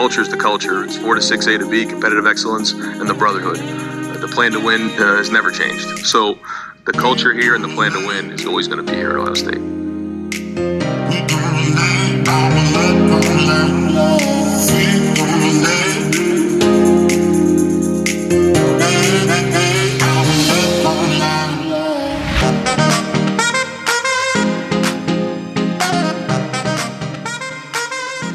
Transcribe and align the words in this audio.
Culture 0.00 0.22
is 0.22 0.30
the 0.30 0.36
culture. 0.36 0.82
It's 0.82 0.96
4 0.96 1.16
to 1.16 1.20
6 1.20 1.46
A 1.46 1.58
to 1.58 1.68
B, 1.68 1.84
competitive 1.84 2.26
excellence, 2.26 2.72
and 2.72 3.06
the 3.06 3.12
brotherhood. 3.12 3.58
The 3.58 4.28
plan 4.28 4.50
to 4.52 4.58
win 4.58 4.80
uh, 4.92 5.16
has 5.16 5.28
never 5.30 5.50
changed. 5.50 6.06
So 6.06 6.38
the 6.86 6.92
culture 6.92 7.34
here 7.34 7.54
and 7.54 7.62
the 7.62 7.68
plan 7.68 7.92
to 7.92 8.06
win 8.06 8.32
is 8.32 8.46
always 8.46 8.66
going 8.66 8.82
to 8.82 8.90
be 8.90 8.96
here 8.96 9.10
at 9.10 9.16
Ohio 9.16 9.34
State. 9.34 9.60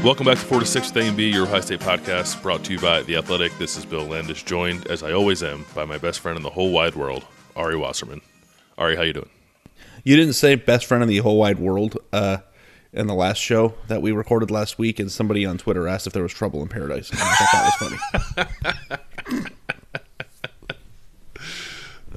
Welcome 0.06 0.28
back 0.28 0.38
to 0.38 0.46
4 0.46 0.60
to 0.60 0.68
6 0.68 0.94
with 0.94 1.04
A 1.04 1.08
and 1.08 1.18
B, 1.18 1.32
your 1.32 1.48
Ohio 1.48 1.62
State 1.62 1.80
podcast, 1.80 2.40
brought 2.44 2.64
to 2.66 2.74
you 2.74 2.80
by 2.80 3.02
The 3.02 3.16
Athletic. 3.16 3.58
This 3.58 3.76
is 3.76 3.86
Bill 3.86 4.06
Landis, 4.06 4.44
joined, 4.44 4.86
as 4.86 5.02
I 5.02 5.14
always 5.14 5.42
am, 5.42 5.66
by 5.74 5.84
my 5.84 5.98
best 5.98 6.20
friend 6.20 6.38
in 6.38 6.44
the 6.44 6.52
whole 6.52 6.72
wide 6.72 6.94
world, 6.94 7.26
Ari 7.56 7.76
Wasserman. 7.76 8.22
Ari, 8.78 8.98
how 8.98 9.02
you 9.02 9.14
doing? 9.14 9.32
You 10.04 10.16
didn't 10.16 10.34
say 10.34 10.54
best 10.54 10.86
friend 10.86 11.02
in 11.02 11.10
the 11.10 11.18
whole 11.18 11.40
wide 11.40 11.58
world 11.58 11.98
uh, 12.14 12.38
in 12.94 13.08
the 13.08 13.16
last 13.16 13.40
show 13.40 13.74
that 13.88 14.04
we 14.04 14.12
recorded 14.12 14.52
last 14.52 14.78
week, 14.78 15.00
and 15.00 15.12
somebody 15.12 15.44
on 15.44 15.58
Twitter 15.58 15.88
asked 15.88 16.06
if 16.06 16.14
there 16.14 16.22
was 16.22 16.34
trouble 16.34 16.62
in 16.62 16.68
paradise. 16.68 17.10
And 17.10 17.20
I 17.20 17.34
thought 17.34 17.52
that 17.52 17.74
was 17.80 18.46
funny. 18.46 19.50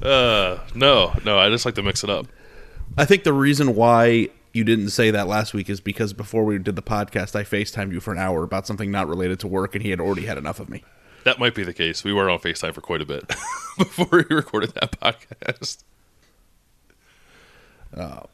Uh, 0.01 0.59
no, 0.73 1.13
no, 1.25 1.37
I 1.37 1.49
just 1.49 1.65
like 1.65 1.75
to 1.75 1.83
mix 1.83 2.05
it 2.05 2.09
up. 2.09 2.25
I 2.97 3.03
think 3.03 3.25
the 3.25 3.33
reason 3.33 3.75
why 3.75 4.29
you 4.53 4.63
didn't 4.63 4.89
say 4.89 5.11
that 5.11 5.27
last 5.27 5.53
week 5.53 5.69
is 5.69 5.79
because 5.81 6.13
before 6.13 6.43
we 6.45 6.57
did 6.57 6.75
the 6.75 6.81
podcast, 6.81 7.35
I 7.35 7.43
FaceTimed 7.43 7.91
you 7.91 7.99
for 7.99 8.11
an 8.11 8.17
hour 8.19 8.43
about 8.43 8.65
something 8.67 8.89
not 8.91 9.07
related 9.07 9.39
to 9.41 9.47
work, 9.47 9.75
and 9.75 9.83
he 9.83 9.89
had 9.91 9.99
already 9.99 10.25
had 10.25 10.37
enough 10.37 10.59
of 10.59 10.69
me. 10.69 10.83
That 11.25 11.37
might 11.39 11.53
be 11.53 11.63
the 11.63 11.73
case. 11.73 12.03
We 12.03 12.13
were 12.13 12.29
on 12.29 12.39
FaceTime 12.39 12.73
for 12.73 12.81
quite 12.81 13.01
a 13.01 13.05
bit 13.05 13.27
before 13.77 14.07
we 14.11 14.35
recorded 14.35 14.73
that 14.75 14.99
podcast. 14.99 15.83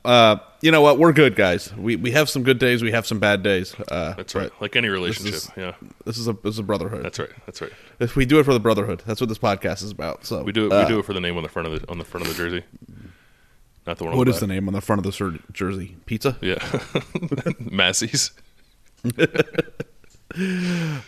Uh, 0.03 0.37
you 0.61 0.69
know 0.69 0.81
what? 0.81 0.99
We're 0.99 1.13
good, 1.13 1.35
guys. 1.35 1.73
We 1.75 1.95
we 1.95 2.11
have 2.11 2.29
some 2.29 2.43
good 2.43 2.59
days. 2.59 2.83
We 2.83 2.91
have 2.91 3.07
some 3.07 3.19
bad 3.19 3.41
days. 3.41 3.73
Uh, 3.89 4.13
That's 4.13 4.35
right. 4.35 4.51
Like 4.59 4.75
any 4.75 4.87
This 4.89 4.93
relationship. 4.93 5.33
is, 5.33 5.51
yeah. 5.55 5.73
this 6.05 6.17
is 6.17 6.27
a 6.27 6.33
this 6.33 6.55
is 6.55 6.59
a 6.59 6.63
brotherhood. 6.63 7.03
That's 7.05 7.19
right. 7.19 7.29
That's 7.45 7.61
right. 7.61 7.71
If 7.99 8.17
we 8.17 8.25
do 8.25 8.39
it 8.39 8.43
for 8.43 8.53
the 8.53 8.59
brotherhood. 8.59 9.01
That's 9.05 9.21
what 9.21 9.29
this 9.29 9.37
podcast 9.37 9.81
is 9.83 9.91
about. 9.91 10.25
So 10.25 10.43
We 10.43 10.51
do 10.51 10.65
it. 10.67 10.73
uh, 10.73 10.81
we 10.83 10.89
do 10.89 10.99
it 10.99 11.05
for 11.05 11.13
the 11.13 11.21
name 11.21 11.37
on 11.37 11.43
the 11.43 11.47
front 11.49 11.69
of 11.69 11.81
the 11.81 11.89
on 11.89 11.97
the 11.99 12.03
front 12.03 12.27
of 12.27 12.31
the 12.35 12.37
jersey, 12.37 12.63
not 13.88 13.97
the 13.97 14.03
one. 14.06 14.13
On 14.13 14.18
What 14.18 14.25
the 14.25 14.31
is 14.34 14.40
the 14.40 14.47
name 14.47 14.68
on 14.68 14.73
the 14.73 14.81
front 14.81 15.00
of 15.00 15.03
the 15.03 15.12
sur- 15.12 15.40
jersey? 15.51 15.96
Pizza. 16.06 16.38
Yeah, 16.41 16.57
Massey's. 17.59 18.31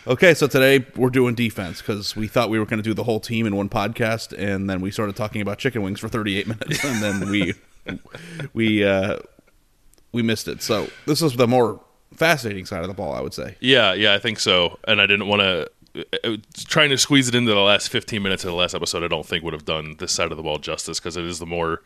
Okay, 0.06 0.32
so 0.32 0.46
today 0.46 0.86
we're 0.96 1.10
doing 1.10 1.34
defense 1.34 1.82
because 1.82 2.16
we 2.16 2.26
thought 2.28 2.48
we 2.48 2.58
were 2.58 2.64
going 2.64 2.78
to 2.78 2.82
do 2.88 2.94
the 2.94 3.04
whole 3.04 3.20
team 3.20 3.46
in 3.46 3.54
one 3.54 3.68
podcast, 3.68 4.32
and 4.38 4.70
then 4.70 4.80
we 4.80 4.90
started 4.90 5.16
talking 5.16 5.42
about 5.42 5.58
chicken 5.58 5.82
wings 5.82 6.00
for 6.00 6.08
38 6.08 6.46
minutes, 6.46 6.82
and 6.82 7.02
then 7.02 7.28
we 7.28 7.52
we 8.54 8.84
uh, 8.84 9.18
we 10.12 10.22
missed 10.22 10.48
it. 10.48 10.62
So 10.62 10.88
this 11.04 11.20
is 11.20 11.36
the 11.36 11.46
more 11.46 11.80
fascinating 12.14 12.64
side 12.64 12.80
of 12.82 12.88
the 12.88 12.94
ball, 12.94 13.12
I 13.12 13.20
would 13.20 13.34
say. 13.34 13.56
Yeah, 13.60 13.92
yeah, 13.92 14.14
I 14.14 14.18
think 14.18 14.38
so. 14.40 14.78
And 14.88 14.98
I 14.98 15.04
didn't 15.06 15.26
want 15.28 15.42
to 15.42 15.68
trying 16.66 16.88
to 16.90 16.96
squeeze 16.96 17.28
it 17.28 17.34
into 17.34 17.52
the 17.52 17.60
last 17.60 17.88
15 17.90 18.22
minutes 18.22 18.44
of 18.44 18.50
the 18.50 18.56
last 18.56 18.74
episode. 18.74 19.02
I 19.04 19.08
don't 19.08 19.26
think 19.26 19.44
would 19.44 19.52
have 19.52 19.64
done 19.66 19.96
this 19.98 20.12
side 20.12 20.30
of 20.30 20.36
the 20.38 20.42
ball 20.42 20.58
justice 20.58 21.00
because 21.00 21.18
it 21.18 21.24
is 21.24 21.38
the 21.38 21.46
more 21.46 21.82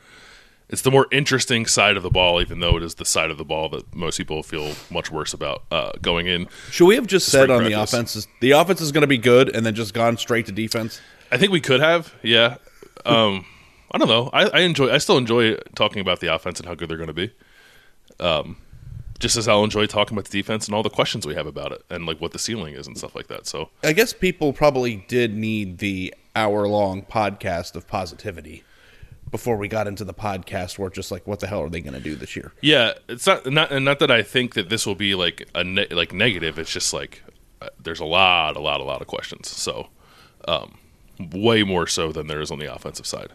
it's 0.72 0.82
the 0.82 0.90
more 0.90 1.06
interesting 1.12 1.66
side 1.66 1.98
of 1.98 2.02
the 2.02 2.10
ball, 2.10 2.40
even 2.40 2.60
though 2.60 2.78
it 2.78 2.82
is 2.82 2.94
the 2.94 3.04
side 3.04 3.30
of 3.30 3.36
the 3.36 3.44
ball 3.44 3.68
that 3.68 3.94
most 3.94 4.16
people 4.16 4.42
feel 4.42 4.74
much 4.90 5.10
worse 5.10 5.34
about 5.34 5.64
uh, 5.70 5.92
going 6.00 6.26
in. 6.26 6.48
Should 6.70 6.86
we 6.86 6.94
have 6.94 7.06
just 7.06 7.28
said 7.30 7.50
on 7.50 7.62
the 7.64 7.74
offense 7.74 8.16
is 8.16 8.26
the 8.40 8.52
offense 8.52 8.80
is 8.80 8.90
going 8.90 9.02
to 9.02 9.06
be 9.06 9.18
good, 9.18 9.54
and 9.54 9.66
then 9.66 9.74
just 9.74 9.92
gone 9.92 10.16
straight 10.16 10.46
to 10.46 10.52
defense? 10.52 11.00
I 11.30 11.36
think 11.36 11.52
we 11.52 11.60
could 11.60 11.80
have, 11.80 12.14
yeah. 12.22 12.56
Um, 13.04 13.44
I 13.90 13.98
don't 13.98 14.08
know. 14.08 14.30
I, 14.32 14.48
I 14.48 14.60
enjoy. 14.60 14.90
I 14.90 14.98
still 14.98 15.18
enjoy 15.18 15.56
talking 15.74 16.00
about 16.00 16.20
the 16.20 16.34
offense 16.34 16.58
and 16.58 16.66
how 16.66 16.74
good 16.74 16.88
they're 16.88 16.96
going 16.96 17.08
to 17.08 17.12
be. 17.12 17.32
Um, 18.18 18.56
just 19.18 19.36
as 19.36 19.46
I'll 19.46 19.64
enjoy 19.64 19.86
talking 19.86 20.16
about 20.16 20.24
the 20.24 20.42
defense 20.42 20.66
and 20.66 20.74
all 20.74 20.82
the 20.82 20.90
questions 20.90 21.26
we 21.26 21.34
have 21.34 21.46
about 21.46 21.70
it 21.70 21.84
and 21.90 22.06
like 22.06 22.20
what 22.20 22.32
the 22.32 22.38
ceiling 22.38 22.74
is 22.74 22.86
and 22.86 22.98
stuff 22.98 23.14
like 23.14 23.28
that. 23.28 23.46
So 23.46 23.68
I 23.84 23.92
guess 23.92 24.12
people 24.12 24.52
probably 24.52 25.04
did 25.06 25.34
need 25.34 25.78
the 25.78 26.12
hour 26.34 26.66
long 26.66 27.02
podcast 27.02 27.76
of 27.76 27.86
positivity 27.86 28.64
before 29.32 29.56
we 29.56 29.66
got 29.66 29.88
into 29.88 30.04
the 30.04 30.14
podcast 30.14 30.78
where 30.78 30.90
just 30.90 31.10
like 31.10 31.26
what 31.26 31.40
the 31.40 31.48
hell 31.48 31.62
are 31.62 31.68
they 31.68 31.80
going 31.80 31.94
to 31.94 32.00
do 32.00 32.14
this 32.14 32.36
year? 32.36 32.52
Yeah, 32.60 32.92
it's 33.08 33.26
not 33.26 33.50
not 33.50 33.72
not 33.82 33.98
that 33.98 34.10
I 34.10 34.22
think 34.22 34.54
that 34.54 34.68
this 34.68 34.86
will 34.86 34.94
be 34.94 35.16
like 35.16 35.48
a 35.54 35.64
ne- 35.64 35.88
like 35.88 36.12
negative. 36.12 36.58
It's 36.58 36.70
just 36.70 36.92
like 36.92 37.24
uh, 37.60 37.70
there's 37.82 37.98
a 37.98 38.04
lot, 38.04 38.56
a 38.56 38.60
lot, 38.60 38.80
a 38.80 38.84
lot 38.84 39.00
of 39.00 39.08
questions. 39.08 39.48
So, 39.48 39.88
um, 40.46 40.78
way 41.32 41.64
more 41.64 41.86
so 41.88 42.12
than 42.12 42.28
there 42.28 42.40
is 42.40 42.50
on 42.50 42.60
the 42.60 42.72
offensive 42.72 43.06
side. 43.06 43.32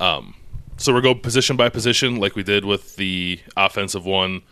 Um, 0.00 0.34
so 0.76 0.92
we'll 0.92 1.02
go 1.02 1.14
position 1.14 1.56
by 1.56 1.68
position, 1.68 2.16
like 2.16 2.34
we 2.34 2.42
did 2.42 2.64
with 2.64 2.96
the 2.96 3.40
offensive 3.56 4.06
one. 4.06 4.42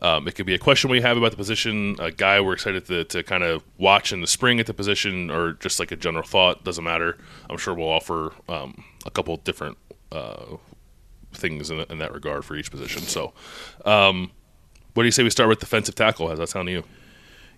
Um, 0.00 0.28
it 0.28 0.36
could 0.36 0.46
be 0.46 0.54
a 0.54 0.58
question 0.58 0.90
we 0.90 1.00
have 1.00 1.16
about 1.16 1.32
the 1.32 1.36
position, 1.36 1.96
a 1.98 2.12
guy 2.12 2.40
we're 2.40 2.52
excited 2.52 2.86
to, 2.86 3.04
to 3.04 3.24
kind 3.24 3.42
of 3.42 3.64
watch 3.78 4.12
in 4.12 4.20
the 4.20 4.28
spring 4.28 4.60
at 4.60 4.66
the 4.66 4.74
position, 4.74 5.28
or 5.30 5.54
just 5.54 5.80
like 5.80 5.90
a 5.90 5.96
general 5.96 6.24
thought. 6.24 6.62
Doesn't 6.62 6.84
matter. 6.84 7.18
I'm 7.50 7.58
sure 7.58 7.74
we'll 7.74 7.88
offer 7.88 8.32
um, 8.48 8.84
a 9.04 9.10
couple 9.10 9.36
different 9.38 9.76
uh, 10.12 10.56
things 11.32 11.70
in, 11.70 11.80
in 11.90 11.98
that 11.98 12.12
regard 12.12 12.44
for 12.44 12.56
each 12.56 12.70
position. 12.70 13.02
So, 13.02 13.32
um, 13.84 14.30
what 14.94 15.02
do 15.02 15.06
you 15.06 15.12
say 15.12 15.22
we 15.22 15.30
start 15.30 15.48
with 15.48 15.60
defensive 15.60 15.94
tackle? 15.94 16.28
How's 16.28 16.38
that 16.38 16.48
sound 16.48 16.66
to 16.66 16.72
you? 16.72 16.84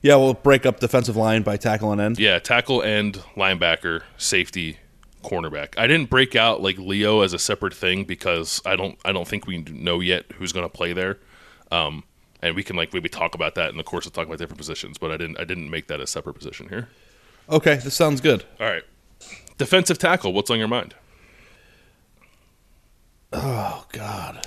Yeah, 0.03 0.17
we'll 0.17 0.35
break 0.35 0.65
up 0.65 0.81
defensive 0.81 1.17
line 1.17 1.43
by 1.43 1.57
tackle 1.57 1.93
and 1.93 2.01
end. 2.01 2.19
Yeah, 2.19 2.39
tackle 2.39 2.83
end, 2.83 3.21
linebacker, 3.37 4.03
safety, 4.17 4.79
cornerback. 5.23 5.79
I 5.79 5.87
didn't 5.87 6.09
break 6.09 6.35
out 6.35 6.63
like 6.63 6.79
Leo 6.79 7.21
as 7.21 7.33
a 7.33 7.39
separate 7.39 7.75
thing 7.75 8.05
because 8.05 8.63
I 8.65 8.77
don't 8.77 8.99
I 9.05 9.13
don't 9.13 9.29
think 9.29 9.47
we 9.47 9.59
know 9.59 10.01
yet 10.01 10.25
who's 10.33 10.53
going 10.53 10.65
to 10.65 10.73
play 10.73 10.93
there. 10.93 11.19
Um, 11.71 12.05
and 12.43 12.57
we 12.57 12.63
can 12.63 12.77
like 12.77 12.95
maybe 12.95 13.09
talk 13.09 13.35
about 13.35 13.55
that 13.57 13.71
in 13.71 13.77
the 13.77 13.83
course 13.83 14.07
of 14.07 14.13
talking 14.13 14.31
about 14.31 14.39
different 14.39 14.59
positions, 14.59 14.99
but 14.99 15.11
I 15.11 15.17
didn't 15.17 15.39
I 15.39 15.45
didn't 15.45 15.71
make 15.71 15.89
that 15.89 16.01
a 16.01 16.07
separate 16.07 16.35
position 16.35 16.69
here. 16.69 16.89
Okay, 17.49 17.77
this 17.77 17.95
sounds 17.95 18.21
good. 18.21 18.45
All 18.59 18.67
right. 18.67 18.85
Defensive 19.59 19.99
tackle, 19.99 20.33
what's 20.33 20.51
on 20.51 20.59
your 20.59 20.69
mind? 20.69 20.95
Oh 23.33 23.85
God. 23.93 24.45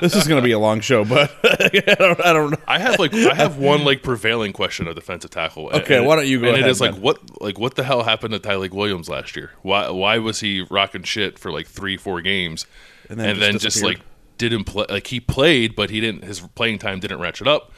this 0.00 0.16
is 0.16 0.26
going 0.26 0.40
to 0.40 0.44
be 0.44 0.52
a 0.52 0.58
long 0.58 0.80
show, 0.80 1.04
but 1.04 1.30
I 1.44 1.94
don't. 1.98 2.20
I 2.24 2.32
don't 2.32 2.50
know. 2.52 2.56
I 2.66 2.78
have 2.78 2.98
like 2.98 3.12
I 3.12 3.34
have 3.34 3.58
one 3.58 3.84
like 3.84 4.02
prevailing 4.02 4.52
question 4.54 4.86
of 4.88 4.94
defensive 4.94 5.30
tackle. 5.30 5.68
Okay, 5.68 5.98
And- 5.98 6.06
why 6.06 6.16
don't 6.16 6.26
you 6.26 6.40
go 6.40 6.48
And 6.48 6.56
it 6.56 6.60
ahead, 6.60 6.70
is 6.70 6.80
like 6.80 6.94
what 6.94 7.18
like 7.42 7.58
what 7.58 7.74
the 7.74 7.84
hell 7.84 8.02
happened 8.02 8.32
to 8.32 8.40
Tyleik 8.40 8.70
Williams 8.70 9.08
last 9.08 9.36
year? 9.36 9.50
Why 9.62 9.90
why 9.90 10.18
was 10.18 10.40
he 10.40 10.62
rocking 10.70 11.02
shit 11.02 11.38
for 11.38 11.52
like 11.52 11.66
three 11.66 11.96
four 11.98 12.22
games, 12.22 12.66
And 13.10 13.20
and 13.20 13.28
then 13.28 13.38
then, 13.38 13.52
just 13.54 13.64
just, 13.64 13.84
like 13.84 14.00
didn't 14.38 14.64
play 14.64 14.86
like 14.88 15.08
he 15.08 15.20
played, 15.20 15.76
but 15.76 15.90
he 15.90 16.00
didn't 16.00 16.24
his 16.24 16.40
playing 16.40 16.78
time 16.78 16.98
didn't 17.00 17.20
ratchet 17.20 17.46
up. 17.46 17.70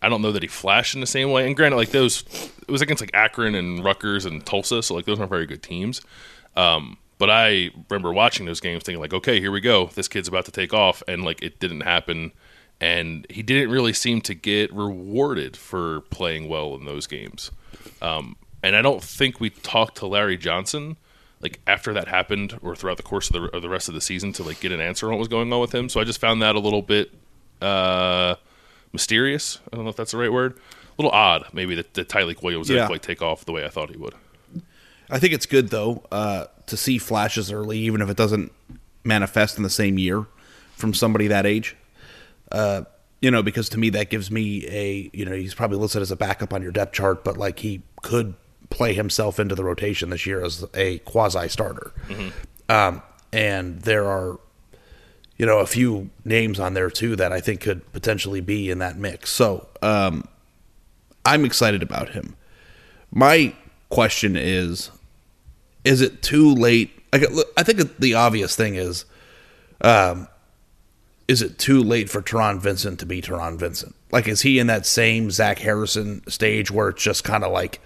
I 0.00 0.08
don't 0.08 0.22
know 0.22 0.30
that 0.30 0.42
he 0.42 0.48
flashed 0.48 0.94
in 0.94 1.00
the 1.00 1.06
same 1.06 1.32
way. 1.32 1.46
And 1.46 1.56
granted, 1.56 1.76
like 1.76 1.90
those, 1.90 2.22
it 2.68 2.70
was 2.70 2.82
against 2.82 3.00
like 3.02 3.10
Akron 3.14 3.54
and 3.56 3.82
Rutgers 3.82 4.26
and 4.26 4.44
Tulsa, 4.46 4.82
so 4.82 4.94
like 4.94 5.06
those 5.06 5.18
aren't 5.18 5.30
very 5.30 5.46
good 5.46 5.62
teams. 5.62 6.02
Um, 6.54 6.98
but 7.18 7.30
I 7.30 7.70
remember 7.90 8.12
watching 8.12 8.46
those 8.46 8.60
games, 8.60 8.82
thinking 8.82 9.00
like, 9.00 9.14
okay, 9.14 9.40
here 9.40 9.50
we 9.50 9.60
go. 9.60 9.86
This 9.94 10.08
kid's 10.08 10.28
about 10.28 10.44
to 10.46 10.52
take 10.52 10.72
off, 10.74 11.02
and 11.08 11.24
like 11.24 11.42
it 11.42 11.58
didn't 11.60 11.80
happen. 11.82 12.32
And 12.80 13.26
he 13.30 13.42
didn't 13.42 13.70
really 13.70 13.94
seem 13.94 14.20
to 14.22 14.34
get 14.34 14.70
rewarded 14.74 15.56
for 15.56 16.02
playing 16.10 16.48
well 16.48 16.74
in 16.74 16.84
those 16.84 17.06
games. 17.06 17.50
Um, 18.02 18.36
and 18.62 18.76
I 18.76 18.82
don't 18.82 19.02
think 19.02 19.40
we 19.40 19.48
talked 19.48 19.96
to 19.98 20.06
Larry 20.06 20.36
Johnson 20.36 20.96
like 21.40 21.60
after 21.66 21.92
that 21.92 22.08
happened 22.08 22.58
or 22.62 22.74
throughout 22.74 22.96
the 22.96 23.02
course 23.02 23.28
of 23.30 23.34
the, 23.34 23.56
of 23.56 23.60
the 23.62 23.68
rest 23.68 23.88
of 23.88 23.94
the 23.94 24.00
season 24.00 24.32
to 24.32 24.42
like 24.42 24.58
get 24.60 24.72
an 24.72 24.80
answer 24.80 25.06
on 25.06 25.12
what 25.12 25.18
was 25.18 25.28
going 25.28 25.52
on 25.52 25.60
with 25.60 25.74
him. 25.74 25.88
So 25.88 26.00
I 26.00 26.04
just 26.04 26.18
found 26.20 26.40
that 26.42 26.56
a 26.56 26.58
little 26.58 26.80
bit 26.82 27.12
uh, 27.60 28.36
mysterious. 28.92 29.58
I 29.72 29.76
don't 29.76 29.84
know 29.84 29.90
if 29.90 29.96
that's 29.96 30.12
the 30.12 30.18
right 30.18 30.32
word. 30.32 30.54
A 30.54 31.02
little 31.02 31.12
odd, 31.12 31.44
maybe 31.52 31.74
that, 31.74 31.92
that 31.94 32.08
Tyleik 32.08 32.42
Williams 32.42 32.68
Yeah. 32.68 32.76
didn't 32.76 32.88
quite 32.88 33.02
take 33.02 33.20
off 33.22 33.44
the 33.44 33.52
way 33.52 33.64
I 33.64 33.68
thought 33.68 33.90
he 33.90 33.96
would. 33.96 34.14
I 35.10 35.18
think 35.18 35.32
it's 35.32 35.46
good 35.46 35.68
though 35.68 36.02
uh, 36.10 36.46
to 36.66 36.76
see 36.76 36.98
flashes 36.98 37.52
early, 37.52 37.78
even 37.78 38.00
if 38.00 38.10
it 38.10 38.16
doesn't 38.16 38.52
manifest 39.04 39.56
in 39.56 39.62
the 39.62 39.70
same 39.70 39.98
year 39.98 40.26
from 40.74 40.94
somebody 40.94 41.28
that 41.28 41.46
age. 41.46 41.76
Uh, 42.52 42.82
you 43.20 43.30
know, 43.30 43.42
because 43.42 43.68
to 43.70 43.78
me 43.78 43.90
that 43.90 44.10
gives 44.10 44.30
me 44.30 44.66
a 44.68 45.10
you 45.12 45.24
know 45.24 45.32
he's 45.32 45.54
probably 45.54 45.78
listed 45.78 46.02
as 46.02 46.10
a 46.10 46.16
backup 46.16 46.52
on 46.52 46.62
your 46.62 46.72
depth 46.72 46.92
chart, 46.92 47.24
but 47.24 47.36
like 47.36 47.60
he 47.60 47.82
could 48.02 48.34
play 48.70 48.92
himself 48.94 49.38
into 49.38 49.54
the 49.54 49.64
rotation 49.64 50.10
this 50.10 50.26
year 50.26 50.44
as 50.44 50.64
a 50.74 50.98
quasi 51.00 51.48
starter. 51.48 51.92
Um, 52.68 53.02
and 53.32 53.80
there 53.82 54.06
are 54.06 54.38
you 55.38 55.46
know 55.46 55.58
a 55.58 55.66
few 55.66 56.10
names 56.24 56.60
on 56.60 56.74
there 56.74 56.90
too 56.90 57.16
that 57.16 57.32
I 57.32 57.40
think 57.40 57.60
could 57.60 57.90
potentially 57.92 58.40
be 58.40 58.70
in 58.70 58.78
that 58.78 58.98
mix. 58.98 59.30
So 59.30 59.68
um, 59.82 60.28
I'm 61.24 61.44
excited 61.44 61.82
about 61.82 62.10
him. 62.10 62.36
My 63.10 63.54
question 63.88 64.36
is 64.36 64.90
is 65.86 66.00
it 66.00 66.20
too 66.20 66.52
late? 66.52 66.90
I, 67.12 67.24
I 67.56 67.62
think 67.62 67.96
the 67.98 68.14
obvious 68.14 68.56
thing 68.56 68.74
is, 68.74 69.04
um, 69.80 70.26
is 71.28 71.42
it 71.42 71.58
too 71.58 71.80
late 71.82 72.10
for 72.10 72.20
Taron 72.20 72.58
Vincent 72.60 72.98
to 73.00 73.06
be 73.06 73.22
Taron 73.22 73.56
Vincent? 73.56 73.94
Like, 74.10 74.26
is 74.26 74.42
he 74.42 74.58
in 74.58 74.66
that 74.66 74.84
same 74.84 75.30
Zach 75.30 75.60
Harrison 75.60 76.22
stage 76.28 76.70
where 76.72 76.88
it's 76.88 77.02
just 77.02 77.22
kind 77.22 77.44
of 77.44 77.52
like, 77.52 77.80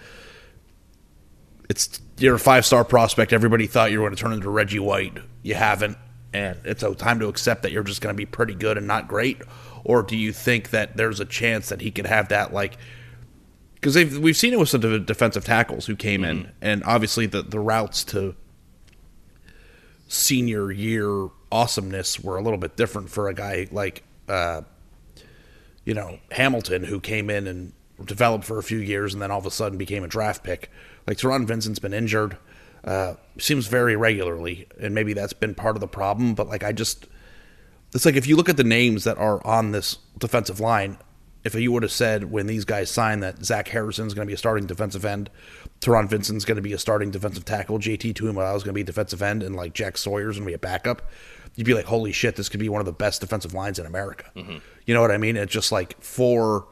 it's 1.69 2.00
you're 2.19 2.35
a 2.37 2.38
five 2.38 2.64
star 2.64 2.85
prospect. 2.85 3.32
Everybody 3.32 3.67
thought 3.67 3.93
you 3.93 4.00
were 4.00 4.06
going 4.06 4.17
to 4.17 4.23
turn 4.23 4.32
into 4.32 4.50
Reggie 4.50 4.79
White. 4.79 5.19
You 5.43 5.55
haven't, 5.55 5.99
and 6.32 6.58
it's 6.64 6.82
a 6.82 6.94
time 6.94 7.20
to 7.20 7.29
accept 7.29 7.62
that 7.62 7.73
you're 7.73 7.82
just 7.82 8.00
going 8.00 8.14
to 8.14 8.17
be 8.17 8.26
pretty 8.26 8.55
good 8.55 8.79
and 8.79 8.87
not 8.87 9.08
great. 9.08 9.43
Or 9.85 10.02
do 10.02 10.17
you 10.17 10.32
think 10.32 10.70
that 10.70 10.97
there's 10.97 11.20
a 11.20 11.25
chance 11.26 11.69
that 11.69 11.82
he 11.82 11.91
could 11.91 12.06
have 12.06 12.29
that 12.29 12.52
like 12.52 12.79
because 13.81 14.19
we've 14.19 14.37
seen 14.37 14.53
it 14.53 14.59
with 14.59 14.69
some 14.69 15.05
defensive 15.05 15.44
tackles 15.44 15.87
who 15.87 15.97
came 15.97 16.25
in, 16.25 16.53
and 16.61 16.85
obviously 16.85 17.27
the 17.27 17.43
the 17.43 17.61
routes 17.61 18.05
to 18.05 18.35
senior 20.09 20.73
year 20.73 21.29
awesomeness 21.53 22.21
were 22.21 22.37
a 22.37 22.43
little 22.43 22.59
bit 22.59 22.77
different 22.77 23.09
for 23.11 23.29
a 23.29 23.35
guy 23.35 23.69
like 23.71 24.03
uh, 24.29 24.62
you 25.85 25.94
know 25.94 26.19
Hamilton 26.32 26.85
who 26.85 27.00
came 27.00 27.31
in 27.31 27.47
and 27.47 27.73
developed 28.05 28.44
for 28.44 28.59
a 28.59 28.62
few 28.62 28.79
years 28.79 29.12
and 29.12 29.23
then 29.23 29.31
all 29.31 29.38
of 29.38 29.47
a 29.47 29.50
sudden 29.50 29.79
became 29.79 30.05
a 30.05 30.09
draft 30.09 30.43
pick. 30.43 30.71
Like 31.06 31.19
Taron 31.19 31.47
Vincent's 31.47 31.79
been 31.79 31.94
injured, 31.94 32.37
uh, 32.85 33.15
seems 33.38 33.67
very 33.67 33.97
regularly, 33.97 34.67
and 34.79 34.94
maybe 34.94 35.12
that's 35.12 35.33
been 35.33 35.55
part 35.55 35.76
of 35.76 35.81
the 35.81 35.88
problem. 35.88 36.35
But 36.35 36.49
like 36.49 36.65
I 36.65 36.73
just 36.73 37.06
it's 37.94 38.05
like 38.05 38.17
if 38.17 38.26
you 38.26 38.37
look 38.37 38.49
at 38.49 38.56
the 38.56 38.65
names 38.65 39.05
that 39.05 39.19
are 39.19 39.44
on 39.47 39.73
this 39.73 39.99
defensive 40.19 40.61
line, 40.61 40.99
if 41.45 41.55
you 41.55 41.73
would 41.73 41.83
have 41.83 41.93
said 41.93 42.31
when 42.31 42.47
these 42.47 42.65
guys 42.65 42.91
signed 42.91 43.23
that 43.23 43.45
Zach 43.45 43.69
Harrison's 43.69 44.15
going 44.15 44.27
to 44.27 44.31
be 44.31 44.35
a 44.35 44.39
starting 44.39 44.67
defensive 44.67 45.05
end, 45.05 45.31
Taron 45.81 46.09
Vincent's 46.09 46.45
going 46.45 46.57
to 46.57 46.63
be 46.63 46.73
a 46.73 46.79
starting 46.79 47.11
defensive 47.11 47.45
tackle, 47.45 47.79
JT 47.79 48.15
Tuimoloau 48.15 48.57
is 48.57 48.63
going 48.63 48.73
to 48.73 48.73
be 48.75 48.83
a 48.83 48.85
defensive 48.85 49.23
end, 49.23 49.43
and 49.43 49.57
like 49.57 49.73
Jack 49.73 49.97
Sawyer's 49.97 50.37
going 50.37 50.45
to 50.45 50.51
be 50.51 50.55
a 50.55 50.59
backup, 50.59 51.11
you'd 51.57 51.67
be 51.67 51.75
like, 51.75 51.87
holy 51.87 52.13
shit, 52.13 52.37
this 52.37 52.49
could 52.49 52.61
be 52.61 52.69
one 52.69 52.81
of 52.81 52.87
the 52.87 52.93
best 52.93 53.21
defensive 53.21 53.55
lines 53.55 53.79
in 53.79 53.87
America. 53.87 54.31
Mm-hmm. 54.37 54.59
You 54.87 54.95
know 54.95 55.01
what 55.01 55.11
I 55.11 55.19
mean? 55.19 55.37
It's 55.37 55.53
just 55.53 55.73
like 55.73 56.01
for 56.03 56.67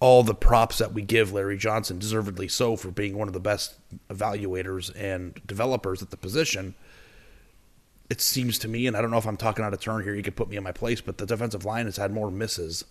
all 0.00 0.22
the 0.22 0.34
props 0.34 0.78
that 0.78 0.92
we 0.92 1.00
give 1.00 1.32
Larry 1.32 1.56
Johnson, 1.56 1.98
deservedly 1.98 2.48
so, 2.48 2.76
for 2.76 2.90
being 2.90 3.16
one 3.16 3.28
of 3.28 3.34
the 3.34 3.40
best 3.40 3.78
evaluators 4.10 4.92
and 4.94 5.40
developers 5.46 6.02
at 6.02 6.10
the 6.10 6.16
position 6.16 6.74
it 8.10 8.20
seems 8.20 8.58
to 8.58 8.68
me, 8.68 8.86
and 8.86 8.96
I 8.96 9.00
don't 9.00 9.10
know 9.10 9.16
if 9.16 9.26
I'm 9.26 9.36
talking 9.36 9.64
out 9.64 9.72
of 9.72 9.80
turn 9.80 10.02
here, 10.02 10.14
you 10.14 10.22
could 10.22 10.36
put 10.36 10.48
me 10.48 10.56
in 10.56 10.62
my 10.62 10.72
place, 10.72 11.00
but 11.00 11.18
the 11.18 11.26
defensive 11.26 11.64
line 11.64 11.86
has 11.86 11.96
had 11.96 12.12
more 12.12 12.30
misses 12.30 12.84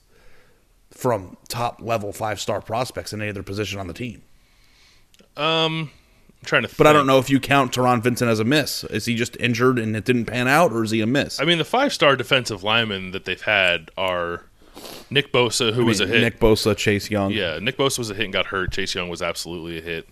from 0.94 1.38
top 1.48 1.81
level 1.81 2.13
five 2.13 2.40
star 2.40 2.62
prospects 2.62 3.13
in 3.13 3.22
any 3.22 3.30
other 3.30 3.44
position 3.44 3.80
on 3.80 3.88
the 3.88 3.94
team. 3.94 4.22
I'm 5.36 5.90
trying 6.45 6.63
to, 6.63 6.75
But 6.78 6.88
I 6.88 6.94
don't 6.94 7.07
know 7.07 7.19
if 7.19 7.30
you 7.30 7.40
count 7.40 7.74
Taron 7.74 8.01
Vincent 8.01 8.30
as 8.30 8.40
a 8.40 8.44
miss. 8.44 8.84
Is 8.86 9.06
he 9.06 9.16
just 9.16 9.36
injured 9.38 9.80
and 9.80 9.95
it 9.95 10.06
didn't 10.06 10.25
pan 10.25 10.48
out, 10.48 10.72
or 10.72 10.84
is 10.84 10.92
he 10.92 11.01
a 11.01 11.07
miss? 11.07 11.40
I 11.40 11.45
mean, 11.45 11.57
the 11.57 11.66
five 11.66 11.94
star 11.94 12.16
defensive 12.16 12.63
linemen 12.63 13.12
that 13.12 13.25
they've 13.25 13.42
had 13.42 13.90
are 13.98 14.44
Nick 15.10 15.31
Bosa, 15.31 15.74
who 15.74 15.86
was 15.86 16.00
a 16.00 16.07
hit. 16.07 16.22
Nick 16.22 16.40
Bosa, 16.40 16.75
Chase 16.75 17.10
Young. 17.10 17.31
Yeah, 17.31 17.60
Nick 17.60 17.78
Bosa 17.78 17.98
was 18.00 18.10
a 18.10 18.13
hit 18.13 18.25
and 18.25 18.34
got 18.34 18.48
hurt. 18.48 18.72
Chase 18.72 18.94
Young 18.95 19.10
was 19.10 19.22
absolutely 19.22 19.78
a 19.78 19.81
hit. 19.81 20.07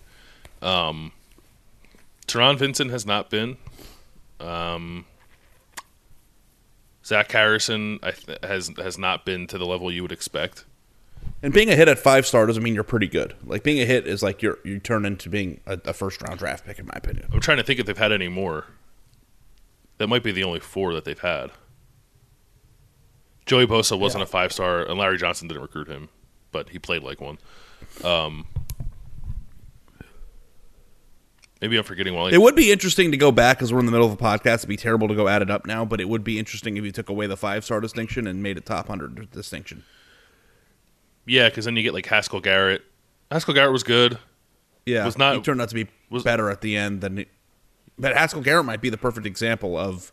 Um, 0.60 1.12
Taron 2.26 2.58
Vincent 2.58 2.90
has 2.90 3.04
not 3.04 3.30
been. 3.30 3.56
Um, 4.40 5.04
Zach 7.04 7.30
Harrison 7.30 7.98
I 8.02 8.12
th- 8.12 8.38
has 8.42 8.70
has 8.78 8.96
not 8.98 9.24
been 9.24 9.46
to 9.48 9.58
the 9.58 9.66
level 9.66 9.92
you 9.92 10.02
would 10.02 10.12
expect. 10.12 10.64
And 11.44 11.52
being 11.52 11.70
a 11.70 11.74
hit 11.76 11.88
at 11.88 11.98
five 11.98 12.26
star 12.26 12.46
doesn't 12.46 12.62
mean 12.62 12.74
you're 12.74 12.84
pretty 12.84 13.08
good. 13.08 13.34
Like 13.44 13.64
being 13.64 13.80
a 13.80 13.84
hit 13.84 14.06
is 14.06 14.22
like 14.22 14.42
you're 14.42 14.58
you 14.64 14.78
turn 14.78 15.04
into 15.04 15.28
being 15.28 15.60
a, 15.66 15.78
a 15.86 15.92
first 15.92 16.22
round 16.22 16.38
draft 16.38 16.64
pick, 16.64 16.78
in 16.78 16.86
my 16.86 16.92
opinion. 16.96 17.28
I'm 17.32 17.40
trying 17.40 17.56
to 17.58 17.64
think 17.64 17.80
if 17.80 17.86
they've 17.86 17.98
had 17.98 18.12
any 18.12 18.28
more. 18.28 18.66
That 19.98 20.06
might 20.08 20.22
be 20.22 20.32
the 20.32 20.44
only 20.44 20.60
four 20.60 20.94
that 20.94 21.04
they've 21.04 21.18
had. 21.18 21.50
Joey 23.46 23.66
Bosa 23.66 23.98
wasn't 23.98 24.20
Yeah. 24.20 24.24
a 24.26 24.28
five 24.28 24.52
star, 24.52 24.82
and 24.84 24.98
Larry 24.98 25.18
Johnson 25.18 25.48
didn't 25.48 25.62
recruit 25.62 25.88
him, 25.88 26.08
but 26.52 26.68
he 26.70 26.78
played 26.78 27.02
like 27.02 27.20
one. 27.20 27.38
Um, 28.04 28.46
maybe 31.60 31.76
I'm 31.76 31.84
forgetting 31.84 32.14
one. 32.14 32.24
Like, 32.24 32.34
It 32.34 32.40
would 32.40 32.54
be 32.54 32.70
interesting 32.72 33.10
to 33.10 33.16
go 33.16 33.32
back 33.32 33.58
because 33.58 33.72
we're 33.72 33.80
in 33.80 33.86
the 33.86 33.92
middle 33.92 34.06
of 34.06 34.12
a 34.12 34.16
podcast. 34.16 34.54
It'd 34.58 34.68
be 34.68 34.76
terrible 34.76 35.08
to 35.08 35.14
go 35.14 35.28
add 35.28 35.42
it 35.42 35.50
up 35.50 35.66
now, 35.66 35.84
but 35.84 36.00
it 36.00 36.08
would 36.08 36.24
be 36.24 36.38
interesting 36.38 36.76
if 36.76 36.84
you 36.84 36.92
took 36.92 37.08
away 37.08 37.26
the 37.26 37.36
five 37.36 37.64
star 37.64 37.80
distinction 37.80 38.26
and 38.26 38.42
made 38.42 38.56
it 38.56 38.64
top 38.66 38.86
hundred 38.88 39.30
distinction. 39.30 39.84
Yeah, 41.26 41.48
because 41.48 41.64
then 41.64 41.76
you 41.76 41.82
get 41.82 41.94
like 41.94 42.06
Haskell 42.06 42.40
Garrett. 42.40 42.82
Haskell 43.30 43.54
Garrett 43.54 43.72
was 43.72 43.82
good. 43.82 44.18
Yeah, 44.86 45.04
Was 45.04 45.16
not- 45.16 45.36
he 45.36 45.42
turned 45.42 45.60
out 45.60 45.68
to 45.68 45.74
be 45.74 45.86
was- 46.10 46.22
better 46.24 46.50
at 46.50 46.60
the 46.60 46.76
end 46.76 47.00
than. 47.00 47.18
He, 47.18 47.26
but 47.98 48.16
Haskell 48.16 48.42
Garrett 48.42 48.64
might 48.66 48.80
be 48.80 48.88
the 48.90 48.96
perfect 48.98 49.26
example 49.26 49.76
of 49.78 50.12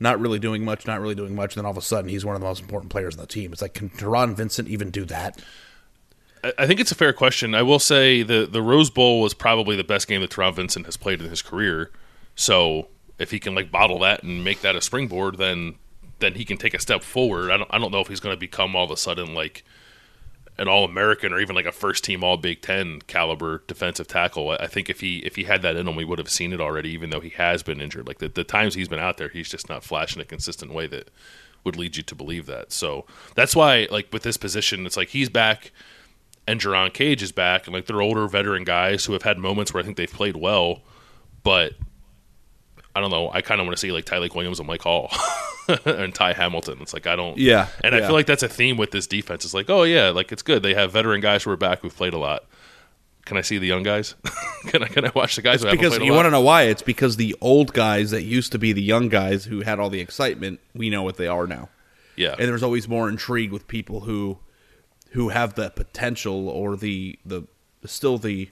not 0.00 0.20
really 0.20 0.38
doing 0.38 0.64
much, 0.64 0.86
not 0.86 1.00
really 1.00 1.14
doing 1.14 1.34
much, 1.34 1.54
and 1.56 1.60
then 1.60 1.66
all 1.66 1.70
of 1.70 1.76
a 1.78 1.82
sudden 1.82 2.10
he's 2.10 2.24
one 2.24 2.34
of 2.34 2.40
the 2.42 2.46
most 2.46 2.60
important 2.60 2.90
players 2.90 3.14
on 3.14 3.20
the 3.20 3.26
team. 3.26 3.52
It's 3.52 3.62
like 3.62 3.74
can 3.74 3.88
Taron 3.90 4.34
Vincent 4.36 4.68
even 4.68 4.90
do 4.90 5.04
that? 5.06 5.40
I- 6.42 6.52
I 6.58 6.66
think 6.66 6.80
it's 6.80 6.92
a 6.92 6.96
fair 6.96 7.12
question. 7.14 7.54
I 7.54 7.62
will 7.62 7.78
say 7.78 8.22
the 8.22 8.46
the 8.46 8.60
Rose 8.60 8.90
Bowl 8.90 9.20
was 9.22 9.32
probably 9.34 9.76
the 9.76 9.84
best 9.84 10.06
game 10.08 10.20
that 10.20 10.30
Taron 10.30 10.54
Vincent 10.54 10.84
has 10.86 10.96
played 10.96 11.20
in 11.22 11.30
his 11.30 11.40
career. 11.42 11.90
So 12.34 12.88
if 13.18 13.30
he 13.30 13.38
can 13.38 13.54
like 13.54 13.70
bottle 13.70 14.00
that 14.00 14.22
and 14.22 14.44
make 14.44 14.60
that 14.60 14.76
a 14.76 14.80
springboard, 14.82 15.38
then 15.38 15.76
then 16.18 16.34
he 16.34 16.44
can 16.44 16.56
take 16.58 16.74
a 16.74 16.78
step 16.80 17.02
forward. 17.02 17.50
I 17.50 17.56
don't 17.56 17.70
I 17.72 17.78
don't 17.78 17.92
know 17.92 18.00
if 18.00 18.08
he's 18.08 18.20
going 18.20 18.34
to 18.36 18.40
become 18.40 18.76
all 18.76 18.84
of 18.84 18.90
a 18.90 18.96
sudden 18.96 19.32
like 19.34 19.64
an 20.56 20.68
All 20.68 20.84
American 20.84 21.32
or 21.32 21.40
even 21.40 21.56
like 21.56 21.66
a 21.66 21.72
first 21.72 22.04
team 22.04 22.22
All 22.22 22.36
Big 22.36 22.62
Ten 22.62 23.00
caliber 23.06 23.62
defensive 23.66 24.06
tackle. 24.06 24.50
I 24.50 24.66
think 24.66 24.88
if 24.88 25.00
he 25.00 25.18
if 25.18 25.36
he 25.36 25.44
had 25.44 25.62
that 25.62 25.76
in 25.76 25.88
him, 25.88 25.96
we 25.96 26.04
would 26.04 26.18
have 26.18 26.30
seen 26.30 26.52
it 26.52 26.60
already. 26.60 26.90
Even 26.90 27.10
though 27.10 27.20
he 27.20 27.30
has 27.30 27.62
been 27.62 27.80
injured, 27.80 28.06
like 28.06 28.18
the, 28.18 28.28
the 28.28 28.44
times 28.44 28.74
he's 28.74 28.88
been 28.88 29.00
out 29.00 29.16
there, 29.16 29.28
he's 29.28 29.48
just 29.48 29.68
not 29.68 29.82
flashing 29.82 30.22
a 30.22 30.24
consistent 30.24 30.72
way 30.72 30.86
that 30.86 31.10
would 31.64 31.76
lead 31.76 31.96
you 31.96 32.02
to 32.02 32.14
believe 32.14 32.46
that. 32.46 32.72
So 32.72 33.06
that's 33.34 33.56
why, 33.56 33.88
like 33.90 34.12
with 34.12 34.22
this 34.22 34.36
position, 34.36 34.86
it's 34.86 34.96
like 34.96 35.08
he's 35.08 35.28
back. 35.28 35.72
and 36.46 36.60
Jerron 36.60 36.92
Cage 36.92 37.22
is 37.22 37.32
back, 37.32 37.66
and 37.66 37.74
like 37.74 37.86
they're 37.86 38.02
older 38.02 38.28
veteran 38.28 38.64
guys 38.64 39.04
who 39.04 39.12
have 39.14 39.22
had 39.22 39.38
moments 39.38 39.72
where 39.72 39.82
I 39.82 39.84
think 39.84 39.96
they've 39.96 40.10
played 40.12 40.36
well, 40.36 40.82
but 41.42 41.72
I 42.96 43.00
don't 43.00 43.10
know. 43.10 43.30
I 43.32 43.40
kind 43.42 43.60
of 43.60 43.66
want 43.66 43.76
to 43.76 43.80
see 43.80 43.90
like 43.92 44.04
Tyleik 44.04 44.34
Williams 44.34 44.58
and 44.60 44.68
Mike 44.68 44.82
Hall 44.82 45.10
and 45.84 46.14
Ty 46.14 46.32
Hamilton. 46.34 46.78
It's 46.80 46.92
like 46.94 47.06
I 47.06 47.16
don't. 47.16 47.36
Yeah, 47.38 47.68
and 47.82 47.94
I 47.94 47.98
yeah. 47.98 48.06
feel 48.06 48.14
like 48.14 48.26
that's 48.26 48.42
a 48.42 48.48
theme 48.48 48.76
with 48.76 48.90
this 48.92 49.06
defense. 49.06 49.44
It's 49.44 49.54
like, 49.54 49.68
oh 49.70 49.82
yeah, 49.82 50.10
like 50.10 50.30
it's 50.32 50.42
good. 50.42 50.62
They 50.62 50.74
have 50.74 50.92
veteran 50.92 51.20
guys 51.20 51.42
who 51.42 51.50
are 51.50 51.56
back 51.56 51.80
who've 51.80 51.94
played 51.94 52.14
a 52.14 52.18
lot. 52.18 52.44
Can 53.24 53.36
I 53.38 53.40
see 53.40 53.56
the 53.58 53.66
young 53.66 53.82
guys? 53.82 54.14
can 54.68 54.82
I 54.82 54.86
can 54.86 55.04
I 55.06 55.10
watch 55.14 55.36
the 55.36 55.42
guys 55.42 55.62
who 55.62 55.66
haven't 55.68 55.80
because 55.80 55.98
you 55.98 56.10
lot? 56.12 56.16
want 56.16 56.26
to 56.26 56.30
know 56.30 56.42
why? 56.42 56.64
It's 56.64 56.82
because 56.82 57.16
the 57.16 57.34
old 57.40 57.72
guys 57.72 58.10
that 58.10 58.22
used 58.22 58.52
to 58.52 58.58
be 58.58 58.72
the 58.72 58.82
young 58.82 59.08
guys 59.08 59.46
who 59.46 59.62
had 59.62 59.80
all 59.80 59.88
the 59.90 60.00
excitement, 60.00 60.60
we 60.74 60.90
know 60.90 61.02
what 61.02 61.16
they 61.16 61.26
are 61.26 61.46
now. 61.46 61.70
yeah, 62.16 62.36
and 62.38 62.46
there's 62.48 62.62
always 62.62 62.86
more 62.86 63.08
intrigue 63.08 63.50
with 63.50 63.66
people 63.66 64.00
who 64.00 64.38
who 65.12 65.30
have 65.30 65.54
the 65.54 65.70
potential 65.70 66.48
or 66.48 66.76
the 66.76 67.18
the 67.24 67.44
still 67.86 68.18
the 68.18 68.50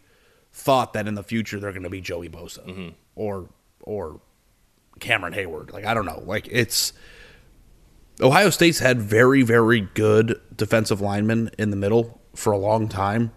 thought 0.52 0.92
that 0.94 1.06
in 1.06 1.14
the 1.14 1.22
future 1.22 1.60
they're 1.60 1.72
going 1.72 1.82
to 1.82 1.90
be 1.90 2.00
Joey 2.00 2.28
Bosa 2.28 2.66
Mm-hmm. 2.66 2.88
or 3.14 3.50
or 3.82 4.20
Cameron 5.02 5.34
Heyward. 5.34 5.72
Like 5.72 5.84
I 5.84 5.94
don't 5.94 6.06
know. 6.06 6.22
Like 6.24 6.48
it's 6.50 6.92
Ohio 8.20 8.50
State's 8.50 8.78
had 8.78 9.00
very 9.00 9.42
very 9.42 9.80
good 9.80 10.40
defensive 10.56 11.00
linemen 11.00 11.50
in 11.58 11.70
the 11.70 11.76
middle 11.76 12.20
for 12.34 12.52
a 12.52 12.58
long 12.58 12.88
time. 12.88 13.32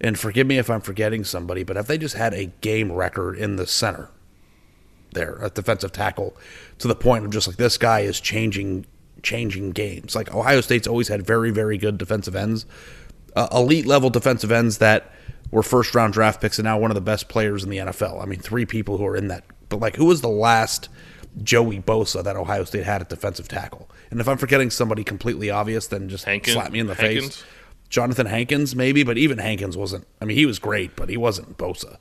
And 0.00 0.18
forgive 0.18 0.46
me 0.46 0.56
if 0.56 0.70
I'm 0.70 0.80
forgetting 0.80 1.24
somebody, 1.24 1.62
but 1.62 1.76
if 1.76 1.86
they 1.86 1.98
just 1.98 2.14
had 2.14 2.32
a 2.32 2.46
game 2.46 2.90
record 2.90 3.36
in 3.36 3.56
the 3.56 3.66
center 3.66 4.08
there 5.12 5.42
at 5.42 5.54
defensive 5.54 5.92
tackle 5.92 6.36
to 6.78 6.88
the 6.88 6.94
point 6.94 7.24
of 7.24 7.30
just 7.30 7.48
like 7.48 7.56
this 7.56 7.76
guy 7.76 8.00
is 8.00 8.20
changing 8.20 8.86
changing 9.22 9.72
games. 9.72 10.14
Like 10.14 10.34
Ohio 10.34 10.60
State's 10.60 10.86
always 10.86 11.08
had 11.08 11.26
very 11.26 11.50
very 11.50 11.78
good 11.78 11.98
defensive 11.98 12.36
ends, 12.36 12.66
uh, 13.36 13.48
elite 13.52 13.86
level 13.86 14.10
defensive 14.10 14.52
ends 14.52 14.78
that 14.78 15.12
were 15.50 15.62
first 15.62 15.94
round 15.94 16.12
draft 16.12 16.40
picks 16.40 16.58
and 16.58 16.64
now 16.64 16.78
one 16.78 16.90
of 16.90 16.94
the 16.94 17.00
best 17.00 17.28
players 17.28 17.64
in 17.64 17.70
the 17.70 17.78
NFL. 17.78 18.22
I 18.22 18.26
mean, 18.26 18.40
three 18.40 18.66
people 18.66 18.98
who 18.98 19.06
are 19.06 19.16
in 19.16 19.28
that. 19.28 19.44
But 19.70 19.80
like, 19.80 19.96
who 19.96 20.04
was 20.04 20.20
the 20.20 20.28
last 20.28 20.90
Joey 21.42 21.80
Bosa 21.80 22.22
that 22.22 22.36
Ohio 22.36 22.64
State 22.64 22.84
had 22.84 23.00
at 23.00 23.08
defensive 23.08 23.48
tackle? 23.48 23.88
And 24.10 24.20
if 24.20 24.28
I'm 24.28 24.36
forgetting 24.36 24.68
somebody 24.68 25.02
completely 25.04 25.48
obvious, 25.50 25.86
then 25.86 26.10
just 26.10 26.24
Hankins- 26.26 26.54
slap 26.54 26.70
me 26.72 26.80
in 26.80 26.86
the 26.88 26.94
Hankins? 26.94 27.36
face. 27.38 27.44
Jonathan 27.88 28.26
Hankins, 28.26 28.76
maybe, 28.76 29.02
but 29.02 29.16
even 29.18 29.38
Hankins 29.38 29.76
wasn't. 29.76 30.06
I 30.20 30.24
mean, 30.24 30.36
he 30.36 30.46
was 30.46 30.58
great, 30.60 30.94
but 30.94 31.08
he 31.08 31.16
wasn't 31.16 31.56
Bosa. 31.58 31.96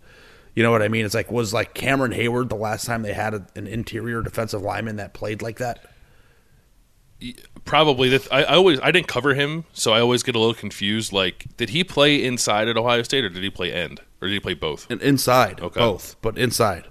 You 0.54 0.62
know 0.62 0.70
what 0.72 0.82
I 0.84 0.88
mean? 0.88 1.04
It's 1.06 1.16
like 1.16 1.32
was 1.32 1.52
like 1.54 1.74
Cameron 1.74 2.12
Heyward 2.12 2.50
the 2.50 2.56
last 2.56 2.86
time 2.86 3.02
they 3.02 3.14
had 3.14 3.34
a, 3.34 3.48
an 3.56 3.66
interior 3.66 4.22
defensive 4.22 4.62
lineman 4.62 4.98
that 4.98 5.14
played 5.14 5.42
like 5.42 5.58
that? 5.58 5.86
probably. 7.66 8.10
The, 8.10 8.28
I, 8.32 8.44
I 8.44 8.56
always 8.56 8.80
I 8.82 8.92
didn't 8.92 9.08
cover 9.08 9.34
him, 9.34 9.66
so 9.74 9.92
I 9.94 10.00
always 10.02 10.24
get 10.24 10.36
a 10.36 10.40
little 10.40 10.54
confused. 10.54 11.12
Like, 11.14 11.46
did 11.58 11.70
he 11.70 11.84
play 11.84 12.24
inside 12.24 12.68
at 12.68 12.78
Ohio 12.78 13.02
State 13.04 13.24
or 13.24 13.30
did 13.30 13.44
he 13.44 13.50
play 13.50 13.72
end 13.74 14.02
or 14.22 14.28
did 14.28 14.34
he 14.34 14.40
play 14.40 14.54
both? 14.54 14.90
And 14.90 15.02
inside, 15.02 15.60
Okay. 15.62 15.80
both, 15.80 16.16
but 16.22 16.38
inside. 16.38 16.88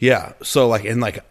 Yeah. 0.00 0.32
So 0.42 0.66
like, 0.66 0.84
and 0.84 1.00
like, 1.00 1.24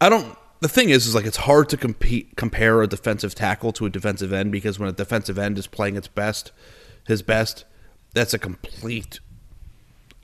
I 0.00 0.08
don't. 0.08 0.36
The 0.60 0.68
thing 0.68 0.90
is, 0.90 1.06
is 1.06 1.14
like 1.14 1.24
it's 1.24 1.38
hard 1.38 1.68
to 1.70 1.76
compete 1.76 2.36
compare 2.36 2.82
a 2.82 2.86
defensive 2.86 3.34
tackle 3.34 3.72
to 3.72 3.86
a 3.86 3.90
defensive 3.90 4.32
end 4.32 4.52
because 4.52 4.78
when 4.78 4.88
a 4.88 4.92
defensive 4.92 5.38
end 5.38 5.58
is 5.58 5.66
playing 5.66 5.96
its 5.96 6.06
best, 6.06 6.52
his 7.06 7.22
best, 7.22 7.64
that's 8.14 8.34
a 8.34 8.38
complete 8.38 9.20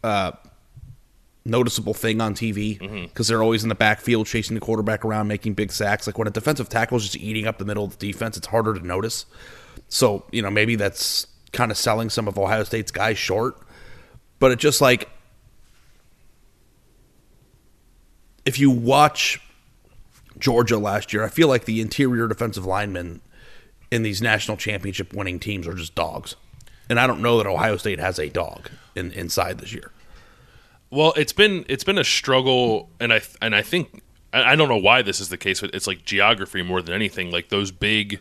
uh, 0.04 0.32
noticeable 1.44 1.94
thing 1.94 2.20
on 2.20 2.34
TV 2.34 2.78
because 3.04 3.28
they're 3.28 3.42
always 3.42 3.62
in 3.62 3.70
the 3.70 3.74
backfield 3.74 4.26
chasing 4.26 4.54
the 4.54 4.60
quarterback 4.60 5.06
around, 5.06 5.26
making 5.26 5.54
big 5.54 5.72
sacks. 5.72 6.06
Like 6.06 6.18
when 6.18 6.28
a 6.28 6.30
defensive 6.30 6.68
tackle 6.68 6.98
is 6.98 7.04
just 7.04 7.16
eating 7.16 7.46
up 7.46 7.56
the 7.56 7.64
middle 7.64 7.84
of 7.84 7.98
the 7.98 8.12
defense, 8.12 8.36
it's 8.36 8.46
harder 8.46 8.74
to 8.74 8.86
notice. 8.86 9.24
So 9.88 10.24
you 10.32 10.42
know 10.42 10.50
maybe 10.50 10.76
that's 10.76 11.26
kind 11.52 11.70
of 11.70 11.78
selling 11.78 12.10
some 12.10 12.28
of 12.28 12.38
Ohio 12.38 12.64
State's 12.64 12.92
guys 12.92 13.16
short, 13.16 13.58
but 14.38 14.52
it 14.52 14.58
just 14.58 14.82
like 14.82 15.08
if 18.46 18.58
you 18.58 18.70
watch 18.70 19.40
Georgia 20.38 20.78
last 20.78 21.12
year, 21.12 21.24
I 21.24 21.28
feel 21.28 21.48
like 21.48 21.66
the 21.66 21.80
interior 21.80 22.28
defensive 22.28 22.64
linemen 22.64 23.20
in 23.90 24.02
these 24.02 24.22
national 24.22 24.56
championship 24.56 25.12
winning 25.12 25.38
teams 25.38 25.66
are 25.66 25.74
just 25.74 25.94
dogs. 25.94 26.36
And 26.88 27.00
I 27.00 27.06
don't 27.06 27.20
know 27.20 27.38
that 27.38 27.46
Ohio 27.46 27.76
State 27.76 27.98
has 27.98 28.18
a 28.18 28.28
dog 28.28 28.70
in, 28.94 29.10
inside 29.12 29.58
this 29.58 29.72
year. 29.72 29.90
Well, 30.88 31.12
it's 31.16 31.32
been 31.32 31.64
it's 31.68 31.82
been 31.82 31.98
a 31.98 32.04
struggle, 32.04 32.90
and 33.00 33.12
I 33.12 33.20
and 33.42 33.56
I 33.56 33.62
think 33.62 34.02
I 34.32 34.54
don't 34.54 34.68
know 34.68 34.76
why 34.76 35.02
this 35.02 35.18
is 35.18 35.30
the 35.30 35.36
case, 35.36 35.60
but 35.60 35.74
it's 35.74 35.88
like 35.88 36.04
geography 36.04 36.62
more 36.62 36.80
than 36.80 36.94
anything. 36.94 37.32
Like 37.32 37.48
those 37.48 37.72
big, 37.72 38.20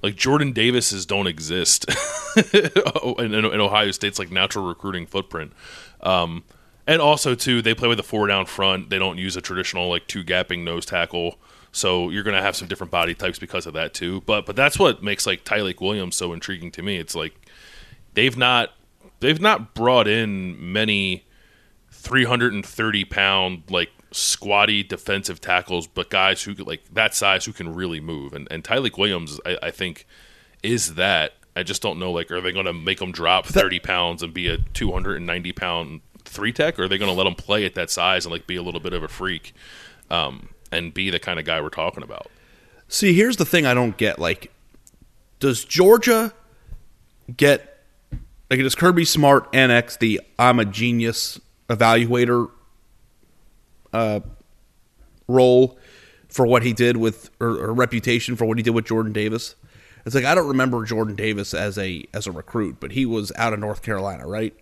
like 0.00 0.14
Jordan 0.14 0.52
Davises 0.52 1.06
don't 1.06 1.26
exist 1.26 1.86
in, 2.54 3.34
in, 3.34 3.44
in 3.44 3.60
Ohio 3.60 3.90
State's 3.90 4.20
like 4.20 4.30
natural 4.30 4.68
recruiting 4.68 5.06
footprint. 5.06 5.52
Um, 6.00 6.44
and 6.88 7.02
also 7.02 7.34
too, 7.34 7.60
they 7.60 7.74
play 7.74 7.86
with 7.86 8.00
a 8.00 8.02
four 8.02 8.26
down 8.26 8.46
front. 8.46 8.88
They 8.88 8.98
don't 8.98 9.18
use 9.18 9.36
a 9.36 9.42
traditional 9.42 9.90
like 9.90 10.06
two 10.06 10.24
gapping 10.24 10.64
nose 10.64 10.86
tackle. 10.86 11.38
So 11.70 12.08
you're 12.08 12.22
going 12.22 12.34
to 12.34 12.42
have 12.42 12.56
some 12.56 12.66
different 12.66 12.90
body 12.90 13.14
types 13.14 13.38
because 13.38 13.66
of 13.66 13.74
that 13.74 13.92
too. 13.92 14.22
But 14.22 14.46
but 14.46 14.56
that's 14.56 14.78
what 14.78 15.02
makes 15.02 15.26
like 15.26 15.44
Tyleik 15.44 15.82
Williams 15.82 16.16
so 16.16 16.32
intriguing 16.32 16.70
to 16.72 16.82
me. 16.82 16.96
It's 16.96 17.14
like 17.14 17.34
they've 18.14 18.36
not 18.36 18.70
they've 19.20 19.40
not 19.40 19.74
brought 19.74 20.08
in 20.08 20.72
many 20.72 21.26
330 21.90 23.04
pound 23.04 23.64
like 23.68 23.90
squatty 24.10 24.82
defensive 24.82 25.42
tackles, 25.42 25.86
but 25.86 26.08
guys 26.08 26.42
who 26.42 26.54
like 26.54 26.82
that 26.94 27.14
size 27.14 27.44
who 27.44 27.52
can 27.52 27.74
really 27.74 28.00
move. 28.00 28.32
And 28.32 28.48
and 28.50 28.64
Tyleik 28.64 28.96
Williams, 28.96 29.38
I, 29.44 29.58
I 29.64 29.70
think, 29.70 30.06
is 30.62 30.94
that. 30.94 31.34
I 31.54 31.64
just 31.64 31.82
don't 31.82 31.98
know. 31.98 32.12
Like, 32.12 32.30
are 32.30 32.40
they 32.40 32.52
going 32.52 32.66
to 32.66 32.72
make 32.72 33.02
him 33.02 33.10
drop 33.10 33.44
30 33.44 33.80
pounds 33.80 34.22
and 34.22 34.32
be 34.32 34.46
a 34.46 34.58
290 34.58 35.52
pound 35.52 36.02
three 36.28 36.52
tech, 36.52 36.78
or 36.78 36.84
are 36.84 36.88
they 36.88 36.98
going 36.98 37.10
to 37.10 37.16
let 37.16 37.26
him 37.26 37.34
play 37.34 37.64
at 37.64 37.74
that 37.74 37.90
size 37.90 38.24
and 38.24 38.32
like 38.32 38.46
be 38.46 38.56
a 38.56 38.62
little 38.62 38.80
bit 38.80 38.92
of 38.92 39.02
a 39.02 39.08
freak, 39.08 39.54
um, 40.10 40.50
and 40.70 40.94
be 40.94 41.10
the 41.10 41.18
kind 41.18 41.38
of 41.38 41.44
guy 41.44 41.60
we're 41.60 41.68
talking 41.68 42.02
about? 42.02 42.30
See, 42.88 43.12
here's 43.14 43.36
the 43.36 43.44
thing 43.44 43.66
I 43.66 43.74
don't 43.74 43.96
get. 43.96 44.18
Like, 44.18 44.52
does 45.40 45.64
Georgia 45.64 46.32
get 47.36 47.84
like 48.50 48.60
does 48.60 48.74
Kirby 48.74 49.04
Smart 49.04 49.48
annex 49.52 49.96
the 49.96 50.20
I'm 50.38 50.58
a 50.58 50.64
genius 50.64 51.40
evaluator 51.68 52.50
uh, 53.92 54.20
role 55.26 55.78
for 56.28 56.46
what 56.46 56.62
he 56.62 56.72
did 56.72 56.96
with 56.96 57.30
or, 57.40 57.48
or 57.48 57.74
reputation 57.74 58.36
for 58.36 58.46
what 58.46 58.56
he 58.56 58.62
did 58.62 58.70
with 58.70 58.86
Jordan 58.86 59.12
Davis? 59.12 59.54
It's 60.06 60.14
like 60.14 60.24
I 60.24 60.34
don't 60.34 60.48
remember 60.48 60.84
Jordan 60.84 61.14
Davis 61.14 61.52
as 61.52 61.76
a 61.76 62.04
as 62.14 62.26
a 62.26 62.32
recruit, 62.32 62.76
but 62.80 62.92
he 62.92 63.04
was 63.04 63.30
out 63.36 63.52
of 63.52 63.58
North 63.58 63.82
Carolina, 63.82 64.26
right? 64.26 64.54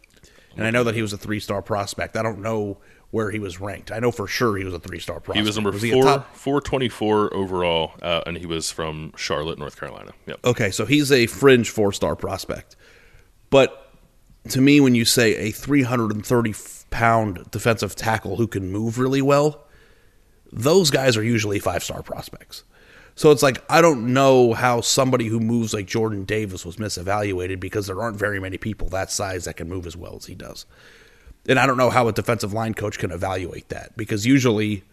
And 0.57 0.67
I 0.67 0.71
know 0.71 0.85
that 0.85 0.95
he 0.95 1.03
was 1.03 1.13
a 1.13 1.19
three 1.19 1.41
star 1.41 1.63
prospect. 1.63 2.17
I 2.17 2.23
don't 2.23 2.41
know 2.41 2.79
where 3.11 3.31
he 3.31 3.39
was 3.39 3.61
ranked. 3.61 3.93
I 3.93 3.99
know 3.99 4.11
for 4.11 4.27
sure 4.27 4.57
he 4.57 4.65
was 4.65 4.75
a 4.75 4.79
three 4.79 4.99
star 4.99 5.21
prospect. 5.21 5.39
He 5.39 5.47
was 5.47 5.57
number 5.57 5.77
he 5.79 5.93
four, 5.93 6.03
top- 6.03 6.37
424 6.37 7.35
overall, 7.35 7.93
uh, 8.03 8.23
and 8.27 8.37
he 8.37 8.47
was 8.47 8.71
from 8.71 9.13
Charlotte, 9.17 9.59
North 9.59 9.79
Carolina. 9.79 10.13
Yep. 10.27 10.41
Okay, 10.45 10.71
so 10.71 10.87
he's 10.87 11.13
a 11.13 11.27
fringe 11.27 11.71
four 11.71 11.93
star 11.93 12.17
prospect. 12.17 12.77
But 13.51 13.93
to 14.51 14.61
me, 14.61 14.81
when 14.81 14.95
you 14.95 15.05
say 15.05 15.37
a 15.37 15.51
330 15.51 16.55
pound 16.91 17.51
defensive 17.51 17.95
tackle 17.95 18.37
who 18.37 18.47
can 18.47 18.71
move 18.71 18.99
really 18.99 19.23
well, 19.23 19.65
those 20.53 20.91
guys 20.91 21.17
are 21.17 21.23
usually 21.23 21.59
five 21.59 21.83
star 21.85 22.03
prospects. 22.03 22.65
So 23.17 23.31
it's 23.31 23.43
like, 23.43 23.65
I 23.71 23.81
don't 23.81 24.13
know 24.13 24.53
how 24.53 24.83
somebody 24.83 25.27
who 25.27 25.41
moves 25.41 25.73
like 25.73 25.87
Jordan 25.87 26.25
Davis 26.25 26.67
was 26.67 26.77
misevaluated 26.77 27.59
because 27.59 27.87
there 27.87 28.01
aren't 28.01 28.19
very 28.19 28.39
many 28.39 28.59
people 28.59 28.91
that 28.91 29.11
size 29.11 29.47
that 29.47 29.57
can 29.57 29.69
move 29.69 29.87
as 29.87 29.97
well 29.97 30.17
as 30.17 30.27
he 30.27 30.35
does. 30.35 30.67
And 31.49 31.59
I 31.59 31.67
don't 31.67 31.79
know 31.79 31.89
how 31.89 32.09
a 32.09 32.13
defensive 32.13 32.53
line 32.53 32.75
coach 32.75 32.99
can 32.99 33.11
evaluate 33.11 33.71
that 33.71 33.97
because 33.97 34.27
usually 34.27 34.85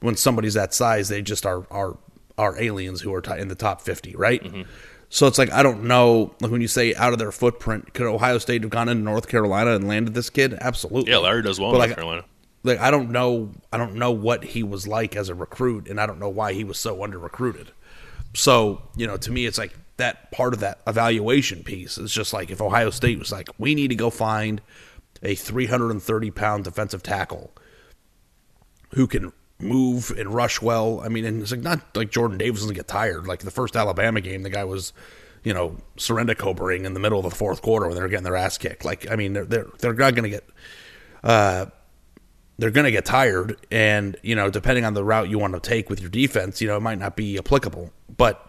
when 0.00 0.16
somebody's 0.16 0.54
that 0.54 0.74
size, 0.74 1.08
they 1.08 1.22
just 1.22 1.46
are 1.46 1.66
are 1.70 1.96
are 2.36 2.60
aliens 2.60 3.02
who 3.02 3.14
are 3.14 3.22
in 3.36 3.48
the 3.48 3.54
top 3.54 3.82
fifty, 3.82 4.16
right? 4.16 4.42
Mm-hmm. 4.42 4.62
So 5.08 5.26
it's 5.26 5.38
like 5.38 5.52
I 5.52 5.62
don't 5.62 5.84
know. 5.84 6.34
Like 6.40 6.50
when 6.50 6.62
you 6.62 6.68
say 6.68 6.94
out 6.94 7.12
of 7.12 7.18
their 7.18 7.32
footprint, 7.32 7.92
could 7.94 8.06
Ohio 8.06 8.38
State 8.38 8.62
have 8.62 8.70
gone 8.70 8.88
into 8.88 9.04
North 9.04 9.28
Carolina 9.28 9.76
and 9.76 9.86
landed 9.86 10.14
this 10.14 10.30
kid? 10.30 10.54
Absolutely. 10.54 11.12
Yeah, 11.12 11.18
Larry 11.18 11.42
does 11.42 11.60
well 11.60 11.70
But 11.70 11.76
in 11.76 11.80
like, 11.80 11.88
North 11.90 11.98
Carolina. 11.98 12.24
Like 12.62 12.78
I 12.78 12.90
don't 12.90 13.10
know. 13.10 13.52
I 13.72 13.78
don't 13.78 13.94
know 13.94 14.10
what 14.10 14.44
he 14.44 14.62
was 14.62 14.86
like 14.86 15.16
as 15.16 15.28
a 15.28 15.34
recruit, 15.34 15.88
and 15.88 16.00
I 16.00 16.06
don't 16.06 16.18
know 16.18 16.28
why 16.28 16.52
he 16.52 16.64
was 16.64 16.78
so 16.78 17.02
under 17.02 17.18
recruited. 17.18 17.72
So 18.34 18.82
you 18.96 19.06
know, 19.06 19.16
to 19.16 19.30
me, 19.30 19.46
it's 19.46 19.58
like 19.58 19.74
that 19.96 20.30
part 20.30 20.54
of 20.54 20.60
that 20.60 20.80
evaluation 20.86 21.62
piece 21.62 21.98
is 21.98 22.12
just 22.12 22.32
like 22.32 22.50
if 22.50 22.60
Ohio 22.60 22.90
State 22.90 23.18
was 23.18 23.32
like, 23.32 23.48
we 23.58 23.74
need 23.74 23.88
to 23.88 23.94
go 23.94 24.10
find 24.10 24.60
a 25.22 25.34
330 25.34 26.30
pound 26.30 26.64
defensive 26.64 27.02
tackle 27.02 27.52
who 28.94 29.06
can 29.06 29.32
move 29.58 30.10
and 30.16 30.34
rush 30.34 30.60
well. 30.60 31.00
I 31.00 31.08
mean, 31.08 31.24
and 31.24 31.42
it's 31.42 31.50
like 31.50 31.60
not 31.60 31.80
like 31.94 32.10
Jordan 32.10 32.38
Davis 32.38 32.60
doesn't 32.60 32.74
get 32.74 32.88
tired. 32.88 33.26
Like 33.26 33.40
the 33.40 33.50
first 33.50 33.76
Alabama 33.76 34.20
game, 34.20 34.42
the 34.42 34.50
guy 34.50 34.64
was, 34.64 34.92
you 35.44 35.54
know, 35.54 35.76
surrender 35.96 36.34
cobering 36.34 36.84
in 36.84 36.94
the 36.94 37.00
middle 37.00 37.18
of 37.18 37.24
the 37.24 37.36
fourth 37.36 37.62
quarter 37.62 37.86
when 37.86 37.94
they're 37.94 38.08
getting 38.08 38.24
their 38.24 38.36
ass 38.36 38.58
kicked. 38.58 38.84
Like, 38.84 39.10
I 39.10 39.16
mean, 39.16 39.32
they're 39.32 39.44
they're 39.44 39.68
they're 39.78 39.94
not 39.94 40.14
going 40.14 40.24
to 40.24 40.30
get, 40.30 40.48
uh, 41.22 41.66
they're 42.60 42.70
going 42.70 42.84
to 42.84 42.90
get 42.90 43.04
tired, 43.06 43.56
and 43.70 44.16
you 44.22 44.34
know, 44.34 44.50
depending 44.50 44.84
on 44.84 44.94
the 44.94 45.02
route 45.02 45.28
you 45.30 45.38
want 45.38 45.54
to 45.54 45.60
take 45.60 45.88
with 45.88 46.00
your 46.00 46.10
defense, 46.10 46.60
you 46.60 46.68
know, 46.68 46.76
it 46.76 46.80
might 46.80 46.98
not 46.98 47.16
be 47.16 47.38
applicable. 47.38 47.90
But 48.16 48.48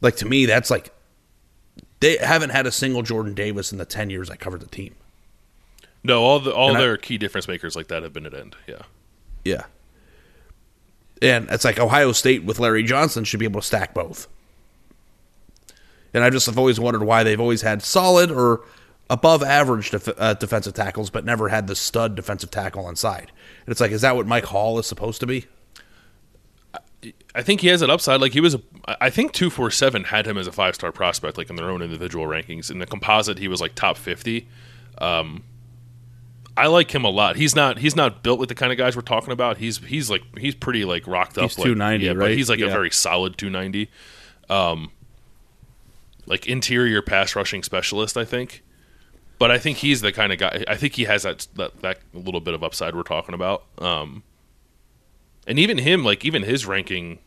like 0.00 0.16
to 0.16 0.26
me, 0.26 0.46
that's 0.46 0.70
like 0.70 0.92
they 2.00 2.16
haven't 2.18 2.50
had 2.50 2.66
a 2.66 2.72
single 2.72 3.02
Jordan 3.02 3.34
Davis 3.34 3.70
in 3.72 3.78
the 3.78 3.84
ten 3.84 4.10
years 4.10 4.28
I 4.30 4.36
covered 4.36 4.60
the 4.60 4.66
team. 4.66 4.94
No, 6.02 6.22
all 6.22 6.40
the 6.40 6.52
all 6.52 6.68
And 6.70 6.78
I- 6.78 6.80
their 6.80 6.96
key 6.96 7.18
difference 7.18 7.46
makers 7.48 7.76
like 7.76 7.88
that 7.88 8.02
have 8.02 8.12
been 8.12 8.26
at 8.26 8.34
end. 8.34 8.56
Yeah. 8.66 8.82
Yeah. 9.44 9.64
And 11.22 11.48
it's 11.50 11.64
like 11.64 11.78
Ohio 11.78 12.12
State 12.12 12.44
with 12.44 12.58
Larry 12.58 12.82
Johnson 12.82 13.24
should 13.24 13.40
be 13.40 13.46
able 13.46 13.60
to 13.60 13.66
stack 13.66 13.94
both. 13.94 14.28
And 16.12 16.22
I 16.24 16.30
just 16.30 16.46
have 16.46 16.58
always 16.58 16.78
wondered 16.80 17.02
why 17.04 17.22
they've 17.22 17.40
always 17.40 17.62
had 17.62 17.82
solid 17.82 18.30
or 18.30 18.62
above 19.08 19.42
average 19.42 19.90
def- 19.90 20.08
uh, 20.18 20.34
defensive 20.34 20.74
tackles, 20.74 21.10
but 21.10 21.24
never 21.24 21.48
had 21.48 21.66
the 21.68 21.76
stud 21.76 22.14
defensive 22.16 22.50
tackle 22.50 22.84
on 22.86 22.96
side. 22.96 23.32
And 23.66 23.72
it's 23.72 23.80
like, 23.80 23.90
is 23.90 24.02
that 24.02 24.14
what 24.14 24.26
Mike 24.26 24.44
Hall 24.44 24.78
is 24.78 24.86
supposed 24.86 25.20
to 25.20 25.26
be? 25.26 25.46
I 27.34 27.42
think 27.42 27.60
he 27.60 27.66
has 27.68 27.82
an 27.82 27.90
upside. 27.90 28.20
Like 28.20 28.32
he 28.32 28.40
was, 28.40 28.54
a, 28.54 28.62
I 29.00 29.10
think 29.10 29.32
two 29.32 29.50
four 29.50 29.70
seven 29.70 30.04
had 30.04 30.26
him 30.26 30.38
as 30.38 30.46
a 30.46 30.52
five 30.52 30.74
star 30.74 30.92
prospect, 30.92 31.36
like 31.36 31.50
in 31.50 31.56
their 31.56 31.70
own 31.70 31.82
individual 31.82 32.26
rankings. 32.26 32.70
In 32.70 32.78
the 32.78 32.86
composite, 32.86 33.38
he 33.38 33.48
was 33.48 33.60
like 33.60 33.74
top 33.74 33.96
fifty. 33.96 34.48
Um, 34.98 35.42
I 36.56 36.68
like 36.68 36.94
him 36.94 37.04
a 37.04 37.10
lot. 37.10 37.36
He's 37.36 37.54
not 37.54 37.78
he's 37.78 37.94
not 37.94 38.22
built 38.22 38.40
like 38.40 38.48
the 38.48 38.54
kind 38.54 38.72
of 38.72 38.78
guys 38.78 38.96
we're 38.96 39.02
talking 39.02 39.32
about. 39.32 39.58
He's 39.58 39.78
he's 39.78 40.08
like 40.08 40.22
he's 40.38 40.54
pretty 40.54 40.84
like 40.84 41.06
rocked 41.06 41.36
up. 41.36 41.50
He's 41.50 41.58
like, 41.58 41.66
290, 41.66 42.06
yeah, 42.06 42.12
but 42.14 42.20
right? 42.20 42.30
he's 42.36 42.48
like 42.48 42.60
a 42.60 42.68
very 42.68 42.90
solid 42.90 43.36
two 43.36 43.50
ninety. 43.50 43.90
Um, 44.48 44.90
like 46.24 46.46
interior 46.46 47.02
pass 47.02 47.36
rushing 47.36 47.62
specialist, 47.62 48.16
I 48.16 48.24
think. 48.24 48.62
But 49.38 49.50
I 49.50 49.58
think 49.58 49.78
he's 49.78 50.00
the 50.00 50.12
kind 50.12 50.32
of 50.32 50.38
guy. 50.38 50.64
I 50.66 50.76
think 50.76 50.94
he 50.94 51.04
has 51.04 51.24
that 51.24 51.46
that, 51.56 51.80
that 51.82 51.98
little 52.14 52.40
bit 52.40 52.54
of 52.54 52.62
upside 52.64 52.94
we're 52.94 53.02
talking 53.02 53.34
about. 53.34 53.64
Um, 53.78 54.22
and 55.46 55.58
even 55.58 55.78
him, 55.78 56.04
like 56.04 56.24
even 56.24 56.42
his 56.42 56.64
ranking, 56.66 57.18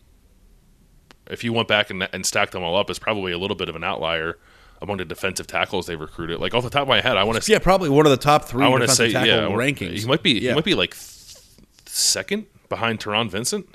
if 1.29 1.43
you 1.43 1.53
went 1.53 1.67
back 1.67 1.89
and, 1.89 2.07
and 2.11 2.25
stacked 2.25 2.51
them 2.53 2.63
all 2.63 2.75
up, 2.77 2.89
is 2.89 2.97
probably 2.99 3.31
a 3.31 3.37
little 3.37 3.55
bit 3.55 3.69
of 3.69 3.75
an 3.75 3.83
outlier 3.83 4.37
among 4.81 4.97
the 4.97 5.05
defensive 5.05 5.45
tackles 5.45 5.85
they've 5.85 5.99
recruited. 5.99 6.39
Like 6.39 6.53
off 6.53 6.63
the 6.63 6.69
top 6.69 6.83
of 6.83 6.87
my 6.87 7.01
head, 7.01 7.15
I 7.17 7.23
want 7.25 7.41
to 7.41 7.51
Yeah, 7.51 7.59
probably 7.59 7.89
one 7.89 8.05
of 8.05 8.11
the 8.11 8.17
top 8.17 8.45
three 8.45 8.63
I 8.65 8.69
want 8.69 8.81
to 8.83 8.87
say 8.89 9.11
tackle 9.11 9.27
yeah, 9.27 9.47
wanna- 9.47 9.57
rankings. 9.57 9.99
He 9.99 10.07
might 10.07 10.23
be 10.23 10.31
Yeah. 10.39 10.49
he 10.51 10.55
might 10.55 10.63
be 10.65 10.73
like 10.73 10.91
th- 10.95 11.37
second 11.85 12.45
behind 12.69 12.99
Taron 12.99 13.29
Vincent. 13.29 13.67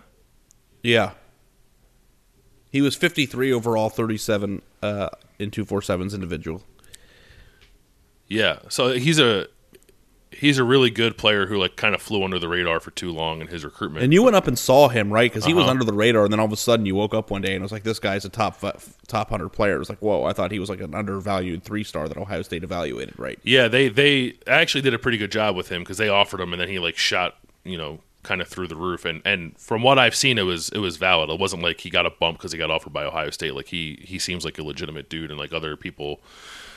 Yeah. 0.82 1.12
He 2.70 2.80
was 2.80 2.96
53 2.96 3.52
overall, 3.52 3.88
37 3.90 4.60
uh, 4.82 5.08
in 5.38 5.50
247's 5.50 6.12
individual. 6.14 6.62
Yeah, 8.28 8.58
so 8.68 8.92
he's 8.92 9.18
a 9.18 9.46
he's 10.30 10.58
a 10.58 10.64
really 10.64 10.90
good 10.90 11.16
player 11.16 11.46
who 11.46 11.56
like 11.56 11.76
kind 11.76 11.94
of 11.94 12.02
flew 12.02 12.24
under 12.24 12.38
the 12.40 12.48
radar 12.48 12.80
for 12.80 12.90
too 12.90 13.12
long 13.12 13.40
in 13.40 13.46
his 13.46 13.64
recruitment. 13.64 14.02
And 14.02 14.12
you 14.12 14.22
went 14.22 14.34
up 14.34 14.48
and 14.48 14.58
saw 14.58 14.88
him, 14.88 15.12
right? 15.12 15.30
Because 15.30 15.44
he 15.44 15.54
was 15.54 15.62
Uh-huh. 15.62 15.70
under 15.70 15.84
the 15.84 15.92
radar, 15.92 16.24
and 16.24 16.32
then 16.32 16.40
all 16.40 16.46
of 16.46 16.52
a 16.52 16.56
sudden 16.56 16.86
you 16.86 16.94
woke 16.96 17.14
up 17.14 17.30
one 17.30 17.40
day 17.42 17.54
and 17.54 17.62
it 17.62 17.62
was 17.62 17.70
like, 17.70 17.84
this 17.84 18.00
guy's 18.00 18.24
a 18.24 18.28
top 18.28 18.60
top 19.06 19.30
hundred 19.30 19.50
player. 19.50 19.76
It 19.76 19.78
was 19.78 19.88
like, 19.88 20.00
whoa! 20.02 20.24
I 20.24 20.32
thought 20.32 20.50
he 20.50 20.58
was 20.58 20.68
like 20.70 20.80
an 20.80 20.94
undervalued 20.94 21.62
three 21.62 21.84
star 21.84 22.08
that 22.08 22.16
Ohio 22.16 22.42
State 22.42 22.64
evaluated, 22.64 23.16
right? 23.18 23.38
Yeah, 23.44 23.68
they 23.68 23.88
they 23.88 24.34
actually 24.46 24.82
did 24.82 24.94
a 24.94 24.98
pretty 24.98 25.18
good 25.18 25.30
job 25.30 25.54
with 25.54 25.68
him 25.70 25.82
because 25.82 25.98
they 25.98 26.08
offered 26.08 26.40
him 26.40 26.52
and 26.52 26.60
then 26.60 26.68
he 26.68 26.78
like 26.78 26.96
shot 26.96 27.36
you 27.64 27.78
know 27.78 28.00
kind 28.24 28.40
of 28.40 28.48
through 28.48 28.66
the 28.66 28.76
roof 28.76 29.04
and 29.04 29.20
and 29.24 29.56
from 29.58 29.82
what 29.82 29.98
I've 29.98 30.14
seen 30.16 30.38
it 30.38 30.42
was 30.42 30.70
it 30.70 30.78
was 30.78 30.96
valid. 30.96 31.30
It 31.30 31.38
wasn't 31.38 31.62
like 31.62 31.80
he 31.82 31.90
got 31.90 32.06
a 32.06 32.10
bump 32.10 32.38
because 32.38 32.50
he 32.52 32.58
got 32.58 32.70
offered 32.70 32.92
by 32.92 33.04
Ohio 33.04 33.30
State. 33.30 33.54
Like 33.54 33.68
he 33.68 34.00
he 34.02 34.18
seems 34.18 34.44
like 34.44 34.58
a 34.58 34.62
legitimate 34.64 35.08
dude 35.08 35.30
and 35.30 35.38
like 35.38 35.52
other 35.52 35.76
people 35.76 36.20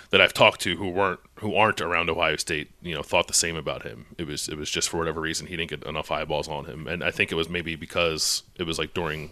that 0.09 0.21
I've 0.21 0.33
talked 0.33 0.61
to 0.61 0.75
who 0.77 0.89
weren't 0.89 1.19
who 1.35 1.55
aren't 1.55 1.81
around 1.81 2.09
Ohio 2.09 2.35
State, 2.37 2.71
you 2.81 2.95
know, 2.95 3.03
thought 3.03 3.27
the 3.27 3.33
same 3.33 3.55
about 3.55 3.83
him. 3.83 4.07
It 4.17 4.27
was 4.27 4.47
it 4.47 4.57
was 4.57 4.69
just 4.69 4.89
for 4.89 4.97
whatever 4.97 5.21
reason 5.21 5.47
he 5.47 5.55
didn't 5.55 5.69
get 5.69 5.83
enough 5.83 6.11
eyeballs 6.11 6.47
on 6.47 6.65
him, 6.65 6.87
and 6.87 7.03
I 7.03 7.11
think 7.11 7.31
it 7.31 7.35
was 7.35 7.49
maybe 7.49 7.75
because 7.75 8.43
it 8.55 8.63
was 8.63 8.79
like 8.79 8.93
during 8.93 9.29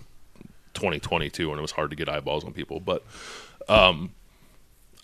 2022 0.74 1.50
when 1.50 1.60
it 1.60 1.62
was 1.62 1.72
hard 1.72 1.90
to 1.92 1.96
get 1.96 2.10
eyeballs 2.10 2.44
on 2.44 2.54
people, 2.54 2.80
but. 2.80 3.04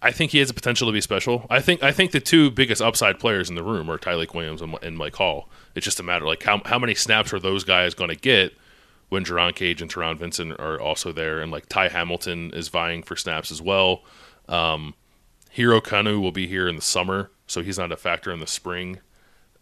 I 0.03 0.11
think 0.11 0.31
he 0.31 0.39
has 0.39 0.47
the 0.47 0.55
potential 0.55 0.87
to 0.87 0.91
be 0.91 1.01
special. 1.01 1.45
I 1.49 1.61
think 1.61 1.83
I 1.83 1.91
think 1.91 2.11
the 2.11 2.19
two 2.19 2.49
biggest 2.49 2.81
upside 2.81 3.19
players 3.19 3.49
in 3.49 3.55
the 3.55 3.63
room 3.63 3.89
are 3.89 3.99
Tyleik 3.99 4.33
Williams 4.33 4.61
and, 4.61 4.75
and 4.81 4.97
Mike 4.97 5.15
Hall. 5.15 5.47
It's 5.75 5.85
just 5.85 5.99
a 5.99 6.03
matter 6.03 6.25
like 6.25 6.41
how 6.41 6.61
how 6.65 6.79
many 6.79 6.95
snaps 6.95 7.31
are 7.33 7.39
those 7.39 7.63
guys 7.63 7.93
going 7.93 8.09
to 8.09 8.15
get 8.15 8.53
when 9.09 9.25
Jerron 9.25 9.53
Cage 9.53 9.81
and 9.81 9.93
Taron 9.93 10.17
Vincent 10.17 10.59
are 10.59 10.79
also 10.79 11.11
there, 11.11 11.39
and 11.39 11.51
like 11.51 11.67
Ty 11.67 11.89
Hamilton 11.89 12.51
is 12.53 12.69
vying 12.69 13.03
for 13.03 13.15
snaps 13.15 13.51
as 13.51 13.61
well. 13.61 14.03
Um, 14.47 14.95
Hero 15.51 15.81
Kanu 15.81 16.21
will 16.21 16.31
be 16.31 16.47
here 16.47 16.67
in 16.67 16.77
the 16.77 16.81
summer, 16.81 17.29
so 17.45 17.61
he's 17.61 17.77
not 17.77 17.91
a 17.91 17.97
factor 17.97 18.31
in 18.31 18.39
the 18.39 18.47
spring. 18.47 18.99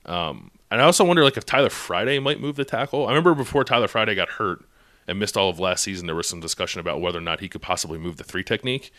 Um, 0.06 0.52
and 0.70 0.82
I 0.82 0.86
also 0.86 1.04
wonder 1.04 1.24
like 1.24 1.36
if 1.36 1.46
Tyler 1.46 1.72
Friday 1.72 2.20
might 2.20 2.40
move 2.40 2.56
the 2.56 2.64
tackle. 2.64 3.08
I 3.08 3.10
remember 3.10 3.34
before 3.34 3.64
Tyler 3.64 3.88
Friday 3.88 4.14
got 4.14 4.30
hurt 4.30 4.64
and 5.08 5.18
missed 5.18 5.36
all 5.36 5.50
of 5.50 5.60
last 5.60 5.84
season, 5.84 6.06
there 6.06 6.16
was 6.16 6.28
some 6.28 6.40
discussion 6.40 6.80
about 6.80 7.02
whether 7.02 7.18
or 7.18 7.22
not 7.22 7.40
he 7.40 7.50
could 7.50 7.64
possibly 7.64 7.98
move 7.98 8.18
the 8.18 8.24
three 8.24 8.44
technique. 8.44 8.92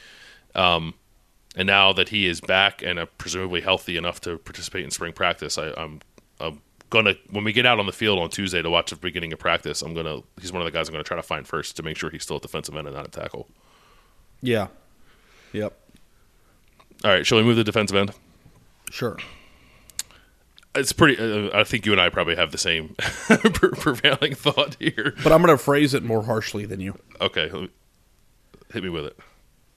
Um, 0.57 0.95
and 1.55 1.69
now 1.69 1.93
that 1.93 2.09
he 2.09 2.27
is 2.27 2.41
back 2.41 2.83
and 2.83 2.99
uh, 2.99 3.07
presumably 3.19 3.61
healthy 3.61 3.97
enough 3.97 4.21
to 4.23 4.39
participate 4.39 4.85
in 4.85 4.91
spring 4.91 5.13
practice, 5.13 5.59
I, 5.59 5.73
I'm, 5.77 6.01
I'm 6.41 6.61
gonna 6.91 7.15
when 7.31 7.45
we 7.45 7.53
get 7.53 7.67
out 7.67 7.79
on 7.79 7.87
the 7.87 7.93
field 7.93 8.19
on 8.19 8.31
Tuesday 8.31 8.63
to 8.63 8.71
watch 8.71 8.91
the 8.91 8.97
beginning 8.97 9.33
of 9.33 9.39
practice, 9.39 9.81
I'm 9.81 9.95
gonna 9.95 10.23
he's 10.41 10.53
one 10.53 10.61
of 10.61 10.67
the 10.67 10.77
guys 10.77 10.89
I'm 10.89 10.93
gonna 10.93 11.05
try 11.05 11.17
to 11.17 11.23
find 11.23 11.47
first 11.47 11.77
to 11.77 11.85
make 11.85 11.97
sure 11.97 12.11
he's 12.11 12.25
still 12.25 12.39
a 12.39 12.41
defensive 12.41 12.77
end 12.77 12.89
and 12.89 12.97
not 12.97 13.07
a 13.07 13.11
tackle. 13.11 13.49
Yeah. 14.43 14.69
Yep. 15.53 15.77
All 17.05 17.11
right, 17.11 17.27
shall 17.27 17.39
we 17.39 17.45
move 17.45 17.57
the 17.57 17.65
defensive 17.65 17.97
end? 17.97 18.13
Sure. 18.91 19.17
It's 20.75 20.93
pretty. 20.93 21.19
Uh, 21.19 21.51
I 21.59 21.65
think 21.65 21.85
you 21.87 21.93
and 21.93 22.01
I 22.01 22.11
probably 22.11 22.37
have 22.37 22.53
the 22.53 22.59
same 22.59 22.95
prevailing 23.29 24.35
thought 24.35 24.77
here. 24.79 25.15
But 25.23 25.33
I'm 25.33 25.43
going 25.43 25.57
to 25.57 25.63
phrase 25.63 25.95
it 25.95 26.03
more 26.05 26.23
harshly 26.25 26.65
than 26.67 26.79
you. 26.81 26.97
Okay, 27.21 27.49
me- 27.53 27.71
hit 28.73 28.85
me 28.85 28.89
with 28.91 29.05
it. 29.07 29.19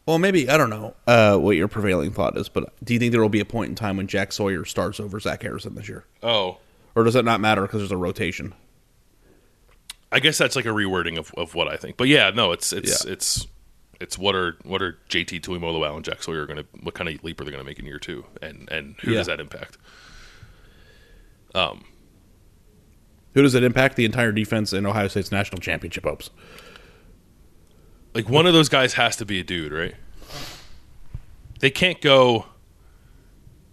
Well, 0.06 0.20
maybe 0.20 0.50
I 0.50 0.58
don't 0.58 0.70
know 0.70 0.94
uh, 1.08 1.38
what 1.38 1.56
your 1.56 1.68
prevailing 1.68 2.12
thought 2.12 2.38
is, 2.38 2.50
but 2.50 2.74
do 2.84 2.94
you 2.94 3.00
think 3.00 3.12
there 3.14 3.22
will 3.22 3.30
be 3.30 3.40
a 3.40 3.46
point 3.46 3.70
in 3.70 3.76
time 3.76 3.98
when 3.98 4.06
Jack 4.08 4.34
Sawyer 4.34 4.66
starts 4.66 5.00
over 5.00 5.20
Zach 5.20 5.42
Harrison 5.42 5.76
this 5.76 5.88
year, 5.88 6.06
Oh, 6.22 6.58
or 6.94 7.04
does 7.06 7.16
it 7.16 7.24
not 7.26 7.40
matter 7.40 7.62
because 7.64 7.80
there's 7.80 7.92
a 7.92 7.98
rotation? 7.98 8.54
I 10.12 10.20
guess 10.20 10.38
that's 10.38 10.56
like 10.56 10.66
a 10.66 10.70
rewording 10.70 11.18
of, 11.18 11.34
of 11.38 11.56
what 11.56 11.68
I 11.70 11.78
think. 11.78 11.98
But 11.98 12.08
yeah, 12.10 12.30
no, 12.32 12.52
it's 12.52 12.72
it's 12.74 13.04
Yeah. 13.06 13.14
it's 13.14 13.48
it's 14.02 14.18
what 14.18 14.36
are 14.36 14.58
what 14.64 14.82
are 14.82 14.98
JT 15.10 15.42
Tuimoloau 15.42 15.96
and 15.96 16.04
Jack 16.06 16.24
Sawyer 16.24 16.46
going 16.46 16.58
to 16.58 16.66
what 16.82 16.94
kind 16.96 17.10
of 17.10 17.24
leap 17.24 17.40
are 17.40 17.44
they 17.46 17.52
going 17.52 17.64
to 17.64 17.68
make 17.70 17.80
in 17.80 17.86
year 17.86 18.00
two, 18.00 18.26
and 18.42 18.70
and 18.72 18.96
who 19.02 19.12
Yeah. 19.12 19.18
does 19.20 19.28
that 19.28 19.40
impact? 19.40 19.78
Um, 21.56 21.86
Who 23.34 23.42
does 23.44 23.54
it 23.56 23.64
impact? 23.64 23.96
The 23.96 24.06
entire 24.06 24.32
defense 24.32 24.74
in 24.74 24.86
Ohio 24.86 25.08
State's 25.08 25.32
national 25.32 25.60
championship 25.62 26.04
hopes. 26.04 26.30
Like 28.14 28.28
one 28.30 28.46
of 28.46 28.54
those 28.54 28.70
guys 28.70 28.94
has 28.94 29.16
to 29.18 29.26
be 29.26 29.40
a 29.40 29.44
dude, 29.44 29.72
right? 29.72 29.96
They 31.60 31.70
can't 31.72 32.02
go. 32.02 32.46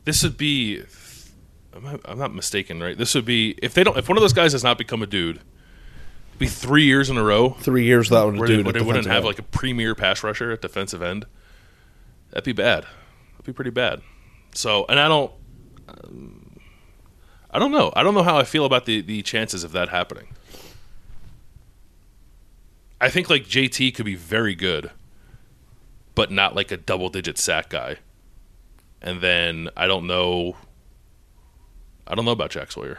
This 0.04 0.22
would 0.22 0.36
be. 0.36 0.82
I'm 2.04 2.18
not, 2.18 2.34
mistaken, 2.34 2.80
right? 2.82 2.96
This 2.98 3.14
would 3.14 3.24
be 3.24 3.54
if 3.62 3.74
they 3.74 3.84
don't. 3.84 3.96
If 3.96 4.08
one 4.08 4.16
of 4.18 4.22
those 4.22 4.32
guys 4.32 4.52
does 4.52 4.64
not 4.64 4.76
become 4.76 5.02
a 5.02 5.06
dude, 5.06 5.40
be 6.40 6.46
three 6.48 6.84
years 6.84 7.08
in 7.08 7.16
a 7.16 7.22
row 7.22 7.50
Three 7.60 7.84
years 7.84 8.08
that 8.08 8.24
where 8.24 8.32
they, 8.48 8.56
dude. 8.56 8.64
where 8.66 8.72
they 8.72 8.80
wouldn't 8.82 9.06
have 9.06 9.18
end. 9.18 9.24
like 9.26 9.38
a 9.38 9.42
premier 9.44 9.94
pass 9.94 10.24
rusher 10.24 10.50
at 10.50 10.60
defensive 10.60 11.02
end. 11.02 11.26
That'd 12.30 12.44
be 12.44 12.52
bad. 12.52 12.84
That'd 13.32 13.44
be 13.46 13.52
pretty 13.52 13.70
bad. 13.70 14.00
So, 14.54 14.84
and 14.88 14.98
I 14.98 15.06
don't. 15.08 15.32
um, 15.88 16.58
I 17.52 17.58
don't 17.58 17.72
know. 17.72 17.92
I 17.96 18.02
don't 18.02 18.14
know 18.14 18.22
how 18.22 18.36
I 18.36 18.44
feel 18.44 18.64
about 18.64 18.84
the 18.86 19.00
the 19.00 19.22
chances 19.22 19.62
of 19.64 19.72
that 19.72 19.88
happening. 19.90 20.28
I 23.00 23.08
think 23.08 23.30
like 23.30 23.44
JT 23.46 23.94
could 23.94 24.04
be 24.04 24.14
very 24.14 24.54
good, 24.54 24.90
but 26.14 26.30
not 26.30 26.54
like 26.54 26.70
a 26.70 26.76
double 26.76 27.08
digit 27.08 27.38
sack 27.38 27.70
guy. 27.70 27.96
And 29.02 29.20
then 29.20 29.68
I 29.76 29.86
don't 29.86 30.06
know. 30.06 30.56
I 32.06 32.14
don't 32.14 32.24
know 32.24 32.32
about 32.32 32.50
Jack 32.50 32.70
Sawyer. 32.72 32.98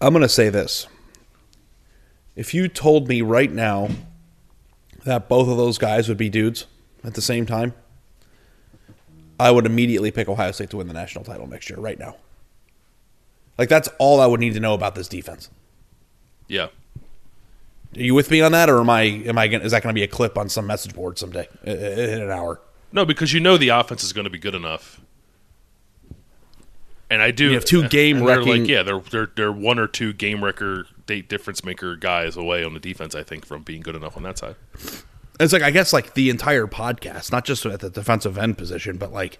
I'm 0.00 0.12
going 0.12 0.22
to 0.22 0.28
say 0.28 0.48
this. 0.48 0.86
If 2.34 2.54
you 2.54 2.66
told 2.68 3.08
me 3.08 3.22
right 3.22 3.52
now 3.52 3.88
that 5.04 5.28
both 5.28 5.48
of 5.48 5.56
those 5.56 5.78
guys 5.78 6.08
would 6.08 6.18
be 6.18 6.28
dudes 6.28 6.66
at 7.04 7.14
the 7.14 7.22
same 7.22 7.46
time, 7.46 7.74
I 9.38 9.50
would 9.50 9.66
immediately 9.66 10.10
pick 10.10 10.28
Ohio 10.28 10.52
State 10.52 10.70
to 10.70 10.78
win 10.78 10.88
the 10.88 10.94
national 10.94 11.24
title 11.24 11.46
next 11.46 11.68
year, 11.68 11.78
right 11.78 11.98
now. 11.98 12.16
Like, 13.58 13.68
that's 13.68 13.88
all 13.98 14.20
I 14.20 14.26
would 14.26 14.40
need 14.40 14.54
to 14.54 14.60
know 14.60 14.74
about 14.74 14.94
this 14.94 15.08
defense. 15.08 15.50
Yeah. 16.48 16.68
Are 17.96 18.00
you 18.00 18.14
with 18.14 18.30
me 18.30 18.40
on 18.40 18.52
that, 18.52 18.70
or 18.70 18.80
am 18.80 18.88
I? 18.88 19.02
Am 19.02 19.36
I? 19.36 19.48
Gonna, 19.48 19.64
is 19.64 19.72
that 19.72 19.82
going 19.82 19.94
to 19.94 19.98
be 19.98 20.04
a 20.04 20.08
clip 20.08 20.38
on 20.38 20.48
some 20.48 20.66
message 20.66 20.94
board 20.94 21.18
someday 21.18 21.46
in 21.64 22.22
an 22.22 22.30
hour? 22.30 22.60
No, 22.92 23.04
because 23.04 23.32
you 23.32 23.40
know 23.40 23.56
the 23.56 23.68
offense 23.68 24.02
is 24.02 24.12
going 24.12 24.24
to 24.24 24.30
be 24.30 24.38
good 24.38 24.54
enough. 24.54 25.00
And 27.12 27.20
I 27.20 27.30
do 27.30 27.48
You 27.48 27.54
have 27.54 27.64
two 27.66 27.86
game 27.88 28.22
wrecking- 28.22 28.62
Like, 28.62 28.68
yeah, 28.70 28.82
they're 28.82 29.00
they're 29.00 29.28
they're 29.36 29.52
one 29.52 29.78
or 29.78 29.86
two 29.86 30.14
game 30.14 30.42
wrecker, 30.42 30.86
date 31.06 31.28
difference 31.28 31.62
maker 31.62 31.94
guys 31.94 32.38
away 32.38 32.64
on 32.64 32.72
the 32.72 32.80
defense. 32.80 33.14
I 33.14 33.22
think 33.22 33.44
from 33.44 33.62
being 33.62 33.82
good 33.82 33.94
enough 33.94 34.16
on 34.16 34.22
that 34.22 34.38
side. 34.38 34.56
It's 35.38 35.52
like 35.52 35.62
I 35.62 35.70
guess 35.70 35.92
like 35.92 36.14
the 36.14 36.30
entire 36.30 36.66
podcast, 36.66 37.30
not 37.30 37.44
just 37.44 37.66
at 37.66 37.80
the 37.80 37.90
defensive 37.90 38.38
end 38.38 38.56
position, 38.56 38.96
but 38.96 39.12
like 39.12 39.38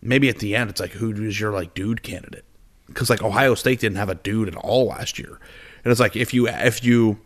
maybe 0.00 0.28
at 0.28 0.38
the 0.38 0.54
end, 0.54 0.70
it's 0.70 0.80
like 0.80 0.92
who 0.92 1.10
is 1.24 1.40
your 1.40 1.50
like 1.52 1.74
dude 1.74 2.02
candidate? 2.04 2.44
Because 2.86 3.10
like 3.10 3.22
Ohio 3.22 3.54
State 3.54 3.80
didn't 3.80 3.96
have 3.98 4.08
a 4.08 4.14
dude 4.14 4.46
at 4.48 4.54
all 4.56 4.86
last 4.86 5.18
year, 5.18 5.40
and 5.84 5.90
it's 5.90 6.00
like 6.00 6.14
if 6.16 6.32
you 6.32 6.46
if 6.48 6.84
you 6.84 7.18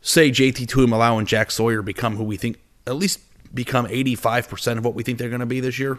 say 0.00 0.30
JT 0.30 0.66
Tuimoloau 0.66 1.18
and 1.18 1.28
Jack 1.28 1.50
Sawyer 1.50 1.82
become 1.82 2.16
who 2.16 2.24
we 2.24 2.36
think 2.36 2.58
at 2.86 2.96
least 2.96 3.20
become 3.54 3.86
eighty 3.90 4.14
five 4.14 4.48
percent 4.48 4.78
of 4.78 4.84
what 4.84 4.94
we 4.94 5.02
think 5.02 5.18
they're 5.18 5.28
going 5.28 5.40
to 5.40 5.46
be 5.46 5.60
this 5.60 5.78
year. 5.78 5.98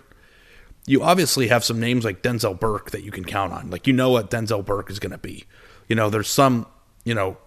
You 0.85 1.03
obviously 1.03 1.47
have 1.47 1.63
some 1.63 1.79
names 1.79 2.03
like 2.03 2.21
Denzel 2.21 2.59
Burke 2.59 2.91
that 2.91 3.03
you 3.03 3.11
can 3.11 3.23
count 3.23 3.53
on. 3.53 3.69
Like 3.69 3.87
you 3.87 3.93
know 3.93 4.09
what 4.09 4.29
Denzel 4.29 4.65
Burke 4.65 4.89
is 4.89 4.99
going 4.99 5.11
to 5.11 5.17
be. 5.17 5.45
You 5.87 5.95
know, 5.95 6.09
there's 6.09 6.29
some 6.29 6.67
you 7.03 7.13
know 7.13 7.37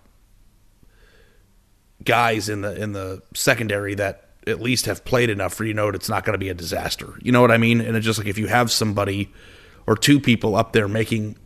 guys 2.04 2.48
in 2.48 2.62
the 2.62 2.80
in 2.80 2.92
the 2.92 3.22
secondary 3.34 3.94
that 3.94 4.30
at 4.46 4.60
least 4.60 4.86
have 4.86 5.04
played 5.04 5.28
enough 5.28 5.52
for 5.54 5.64
you 5.64 5.74
know 5.74 5.88
it's 5.88 6.08
not 6.08 6.24
going 6.24 6.34
to 6.34 6.38
be 6.38 6.48
a 6.48 6.54
disaster. 6.54 7.14
You 7.20 7.32
know 7.32 7.40
what 7.40 7.50
I 7.50 7.58
mean? 7.58 7.80
And 7.80 7.96
it's 7.96 8.06
just 8.06 8.18
like 8.18 8.28
if 8.28 8.38
you 8.38 8.46
have 8.46 8.70
somebody 8.70 9.32
or 9.86 9.96
two 9.96 10.20
people 10.20 10.56
up 10.56 10.72
there 10.72 10.88
making 10.88 11.36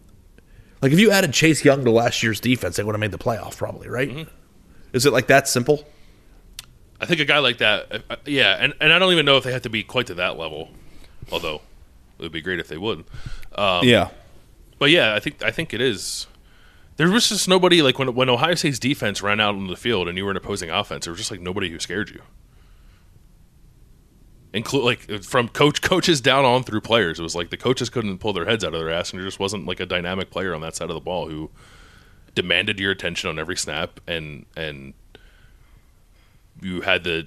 like 0.82 0.92
if 0.92 0.98
you 0.98 1.10
added 1.10 1.32
Chase 1.32 1.64
Young 1.64 1.84
to 1.84 1.90
last 1.90 2.22
year's 2.22 2.40
defense, 2.40 2.76
they 2.76 2.84
would 2.84 2.94
have 2.94 3.00
made 3.00 3.10
the 3.10 3.18
playoff 3.18 3.56
probably, 3.56 3.88
right? 3.88 4.28
Is 4.92 5.06
it 5.06 5.12
like 5.12 5.26
that 5.26 5.46
simple? 5.48 5.84
I 7.00 7.06
think 7.06 7.20
a 7.20 7.24
guy 7.24 7.38
like 7.38 7.58
that, 7.58 8.02
uh, 8.10 8.16
yeah, 8.26 8.56
and, 8.60 8.74
and 8.80 8.92
I 8.92 8.98
don't 8.98 9.12
even 9.12 9.24
know 9.24 9.38
if 9.38 9.44
they 9.44 9.52
have 9.52 9.62
to 9.62 9.70
be 9.70 9.82
quite 9.82 10.08
to 10.08 10.14
that 10.14 10.38
level, 10.38 10.68
although 11.32 11.62
it 12.20 12.24
would 12.24 12.32
be 12.32 12.40
great 12.40 12.60
if 12.60 12.68
they 12.68 12.78
would. 12.78 13.04
Um, 13.54 13.84
yeah. 13.84 14.10
But 14.78 14.90
yeah, 14.90 15.14
I 15.14 15.20
think 15.20 15.42
I 15.42 15.50
think 15.50 15.74
it 15.74 15.80
is. 15.80 16.26
There 16.96 17.10
was 17.10 17.28
just 17.28 17.48
nobody 17.48 17.82
like 17.82 17.98
when 17.98 18.14
when 18.14 18.28
Ohio 18.28 18.54
State's 18.54 18.78
defense 18.78 19.22
ran 19.22 19.40
out 19.40 19.54
on 19.54 19.66
the 19.66 19.76
field 19.76 20.08
and 20.08 20.16
you 20.18 20.24
were 20.24 20.30
an 20.30 20.36
opposing 20.36 20.70
offense. 20.70 21.06
There 21.06 21.12
was 21.12 21.18
just 21.18 21.30
like 21.30 21.40
nobody 21.40 21.70
who 21.70 21.78
scared 21.78 22.10
you. 22.10 22.22
Include 24.52 24.84
like 24.84 25.22
from 25.22 25.48
coach 25.48 25.80
coaches 25.80 26.20
down 26.20 26.44
on 26.44 26.62
through 26.62 26.80
players. 26.82 27.18
It 27.18 27.22
was 27.22 27.34
like 27.34 27.50
the 27.50 27.56
coaches 27.56 27.88
couldn't 27.88 28.18
pull 28.18 28.32
their 28.32 28.46
heads 28.46 28.64
out 28.64 28.74
of 28.74 28.80
their 28.80 28.90
ass, 28.90 29.10
and 29.10 29.20
there 29.20 29.26
just 29.26 29.38
wasn't 29.38 29.66
like 29.66 29.80
a 29.80 29.86
dynamic 29.86 30.30
player 30.30 30.54
on 30.54 30.60
that 30.60 30.76
side 30.76 30.90
of 30.90 30.94
the 30.94 31.00
ball 31.00 31.28
who 31.28 31.50
demanded 32.34 32.78
your 32.78 32.90
attention 32.90 33.28
on 33.28 33.38
every 33.38 33.56
snap 33.56 34.00
and 34.06 34.46
and 34.56 34.94
you 36.62 36.80
had 36.82 37.04
to 37.04 37.26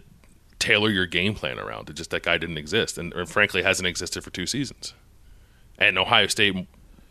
tailor 0.64 0.90
your 0.90 1.06
game 1.06 1.36
plan 1.36 1.60
around 1.60 1.90
it. 1.90 1.96
Just 1.96 2.10
that 2.12 2.24
guy 2.24 2.38
didn't 2.38 2.58
exist, 2.58 2.98
and, 2.98 3.14
and 3.14 3.30
frankly 3.30 3.64
hasn't 3.64 3.86
existed 3.86 4.24
for 4.24 4.30
two 4.30 4.48
seasons. 4.48 4.94
And 5.78 5.98
Ohio 5.98 6.28
State, 6.28 6.56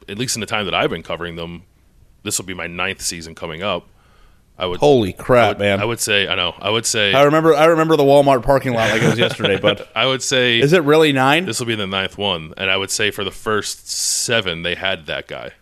at 0.08 0.18
least 0.18 0.36
in 0.36 0.40
the 0.40 0.46
time 0.46 0.64
that 0.64 0.74
I've 0.74 0.88
been 0.88 1.02
covering 1.02 1.36
them, 1.36 1.64
this 2.22 2.38
will 2.38 2.46
be 2.46 2.54
my 2.54 2.66
ninth 2.66 3.02
season 3.02 3.34
coming 3.34 3.62
up. 3.62 3.86
I 4.58 4.66
would 4.66 4.80
Holy 4.80 5.10
I 5.14 5.22
crap, 5.22 5.48
would, 5.56 5.58
man! 5.58 5.80
I 5.80 5.84
would 5.84 6.00
say 6.00 6.28
I 6.28 6.34
know. 6.34 6.54
I 6.58 6.70
would 6.70 6.86
say 6.86 7.12
I 7.12 7.22
remember 7.24 7.54
I 7.54 7.64
remember 7.66 7.96
the 7.96 8.04
Walmart 8.04 8.42
parking 8.42 8.74
lot 8.74 8.90
like 8.90 9.02
it 9.02 9.08
was 9.08 9.18
yesterday, 9.18 9.58
but 9.58 9.90
I 9.96 10.06
would 10.06 10.22
say 10.22 10.58
is 10.58 10.72
it 10.72 10.82
really 10.84 11.12
nine? 11.12 11.46
this 11.46 11.58
will 11.58 11.66
be 11.66 11.74
the 11.74 11.86
ninth 11.86 12.16
one, 12.16 12.54
and 12.56 12.70
I 12.70 12.76
would 12.76 12.90
say 12.90 13.10
for 13.10 13.24
the 13.24 13.30
first 13.30 13.88
seven 13.88 14.62
they 14.62 14.74
had 14.74 15.06
that 15.06 15.26
guy 15.26 15.52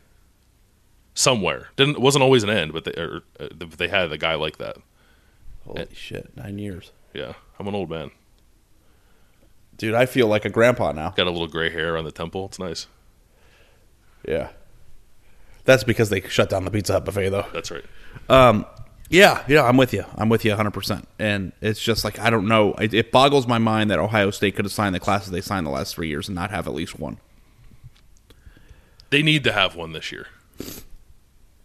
somewhere. 1.15 1.69
Didn't 1.77 1.97
it 1.97 2.01
wasn't 2.01 2.23
always 2.23 2.43
an 2.43 2.51
end, 2.51 2.73
but 2.73 2.85
they 2.85 2.93
or, 2.93 3.23
uh, 3.39 3.49
they 3.77 3.89
had 3.89 4.13
a 4.13 4.19
guy 4.19 4.35
like 4.35 4.59
that. 4.59 4.77
Holy 5.65 5.87
shit, 5.95 6.37
nine 6.37 6.59
years, 6.59 6.91
Yeah, 7.15 7.33
I'm 7.59 7.67
an 7.69 7.75
old 7.75 7.91
man. 7.91 8.11
dude! 9.77 9.95
I 9.95 10.07
feel 10.07 10.27
like 10.29 10.45
a 10.45 10.51
grandpa 10.51 10.93
now. 10.93 11.11
Got 11.11 11.27
a 11.27 11.31
little 11.31 11.49
gray 11.49 11.71
hair 11.71 11.97
on 11.97 12.05
the 12.05 12.13
temple. 12.13 12.47
It's 12.47 12.59
nice. 12.59 12.87
Yeah, 14.27 14.51
that's 15.65 15.83
because 15.85 16.11
they 16.11 16.21
shut 16.23 16.51
down 16.51 16.65
the 16.65 16.71
Pizza 16.71 16.93
Hut 16.95 17.05
buffet, 17.05 17.31
though. 17.31 17.47
That's 17.53 17.71
right. 17.71 17.85
Um, 18.29 18.67
yeah, 19.09 19.43
yeah, 19.49 19.65
I'm 19.65 19.77
with 19.77 19.93
you. 19.93 20.05
I'm 20.17 20.29
with 20.29 20.45
you 20.45 20.53
100. 20.53 20.71
percent 20.71 21.09
And 21.19 21.53
it's 21.61 21.83
just 21.83 22.05
like 22.05 22.19
I 22.21 22.31
don't 22.31 22.47
know. 22.47 22.75
It, 22.75 22.95
it 22.95 23.11
boggles 23.13 23.47
my 23.47 23.59
mind 23.59 23.91
that 23.91 23.99
Ohio 23.99 24.31
State 24.31 24.55
could 24.55 24.65
have 24.65 24.73
signed 24.73 24.95
the 24.95 25.01
classes 25.01 25.31
they 25.31 25.41
signed 25.41 25.67
the 25.67 25.71
last 25.71 25.95
three 25.95 26.09
years 26.09 26.29
and 26.29 26.35
not 26.37 26.51
have 26.51 26.69
at 26.69 26.75
least 26.75 26.99
one. 27.01 27.19
They 29.11 29.23
need 29.23 29.43
to 29.45 29.53
have 29.53 29.75
one 29.75 29.93
this 29.93 30.13
year. 30.13 30.29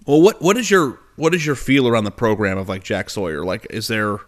Well, 0.07 0.21
what 0.21 0.41
what 0.41 0.57
is 0.57 0.71
your 0.71 0.99
what 1.17 1.35
is 1.35 1.45
your 1.45 1.55
feel 1.55 1.87
around 1.87 2.05
the 2.05 2.11
program 2.11 2.57
of 2.57 2.67
like 2.69 2.83
Jack 2.83 3.09
Sawyer? 3.09 3.43
Like, 3.43 3.67
is 3.69 3.87
there 3.87 4.19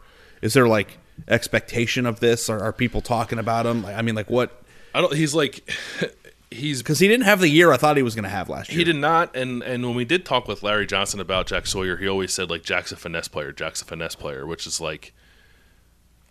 is 0.42 0.54
there 0.54 0.68
like 0.68 1.00
expectation 1.28 2.06
of 2.06 2.20
this? 2.20 2.50
Are, 2.50 2.62
are 2.62 2.74
people 2.74 3.02
talking 3.02 3.40
about 3.40 3.66
him? 3.66 3.84
Like, 3.84 3.96
I 3.96 4.02
mean, 4.02 4.16
like 4.16 4.30
what? 4.30 4.64
I 4.94 5.02
don't. 5.02 5.14
He's 5.14 5.34
like, 5.36 5.70
he's 6.52 6.82
Because 6.82 7.00
he 7.00 7.08
didn't 7.08 7.26
have 7.26 7.40
the 7.40 7.50
year 7.50 7.72
I 7.72 7.78
thought 7.78 7.98
he 7.98 8.04
was 8.04 8.16
going 8.16 8.24
to 8.24 8.30
have 8.30 8.50
last 8.50 8.70
year. 8.70 8.78
he 8.80 8.84
did 8.84 8.96
not. 8.96 9.36
And 9.36 9.62
and 9.64 9.86
when 9.86 9.96
we 9.96 10.06
did 10.06 10.26
talk 10.26 10.48
with 10.48 10.64
Larry 10.64 10.86
Johnson 10.88 11.20
about 11.20 11.48
Jack 11.48 11.68
Sawyer, 11.68 11.98
he 11.98 12.08
always 12.08 12.34
said 12.34 12.50
like 12.50 12.64
Jack's 12.64 12.92
a 12.92 12.96
finesse 12.96 13.28
player. 13.28 13.52
Jack's 13.52 13.82
a 13.82 13.86
finesse 13.86 14.16
player, 14.16 14.46
which 14.46 14.66
is 14.68 14.80
like, 14.82 15.14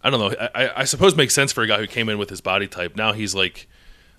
I 0.02 0.10
don't 0.10 0.20
know. 0.20 0.36
I, 0.54 0.64
I- 0.64 0.80
I 0.80 0.84
suppose 0.84 1.14
makes 1.16 1.34
sense 1.34 1.52
for 1.52 1.62
a 1.62 1.66
guy 1.66 1.78
who 1.78 1.86
came 1.86 2.08
in 2.08 2.18
with 2.18 2.30
his 2.30 2.40
body 2.40 2.66
type. 2.68 2.96
Now 2.96 3.12
he's 3.12 3.34
like, 3.34 3.68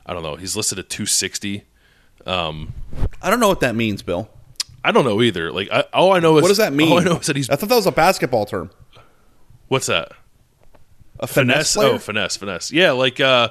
I 0.05 0.13
don't 0.13 0.23
know. 0.23 0.35
He's 0.35 0.55
listed 0.55 0.79
at 0.79 0.89
260. 0.89 1.63
Um, 2.25 2.73
I 3.21 3.29
don't 3.29 3.39
know 3.39 3.47
what 3.47 3.59
that 3.61 3.75
means, 3.75 4.01
Bill. 4.01 4.29
I 4.83 4.91
don't 4.91 5.03
know 5.05 5.21
either. 5.21 5.51
Like, 5.51 5.69
I, 5.71 5.81
all 5.93 6.13
I 6.13 6.19
know 6.19 6.37
is 6.37 6.41
What 6.43 6.47
does 6.49 6.57
that 6.57 6.73
mean? 6.73 6.91
All 6.91 6.99
I 6.99 7.03
know 7.03 7.17
is 7.19 7.27
that 7.27 7.35
he's 7.35 7.49
I 7.49 7.55
thought 7.55 7.69
that 7.69 7.75
was 7.75 7.85
a 7.85 7.91
basketball 7.91 8.45
term. 8.45 8.69
what's 9.67 9.87
that? 9.87 10.11
A 11.19 11.27
finesse, 11.27 11.75
player? 11.75 11.93
Oh, 11.93 11.97
finesse, 11.99 12.37
finesse. 12.37 12.71
Yeah, 12.71 12.91
like 12.91 13.19
uh 13.19 13.49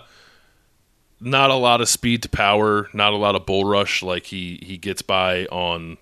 not 1.21 1.51
a 1.51 1.55
lot 1.55 1.81
of 1.81 1.89
speed 1.89 2.23
to 2.23 2.29
power, 2.29 2.89
not 2.93 3.13
a 3.13 3.17
lot 3.17 3.35
of 3.35 3.47
bull 3.47 3.65
rush. 3.65 4.03
Like 4.03 4.27
he 4.27 4.61
he 4.63 4.77
gets 4.77 5.03
by 5.03 5.47
on 5.47 5.97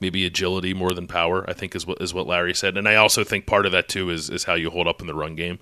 maybe 0.00 0.24
agility 0.24 0.74
more 0.74 0.92
than 0.92 1.06
power. 1.06 1.48
I 1.48 1.52
think 1.52 1.74
is 1.74 1.86
what 1.86 2.00
is 2.00 2.12
what 2.14 2.26
Larry 2.26 2.54
said, 2.54 2.76
and 2.76 2.88
I 2.88 2.96
also 2.96 3.24
think 3.24 3.46
part 3.46 3.66
of 3.66 3.72
that 3.72 3.88
too 3.88 4.10
is 4.10 4.30
is 4.30 4.44
how 4.44 4.54
you 4.54 4.70
hold 4.70 4.86
up 4.88 5.00
in 5.00 5.06
the 5.06 5.14
run 5.14 5.34
game. 5.34 5.58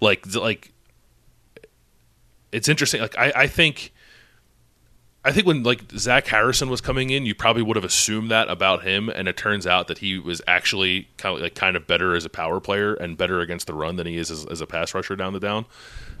Like 0.00 0.26
like 0.34 0.72
it's 2.52 2.68
interesting. 2.68 3.00
Like 3.00 3.18
I 3.18 3.32
I 3.34 3.46
think. 3.46 3.92
I 5.26 5.32
think 5.32 5.44
when 5.44 5.64
like 5.64 5.90
Zach 5.90 6.28
Harrison 6.28 6.70
was 6.70 6.80
coming 6.80 7.10
in, 7.10 7.26
you 7.26 7.34
probably 7.34 7.62
would 7.62 7.74
have 7.74 7.84
assumed 7.84 8.30
that 8.30 8.48
about 8.48 8.84
him, 8.84 9.08
and 9.08 9.26
it 9.26 9.36
turns 9.36 9.66
out 9.66 9.88
that 9.88 9.98
he 9.98 10.20
was 10.20 10.40
actually 10.46 11.08
kind 11.16 11.34
of 11.34 11.42
like 11.42 11.56
kind 11.56 11.76
of 11.76 11.84
better 11.88 12.14
as 12.14 12.24
a 12.24 12.28
power 12.28 12.60
player 12.60 12.94
and 12.94 13.18
better 13.18 13.40
against 13.40 13.66
the 13.66 13.74
run 13.74 13.96
than 13.96 14.06
he 14.06 14.18
is 14.18 14.30
as, 14.30 14.46
as 14.46 14.60
a 14.60 14.68
pass 14.68 14.94
rusher 14.94 15.16
down 15.16 15.32
the 15.32 15.40
down. 15.40 15.66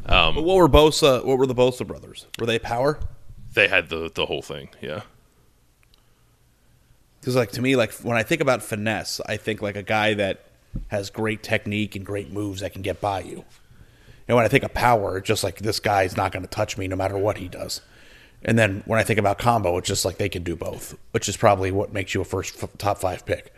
Um, 0.06 0.34
but 0.34 0.42
what 0.42 0.56
were 0.56 0.68
Bosa? 0.68 1.24
What 1.24 1.38
were 1.38 1.46
the 1.46 1.54
Bosa 1.54 1.86
brothers? 1.86 2.26
Were 2.40 2.46
they 2.46 2.58
power? 2.58 2.98
They 3.54 3.68
had 3.68 3.90
the 3.90 4.10
the 4.12 4.26
whole 4.26 4.42
thing, 4.42 4.70
yeah. 4.80 5.02
Because 7.20 7.36
like 7.36 7.52
to 7.52 7.62
me, 7.62 7.76
like 7.76 7.92
when 7.98 8.16
I 8.16 8.24
think 8.24 8.40
about 8.40 8.60
finesse, 8.60 9.20
I 9.24 9.36
think 9.36 9.62
like 9.62 9.76
a 9.76 9.84
guy 9.84 10.14
that 10.14 10.46
has 10.88 11.10
great 11.10 11.44
technique 11.44 11.94
and 11.94 12.04
great 12.04 12.32
moves 12.32 12.60
that 12.60 12.72
can 12.72 12.82
get 12.82 13.00
by 13.00 13.20
you. 13.20 13.44
And 14.26 14.34
when 14.34 14.44
I 14.44 14.48
think 14.48 14.64
of 14.64 14.74
power, 14.74 15.18
it's 15.18 15.28
just 15.28 15.44
like 15.44 15.58
this 15.58 15.78
guy's 15.78 16.16
not 16.16 16.32
going 16.32 16.42
to 16.42 16.50
touch 16.50 16.76
me 16.76 16.88
no 16.88 16.96
matter 16.96 17.16
what 17.16 17.38
he 17.38 17.46
does. 17.46 17.82
And 18.46 18.56
then 18.56 18.84
when 18.86 19.00
I 19.00 19.02
think 19.02 19.18
about 19.18 19.38
combo, 19.38 19.76
it's 19.76 19.88
just 19.88 20.04
like 20.04 20.18
they 20.18 20.28
can 20.28 20.44
do 20.44 20.54
both, 20.54 20.96
which 21.10 21.28
is 21.28 21.36
probably 21.36 21.72
what 21.72 21.92
makes 21.92 22.14
you 22.14 22.20
a 22.20 22.24
first 22.24 22.62
f- 22.62 22.70
top 22.78 22.98
five 22.98 23.26
pick. 23.26 23.52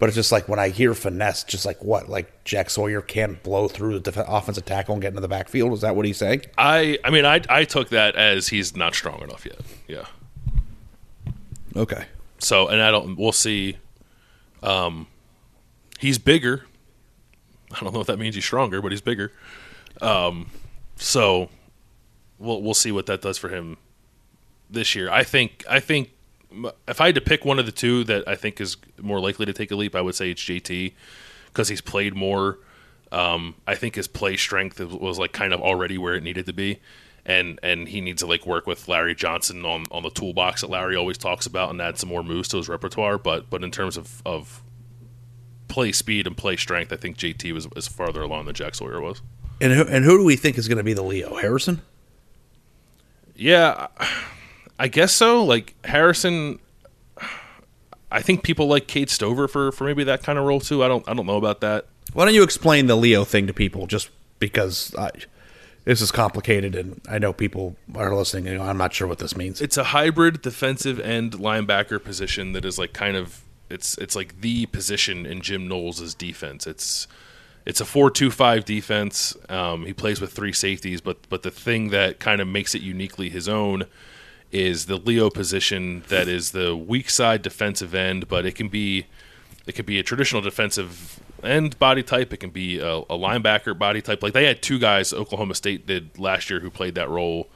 But 0.00 0.08
it's 0.08 0.16
just 0.16 0.32
like 0.32 0.48
when 0.48 0.58
I 0.58 0.70
hear 0.70 0.92
finesse, 0.92 1.44
just 1.44 1.64
like 1.64 1.82
what, 1.84 2.08
like 2.08 2.42
Jack 2.42 2.68
Sawyer 2.68 3.00
can't 3.00 3.40
blow 3.44 3.68
through 3.68 4.00
the 4.00 4.10
def- 4.10 4.28
offensive 4.28 4.64
tackle 4.64 4.94
and 4.94 5.00
get 5.00 5.10
into 5.10 5.20
the 5.20 5.28
backfield. 5.28 5.72
Is 5.72 5.82
that 5.82 5.94
what 5.94 6.04
he's 6.04 6.16
saying? 6.16 6.42
I 6.58 6.98
I 7.04 7.10
mean 7.10 7.24
I 7.24 7.42
I 7.48 7.64
took 7.64 7.90
that 7.90 8.16
as 8.16 8.48
he's 8.48 8.74
not 8.74 8.96
strong 8.96 9.22
enough 9.22 9.46
yet. 9.46 9.60
Yeah. 9.86 10.04
Okay. 11.76 12.04
So, 12.38 12.68
and 12.68 12.82
I 12.82 12.90
don't. 12.90 13.16
We'll 13.16 13.32
see. 13.32 13.78
Um, 14.62 15.06
he's 16.00 16.18
bigger. 16.18 16.66
I 17.72 17.80
don't 17.80 17.94
know 17.94 18.00
if 18.00 18.08
that 18.08 18.18
means 18.18 18.34
he's 18.34 18.44
stronger, 18.44 18.82
but 18.82 18.90
he's 18.90 19.00
bigger. 19.00 19.32
Um, 20.00 20.50
so 20.96 21.48
we'll 22.38 22.60
we'll 22.62 22.74
see 22.74 22.90
what 22.90 23.06
that 23.06 23.22
does 23.22 23.38
for 23.38 23.48
him 23.48 23.76
this 24.74 24.94
year. 24.94 25.10
I 25.10 25.24
think 25.24 25.64
I 25.68 25.80
think 25.80 26.10
if 26.86 27.00
I 27.00 27.06
had 27.06 27.14
to 27.16 27.20
pick 27.20 27.44
one 27.44 27.58
of 27.58 27.66
the 27.66 27.72
two 27.72 28.04
that 28.04 28.28
I 28.28 28.34
think 28.36 28.60
is 28.60 28.76
more 29.00 29.18
likely 29.20 29.46
to 29.46 29.52
take 29.52 29.70
a 29.70 29.76
leap, 29.76 29.94
I 29.94 30.00
would 30.00 30.14
say 30.14 30.30
it's 30.30 30.42
JT 30.42 30.92
because 31.46 31.68
he's 31.68 31.80
played 31.80 32.14
more. 32.14 32.58
Um, 33.12 33.54
I 33.66 33.74
think 33.76 33.94
his 33.94 34.08
play 34.08 34.36
strength 34.36 34.80
was- 34.80 34.92
was 34.94 35.18
like 35.18 35.32
kind 35.32 35.52
of 35.52 35.60
already 35.60 35.98
where 35.98 36.14
it 36.14 36.22
needed 36.22 36.46
to 36.46 36.52
be, 36.52 36.80
and 37.24 37.58
and 37.62 37.88
he 37.88 38.00
needs 38.00 38.22
to 38.22 38.26
like 38.26 38.44
work 38.46 38.66
with 38.66 38.88
Larry 38.88 39.14
Johnson 39.14 39.64
on, 39.64 39.84
on 39.90 40.02
the 40.02 40.10
toolbox 40.10 40.60
that 40.62 40.70
Larry 40.70 40.96
always 40.96 41.16
talks 41.18 41.46
about 41.46 41.70
and 41.70 41.80
add 41.80 41.98
some 41.98 42.08
more 42.08 42.22
moves 42.24 42.48
to 42.48 42.56
his 42.56 42.68
repertoire. 42.68 43.18
But 43.18 43.50
but 43.50 43.62
in 43.62 43.70
terms 43.70 43.96
of, 43.96 44.20
of 44.26 44.62
play 45.68 45.92
speed 45.92 46.26
and 46.26 46.36
play 46.36 46.56
strength, 46.56 46.92
I 46.92 46.96
think 46.96 47.16
JT 47.16 47.52
was 47.52 47.68
is 47.76 47.86
farther 47.88 48.22
along 48.22 48.46
than 48.46 48.54
Jack 48.54 48.74
Sawyer 48.74 49.00
was. 49.00 49.22
And 49.60 49.72
who, 49.72 49.82
and 49.84 50.04
who 50.04 50.18
do 50.18 50.24
we 50.24 50.34
think 50.36 50.58
is 50.58 50.66
going 50.66 50.78
to 50.78 50.84
be 50.84 50.92
the 50.94 51.02
Leo 51.02 51.36
Harrison? 51.36 51.82
Yeah, 53.36 53.86
I 54.78 54.88
guess 54.88 55.12
so. 55.12 55.44
Like 55.44 55.74
Harrison, 55.84 56.58
I 58.10 58.22
think 58.22 58.42
people 58.42 58.66
like 58.66 58.86
Cade 58.86 59.10
Stover 59.10 59.48
for, 59.48 59.72
for 59.72 59.84
maybe 59.84 60.04
that 60.04 60.22
kind 60.22 60.38
of 60.38 60.44
role 60.44 60.60
too. 60.60 60.82
I 60.82 60.88
don't 60.88 61.08
I 61.08 61.14
don't 61.14 61.26
know 61.26 61.36
about 61.36 61.60
that. 61.60 61.86
Why 62.12 62.24
don't 62.24 62.34
you 62.34 62.42
explain 62.42 62.86
the 62.86 62.96
Leo 62.96 63.24
thing 63.24 63.46
to 63.46 63.52
people? 63.52 63.86
Just 63.86 64.10
because 64.38 64.94
I, 64.96 65.10
this 65.84 66.00
is 66.00 66.10
complicated, 66.10 66.74
and 66.74 67.00
I 67.08 67.18
know 67.18 67.32
people 67.32 67.76
are 67.94 68.14
listening. 68.14 68.48
and 68.48 68.62
I'm 68.62 68.78
not 68.78 68.92
sure 68.92 69.06
what 69.06 69.18
this 69.18 69.36
means. 69.36 69.60
It's 69.60 69.76
a 69.76 69.84
hybrid 69.84 70.42
defensive 70.42 70.98
end 71.00 71.32
linebacker 71.32 72.02
position 72.02 72.52
that 72.52 72.64
is 72.64 72.78
like 72.78 72.92
kind 72.92 73.16
of 73.16 73.42
it's 73.70 73.98
it's 73.98 74.16
like 74.16 74.40
the 74.40 74.66
position 74.66 75.26
in 75.26 75.40
Jim 75.40 75.68
Knowles' 75.68 76.14
defense. 76.14 76.66
It's 76.66 77.06
it's 77.66 77.80
a 77.80 77.84
four 77.84 78.10
two 78.10 78.30
five 78.30 78.64
defense. 78.64 79.36
Um, 79.48 79.86
he 79.86 79.92
plays 79.92 80.20
with 80.20 80.32
three 80.32 80.52
safeties, 80.52 81.00
but 81.00 81.28
but 81.28 81.42
the 81.42 81.50
thing 81.50 81.90
that 81.90 82.18
kind 82.20 82.40
of 82.40 82.48
makes 82.48 82.74
it 82.74 82.82
uniquely 82.82 83.28
his 83.28 83.48
own 83.48 83.84
is 84.54 84.86
the 84.86 84.96
Leo 84.96 85.30
position 85.30 86.04
that 86.08 86.28
is 86.28 86.52
the 86.52 86.76
weak 86.76 87.10
side 87.10 87.42
defensive 87.42 87.94
end, 87.94 88.28
but 88.28 88.46
it 88.46 88.54
can 88.54 88.68
be 88.68 89.06
it 89.66 89.72
could 89.72 89.86
be 89.86 89.98
a 89.98 90.02
traditional 90.02 90.40
defensive 90.40 91.20
end 91.42 91.78
body 91.78 92.02
type. 92.02 92.32
It 92.32 92.36
can 92.38 92.50
be 92.50 92.78
a, 92.78 92.98
a 92.98 93.18
linebacker 93.18 93.76
body 93.76 94.00
type. 94.00 94.22
Like 94.22 94.32
they 94.32 94.44
had 94.44 94.62
two 94.62 94.78
guys 94.78 95.12
Oklahoma 95.12 95.56
State 95.56 95.86
did 95.86 96.18
last 96.18 96.48
year 96.50 96.60
who 96.60 96.70
played 96.70 96.94
that 96.94 97.10
role, 97.10 97.48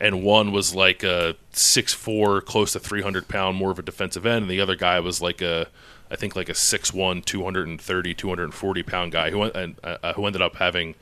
and 0.00 0.22
one 0.22 0.50
was 0.50 0.74
like 0.74 1.02
a 1.02 1.36
six 1.52 1.92
four, 1.92 2.40
close 2.40 2.72
to 2.72 2.78
three 2.80 3.02
hundred 3.02 3.28
pound, 3.28 3.58
more 3.58 3.70
of 3.70 3.78
a 3.78 3.82
defensive 3.82 4.24
end, 4.24 4.44
and 4.44 4.50
the 4.50 4.60
other 4.60 4.76
guy 4.76 4.98
was 5.00 5.20
like 5.20 5.42
a 5.42 5.66
I 6.10 6.16
think 6.16 6.34
like 6.34 6.48
a 6.48 6.52
6'1", 6.52 7.22
230, 7.22 8.14
240 8.14 8.82
pound 8.82 9.12
guy 9.12 9.30
who 9.30 9.42
and, 9.42 9.76
uh, 9.84 10.14
who 10.14 10.24
ended 10.24 10.40
up 10.40 10.56
having 10.56 10.94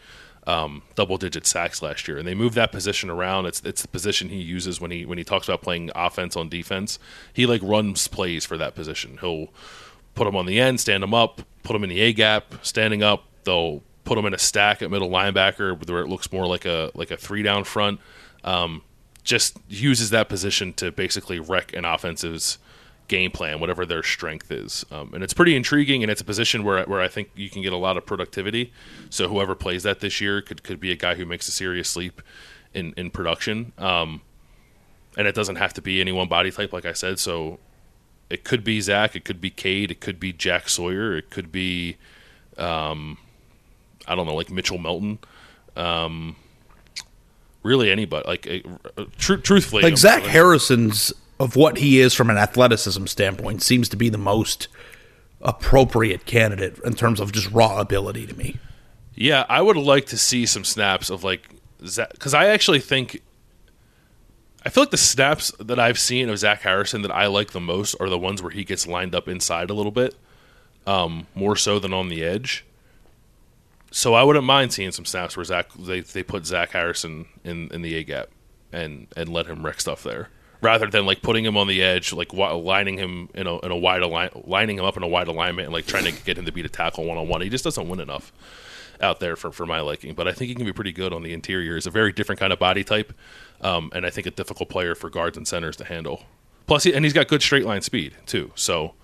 um, 0.47 0.83
double 0.95 1.17
digit 1.17 1.47
sacks 1.47 1.83
last 1.83 2.07
year, 2.07 2.19
and 2.19 2.27
they 2.27 2.35
moved 2.35 2.55
that 2.55 2.71
position 2.73 3.11
around. 3.11 3.47
It's 3.47 3.61
it's 3.63 3.83
the 3.83 3.89
position 3.89 4.29
he 4.29 4.41
uses 4.41 4.81
when 4.81 4.91
he 4.91 5.05
when 5.05 5.19
he 5.19 5.25
talks 5.25 5.49
about 5.49 5.63
playing 5.63 5.91
offense 5.95 6.37
on 6.37 6.49
defense. 6.49 6.99
He 7.33 7.47
like 7.47 7.61
runs 7.63 8.07
plays 8.09 8.45
for 8.45 8.57
that 8.57 8.75
position. 8.75 9.19
He'll 9.21 9.49
put 10.15 10.27
him 10.27 10.37
on 10.37 10.47
the 10.47 10.61
end, 10.61 10.81
stand 10.81 11.03
him 11.03 11.15
up, 11.15 11.43
put 11.63 11.75
him 11.75 11.83
in 11.83 11.91
the 11.91 12.01
A 12.01 12.13
gap, 12.13 12.55
standing 12.63 13.03
up. 13.03 13.25
They'll 13.45 13.83
put 14.05 14.17
him 14.17 14.25
in 14.25 14.35
a 14.35 14.39
stack 14.39 14.83
at 14.83 14.91
middle 14.91 15.11
linebacker 15.11 15.89
where 15.89 16.03
it 16.03 16.09
looks 16.09 16.33
more 16.33 16.47
like 16.47 16.65
a 16.65 16.91
like 16.95 17.11
a 17.11 17.17
three 17.17 17.43
down 17.43 17.65
front. 17.65 18.01
Um, 18.45 18.83
just 19.25 19.59
uses 19.69 20.11
that 20.11 20.29
position 20.29 20.73
to 20.75 20.93
basically 20.93 21.41
wreck 21.41 21.75
an 21.75 21.85
offensive's 21.85 22.59
game 23.09 23.31
plan, 23.31 23.61
whatever 23.61 23.87
their 23.87 24.03
strength 24.03 24.51
is. 24.51 24.85
Um, 24.91 25.13
and 25.15 25.23
it's 25.23 25.35
pretty 25.35 25.55
intriguing, 25.55 26.03
and 26.03 26.11
it's 26.11 26.21
a 26.21 26.25
position 26.25 26.65
where 26.65 26.85
where 26.85 27.01
I 27.01 27.09
think 27.09 27.31
you 27.35 27.51
can 27.51 27.63
get 27.63 27.73
a 27.73 27.77
lot 27.77 27.97
of 27.97 28.07
productivity. 28.07 28.73
So 29.11 29.29
whoever 29.29 29.55
plays 29.55 29.83
that 29.85 30.01
this 30.01 30.21
year 30.21 30.43
could 30.43 30.63
could 30.63 30.81
be 30.81 30.91
a 30.91 30.97
guy 30.97 31.15
who 31.15 31.25
makes 31.25 31.49
a 31.49 31.53
serious 31.53 31.97
leap 31.97 32.23
in 32.75 32.93
in 32.97 33.11
production. 33.11 33.73
Um, 33.79 34.23
and 35.17 35.27
it 35.27 35.35
doesn't 35.35 35.57
have 35.57 35.73
to 35.75 35.83
be 35.83 36.01
any 36.01 36.13
one 36.13 36.29
body 36.29 36.51
type, 36.51 36.73
like 36.73 36.85
I 36.85 36.93
said. 36.93 37.19
So 37.19 37.59
it 38.29 38.45
could 38.45 38.63
be 38.63 38.81
Zach, 38.81 39.17
it 39.17 39.25
could 39.25 39.41
be 39.41 39.51
Cade, 39.51 39.91
it 39.91 40.01
could 40.01 40.21
be 40.21 40.33
Jack 40.33 40.69
Sawyer, 40.69 41.17
it 41.17 41.31
could 41.31 41.51
be, 41.51 41.97
um, 42.59 43.17
I 44.07 44.15
don't 44.15 44.27
know, 44.27 44.35
like 44.35 44.51
Mitchell 44.51 44.79
Melton. 44.79 45.19
Um, 45.75 46.37
really 47.63 47.91
anybody. 47.91 48.27
Like 48.27 48.65
uh, 48.99 49.05
tr- 49.19 49.37
truthfully, 49.37 49.83
like 49.83 49.97
Zach 49.97 50.23
Harrison's 50.23 51.13
of 51.39 51.57
what 51.57 51.79
he 51.79 52.01
is 52.01 52.15
from 52.15 52.31
an 52.31 52.39
athleticism 52.39 53.07
standpoint 53.07 53.63
seems 53.63 53.89
to 53.91 53.97
be 53.97 54.09
the 54.09 54.19
most 54.19 54.69
appropriate 55.43 56.25
candidate 56.25 56.79
in 56.85 56.95
terms 56.95 57.21
of 57.21 57.33
just 57.33 57.51
raw 57.51 57.79
ability 57.79 58.27
to 58.27 58.35
me. 58.35 58.59
Yeah, 59.15 59.45
I 59.49 59.63
would 59.63 59.77
like 59.77 60.07
to 60.07 60.19
see 60.19 60.47
some 60.47 60.65
snaps 60.65 61.11
of 61.11 61.25
like 61.25 61.49
because 61.79 62.35
I 62.35 62.47
actually 62.47 62.81
think 62.81 63.23
I 64.65 64.69
feel 64.69 64.83
like 64.83 64.91
the 64.91 64.97
snaps 64.97 65.53
that 65.61 65.79
I've 65.79 65.99
seen 65.99 66.29
of 66.29 66.39
Zach 66.39 66.63
Harrison 66.63 67.03
that 67.03 67.13
I 67.13 67.27
like 67.27 67.53
the 67.53 67.61
most 67.61 67.95
are 68.01 68.09
the 68.09 68.19
ones 68.19 68.43
where 68.43 68.51
he 68.51 68.65
gets 68.65 68.87
lined 68.87 69.15
up 69.15 69.29
inside 69.29 69.71
a 69.71 69.75
little 69.75 69.93
bit, 69.93 70.17
um, 70.87 71.27
more 71.35 71.57
so 71.57 71.79
than 71.79 71.93
on 71.93 72.09
the 72.09 72.25
edge. 72.25 72.65
So 73.91 74.15
I 74.15 74.25
wouldn't 74.25 74.45
mind 74.45 74.73
seeing 74.73 74.91
some 74.91 75.05
snaps 75.05 75.37
where 75.37 75.45
Zach 75.45 75.71
they, 75.79 76.01
they 76.01 76.23
put 76.23 76.47
Zach 76.47 76.71
Harrison 76.71 77.27
in, 77.45 77.69
in 77.73 77.83
the 77.83 77.95
A 77.95 78.05
gap 78.05 78.29
and 78.73 79.07
and 79.17 79.29
let 79.29 79.47
him 79.47 79.65
wreck 79.65 79.81
stuff 79.81 80.03
there 80.03 80.31
rather 80.67 80.87
than 80.89 81.07
like 81.07 81.23
putting 81.23 81.45
him 81.45 81.57
on 81.57 81.67
the 81.69 81.83
edge, 81.83 82.13
like 82.13 82.33
lining 82.35 82.99
him 82.99 83.29
in 83.35 83.47
a 83.47 83.59
in 83.61 83.71
a 83.71 83.77
wide 83.77 84.03
align, 84.03 84.31
lining 84.45 84.79
him 84.79 84.85
up 84.85 84.97
in 84.97 85.03
a 85.03 85.09
wide 85.09 85.29
alignment 85.29 85.67
and 85.67 85.73
like 85.73 85.87
trying 85.87 86.05
to 86.05 86.13
get 86.25 86.37
him 86.37 86.45
to 86.45 86.53
beat 86.53 86.67
a 86.67 86.69
tackle 86.69 87.05
one 87.05 87.17
on 87.17 87.29
one. 87.29 87.41
He 87.41 87.49
just 87.49 87.65
doesn't 87.65 87.89
win 87.89 88.01
enough 88.01 88.33
out 89.01 89.21
there 89.21 89.37
for, 89.37 89.53
for 89.53 89.67
my 89.67 89.81
liking. 89.81 90.15
But 90.15 90.27
I 90.27 90.33
think 90.33 90.49
he 90.49 90.55
can 90.55 90.65
be 90.65 90.73
pretty 90.73 90.93
good 90.93 91.13
on 91.13 91.23
the 91.23 91.33
interior. 91.33 91.75
He's 91.75 91.87
a 91.87 91.91
very 91.91 92.13
different 92.13 92.39
kind 92.41 92.53
of 92.53 92.59
body 92.59 92.83
type, 92.83 93.13
um, 93.61 93.91
and 93.95 94.05
I 94.07 94.11
think 94.11 94.27
a 94.27 94.31
difficult 94.31 94.69
player 94.69 94.95
for 94.95 95.09
guards 95.11 95.37
and 95.37 95.47
centers 95.47 95.77
to 95.77 95.85
handle. 95.85 96.25
Plus, 96.67 96.83
he, 96.85 96.93
and 96.95 97.05
he's 97.05 97.13
got 97.15 97.29
good 97.29 97.43
straight 97.43 97.65
line 97.65 97.83
speed 97.83 98.15
too. 98.27 98.51
So, 98.57 98.95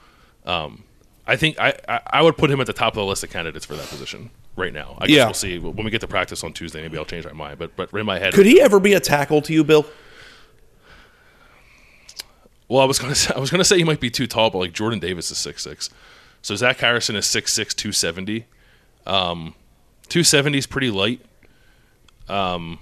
um, 0.45 0.85
I 1.27 1.37
think 1.37 1.61
I, 1.61 1.75
I 1.89 2.01
I 2.19 2.23
would 2.23 2.37
put 2.37 2.51
him 2.51 2.61
at 2.61 2.67
the 2.67 2.73
top 2.73 2.95
of 2.95 2.97
the 2.97 3.05
list 3.05 3.23
of 3.23 3.31
candidates 3.31 3.65
for 3.67 3.77
that 3.77 3.87
position 3.89 4.31
right 4.57 4.73
now. 4.73 4.97
I 4.99 5.07
guess 5.07 5.17
Yeah. 5.17 5.25
we'll 5.27 5.35
see 5.35 5.59
when 5.59 5.85
we 5.85 5.91
get 5.91 6.01
to 6.01 6.09
practice 6.09 6.43
on 6.43 6.53
Tuesday. 6.53 6.83
Maybe 6.83 6.99
I'll 6.99 7.05
change 7.05 7.25
my 7.27 7.33
mind. 7.33 7.59
But 7.61 7.77
but 7.77 7.93
in 7.93 8.05
my 8.07 8.19
head, 8.19 8.33
Could 8.35 8.47
he 8.47 8.61
ever 8.61 8.81
be 8.81 8.95
a 8.95 9.01
tackle 9.01 9.41
to 9.43 9.53
you, 9.53 9.63
Bill? 9.63 9.87
Well, 12.73 12.81
I 12.81 12.87
was 12.87 12.99
gonna 12.99 13.15
say, 13.15 13.35
I 13.35 13.39
was 13.39 13.51
gonna 13.51 13.65
say 13.65 13.77
he 13.77 13.85
might 13.85 14.01
be 14.01 14.09
too 14.09 14.27
tall, 14.27 14.49
but 14.49 14.59
like 14.59 14.73
Jordan 14.73 14.99
Davis 14.99 15.31
is 15.31 15.37
six 15.37 15.63
six, 15.63 15.91
so 16.41 16.57
Zach 16.57 16.79
Harrison 16.79 17.15
is 17.17 17.27
6'6", 17.27 17.77
270. 17.77 18.47
Um, 19.07 19.55
two 20.09 20.25
seventy 20.25 20.57
is 20.57 20.67
pretty 20.67 20.91
light. 20.91 21.21
Um, 22.29 22.79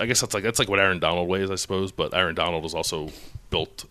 I 0.00 0.06
guess 0.06 0.20
that's 0.20 0.34
like 0.34 0.42
that's 0.42 0.58
like 0.58 0.68
what 0.68 0.80
Aaron 0.80 0.98
Donald 0.98 1.28
weighs, 1.28 1.50
I 1.50 1.54
suppose. 1.54 1.92
But 1.92 2.12
Aaron 2.12 2.34
Donald 2.34 2.64
is 2.64 2.74
also 2.74 3.10
built 3.50 3.84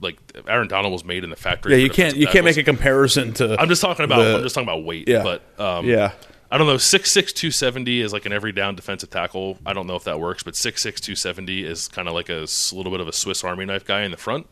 like 0.00 0.18
Aaron 0.46 0.68
Donald 0.68 0.92
was 0.92 1.04
made 1.04 1.24
in 1.24 1.30
the 1.30 1.36
factory. 1.36 1.72
Yeah, 1.72 1.78
you 1.78 1.90
can't 1.90 2.16
you 2.16 2.28
can't 2.28 2.44
make 2.44 2.58
a 2.58 2.62
comparison 2.62 3.32
to. 3.34 3.60
I'm 3.60 3.68
just 3.68 3.82
talking 3.82 4.04
about 4.04 4.22
the- 4.22 4.36
I'm 4.36 4.42
just 4.42 4.54
talking 4.54 4.68
about 4.68 4.84
weight. 4.84 5.08
Yeah. 5.08 5.22
but 5.24 5.60
um, 5.60 5.86
yeah, 5.86 6.12
I 6.56 6.58
don't 6.58 6.68
know. 6.68 6.76
6'6", 6.76 7.12
270 7.34 8.00
is 8.00 8.14
like 8.14 8.24
an 8.24 8.32
every 8.32 8.50
down 8.50 8.76
defensive 8.76 9.10
tackle. 9.10 9.58
I 9.66 9.74
don't 9.74 9.86
know 9.86 9.94
if 9.94 10.04
that 10.04 10.18
works, 10.18 10.42
but 10.42 10.54
6'6", 10.54 10.80
270 10.80 11.66
is 11.66 11.86
kind 11.86 12.08
of 12.08 12.14
like 12.14 12.30
a 12.30 12.46
little 12.72 12.90
bit 12.90 13.00
of 13.00 13.06
a 13.06 13.12
Swiss 13.12 13.44
Army 13.44 13.66
knife 13.66 13.84
guy 13.84 14.04
in 14.04 14.10
the 14.10 14.16
front. 14.16 14.46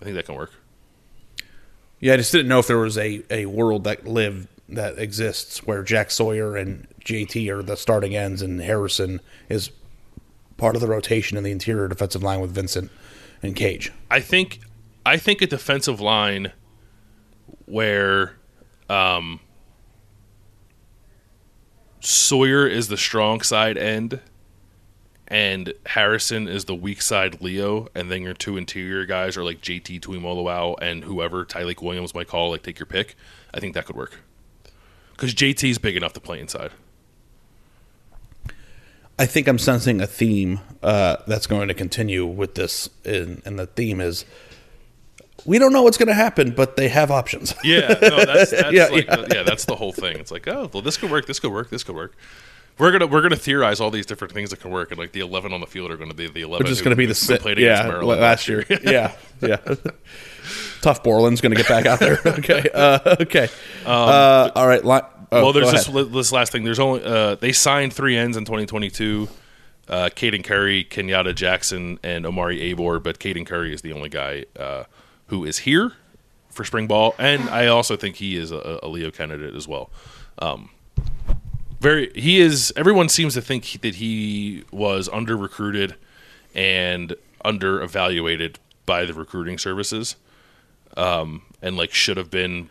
I 0.00 0.04
think 0.04 0.16
that 0.16 0.26
can 0.26 0.34
work. 0.34 0.52
yeah. 2.00 2.14
I 2.14 2.16
just 2.16 2.32
didn't 2.32 2.48
know 2.48 2.58
if 2.58 2.66
there 2.66 2.78
was 2.78 2.98
a 2.98 3.22
a 3.30 3.46
world 3.46 3.84
that 3.84 4.08
lived 4.08 4.48
that 4.70 4.98
exists 4.98 5.64
where 5.64 5.84
Jack 5.84 6.10
Sawyer 6.10 6.56
and 6.56 6.88
JT 7.04 7.48
are 7.48 7.62
the 7.62 7.76
starting 7.76 8.16
ends, 8.16 8.42
and 8.42 8.60
Harrison 8.60 9.20
is 9.48 9.70
part 10.56 10.74
of 10.74 10.80
the 10.80 10.88
rotation 10.88 11.38
in 11.38 11.44
the 11.44 11.52
interior 11.52 11.86
defensive 11.86 12.24
line 12.24 12.40
with 12.40 12.50
Vincent 12.50 12.90
and 13.40 13.54
Cage. 13.54 13.92
I 14.10 14.18
think 14.18 14.58
I 15.06 15.16
think 15.16 15.42
a 15.42 15.46
defensive 15.46 16.00
line 16.00 16.50
where 17.66 18.34
um, 18.88 19.38
Sawyer 22.00 22.66
is 22.66 22.88
the 22.88 22.96
strong 22.96 23.40
side 23.40 23.76
end 23.78 24.20
and 25.30 25.72
Harrison 25.86 26.48
is 26.48 26.64
the 26.64 26.74
weak 26.74 27.00
side 27.00 27.40
Leo, 27.40 27.86
and 27.94 28.10
then 28.10 28.22
your 28.22 28.34
two 28.34 28.56
interior 28.56 29.06
guys 29.06 29.36
are 29.36 29.44
like 29.44 29.60
JT 29.60 30.00
Tuimoloau 30.00 30.74
and 30.82 31.04
whoever 31.04 31.46
Tyleik 31.46 31.80
Williams 31.80 32.14
might 32.14 32.26
call, 32.26 32.50
like 32.50 32.64
take 32.64 32.80
your 32.80 32.86
pick. 32.86 33.14
I 33.54 33.60
think 33.60 33.74
that 33.74 33.86
could 33.86 33.94
work 33.94 34.18
because 35.12 35.32
JT's 35.32 35.78
big 35.78 35.96
enough 35.96 36.12
to 36.14 36.20
play 36.20 36.40
inside. 36.40 36.72
I 39.18 39.26
think 39.26 39.46
I'm 39.46 39.58
sensing 39.58 40.00
a 40.00 40.06
theme 40.06 40.60
uh, 40.82 41.18
that's 41.26 41.46
going 41.46 41.68
to 41.68 41.74
continue 41.74 42.26
with 42.26 42.56
this, 42.56 42.88
and 43.04 43.42
the 43.44 43.66
theme 43.66 44.00
is 44.00 44.24
we 45.44 45.58
don't 45.58 45.72
know 45.72 45.82
what's 45.82 45.96
going 45.98 46.08
to 46.08 46.14
happen, 46.14 46.50
but 46.52 46.76
they 46.76 46.88
have 46.88 47.10
options. 47.10 47.54
Yeah, 47.64 47.88
no, 48.00 48.24
that's, 48.24 48.50
that's 48.50 48.72
Yeah, 48.72 48.86
like 48.86 49.06
yeah. 49.06 49.16
The, 49.16 49.34
yeah, 49.36 49.42
that's 49.42 49.64
the 49.64 49.76
whole 49.76 49.92
thing. 49.92 50.16
It's 50.18 50.30
like, 50.30 50.46
oh, 50.48 50.70
well, 50.72 50.82
this 50.82 50.96
could 50.96 51.10
work, 51.10 51.26
this 51.26 51.38
could 51.40 51.52
work, 51.52 51.70
this 51.70 51.82
could 51.84 51.94
work. 51.94 52.14
we're 52.78 52.90
gonna 52.92 53.06
we're 53.06 53.20
gonna 53.22 53.36
theorize 53.36 53.80
all 53.80 53.90
these 53.90 54.06
different 54.06 54.32
things 54.32 54.50
that 54.50 54.60
can 54.60 54.70
work, 54.70 54.90
and 54.90 54.98
like 54.98 55.12
the 55.12 55.20
eleven 55.20 55.52
on 55.52 55.60
the 55.60 55.66
field 55.66 55.90
are 55.90 55.96
going 55.96 56.08
to 56.10 56.14
be 56.16 56.28
the 56.28 56.40
eleven. 56.42 56.64
Which 56.64 56.72
is 56.72 56.80
going 56.80 56.90
to 56.92 56.96
be 56.96 57.06
the 57.06 57.14
who's 57.14 57.38
played 57.38 57.58
against 57.58 57.82
Yeah, 57.82 57.88
Maryland 57.88 58.20
last 58.20 58.48
year. 58.48 58.64
yeah, 58.82 59.12
yeah. 59.42 59.56
Tuf 60.80 61.02
Borland's 61.04 61.40
going 61.40 61.52
to 61.52 61.56
get 61.58 61.68
back 61.68 61.86
out 61.86 61.98
there. 62.00 62.18
okay, 62.26 62.68
uh, 62.72 63.16
okay. 63.20 63.48
uh, 63.84 64.50
all 64.54 64.66
right. 64.66 64.84
Li- 64.84 65.00
oh, 65.32 65.36
Um, 65.38 65.42
well, 65.44 65.52
there's 65.52 65.70
this 65.70 65.86
this 65.86 66.32
last 66.32 66.52
thing. 66.52 66.64
There's 66.64 66.78
only 66.80 67.04
uh, 67.04 67.34
they 67.36 67.52
signed 67.52 67.92
three 67.92 68.16
ends 68.16 68.36
in 68.36 68.44
2022. 68.44 69.28
Uh, 69.88 70.08
Caden 70.08 70.44
Curry, 70.44 70.84
Kenyatta 70.84 71.34
Jackson, 71.34 71.98
and 72.04 72.24
Omari 72.24 72.58
Abor, 72.72 73.02
but 73.02 73.18
Caden 73.18 73.44
Curry 73.44 73.74
is 73.74 73.82
the 73.82 73.92
only 73.92 74.08
guy 74.08 74.44
uh, 74.56 74.84
who 75.30 75.44
is 75.44 75.58
here 75.58 75.92
for 76.50 76.64
spring 76.64 76.86
ball, 76.86 77.14
and 77.18 77.48
I 77.48 77.66
also 77.68 77.96
think 77.96 78.16
he 78.16 78.36
is 78.36 78.52
a, 78.52 78.78
a 78.82 78.88
Leo 78.88 79.10
candidate 79.10 79.54
as 79.54 79.66
well. 79.66 79.90
Um, 80.38 80.70
very, 81.80 82.12
he 82.14 82.40
is. 82.40 82.72
Everyone 82.76 83.08
seems 83.08 83.34
to 83.34 83.40
think 83.42 83.64
he- 83.64 83.78
that 83.78 83.94
he 83.96 84.64
was 84.70 85.08
under 85.12 85.36
recruited 85.36 85.94
and 86.54 87.14
under 87.44 87.80
evaluated 87.82 88.58
by 88.84 89.04
the 89.04 89.14
recruiting 89.14 89.56
services, 89.56 90.16
um, 90.96 91.42
and 91.62 91.76
like 91.76 91.94
should 91.94 92.16
have 92.16 92.30
been 92.30 92.68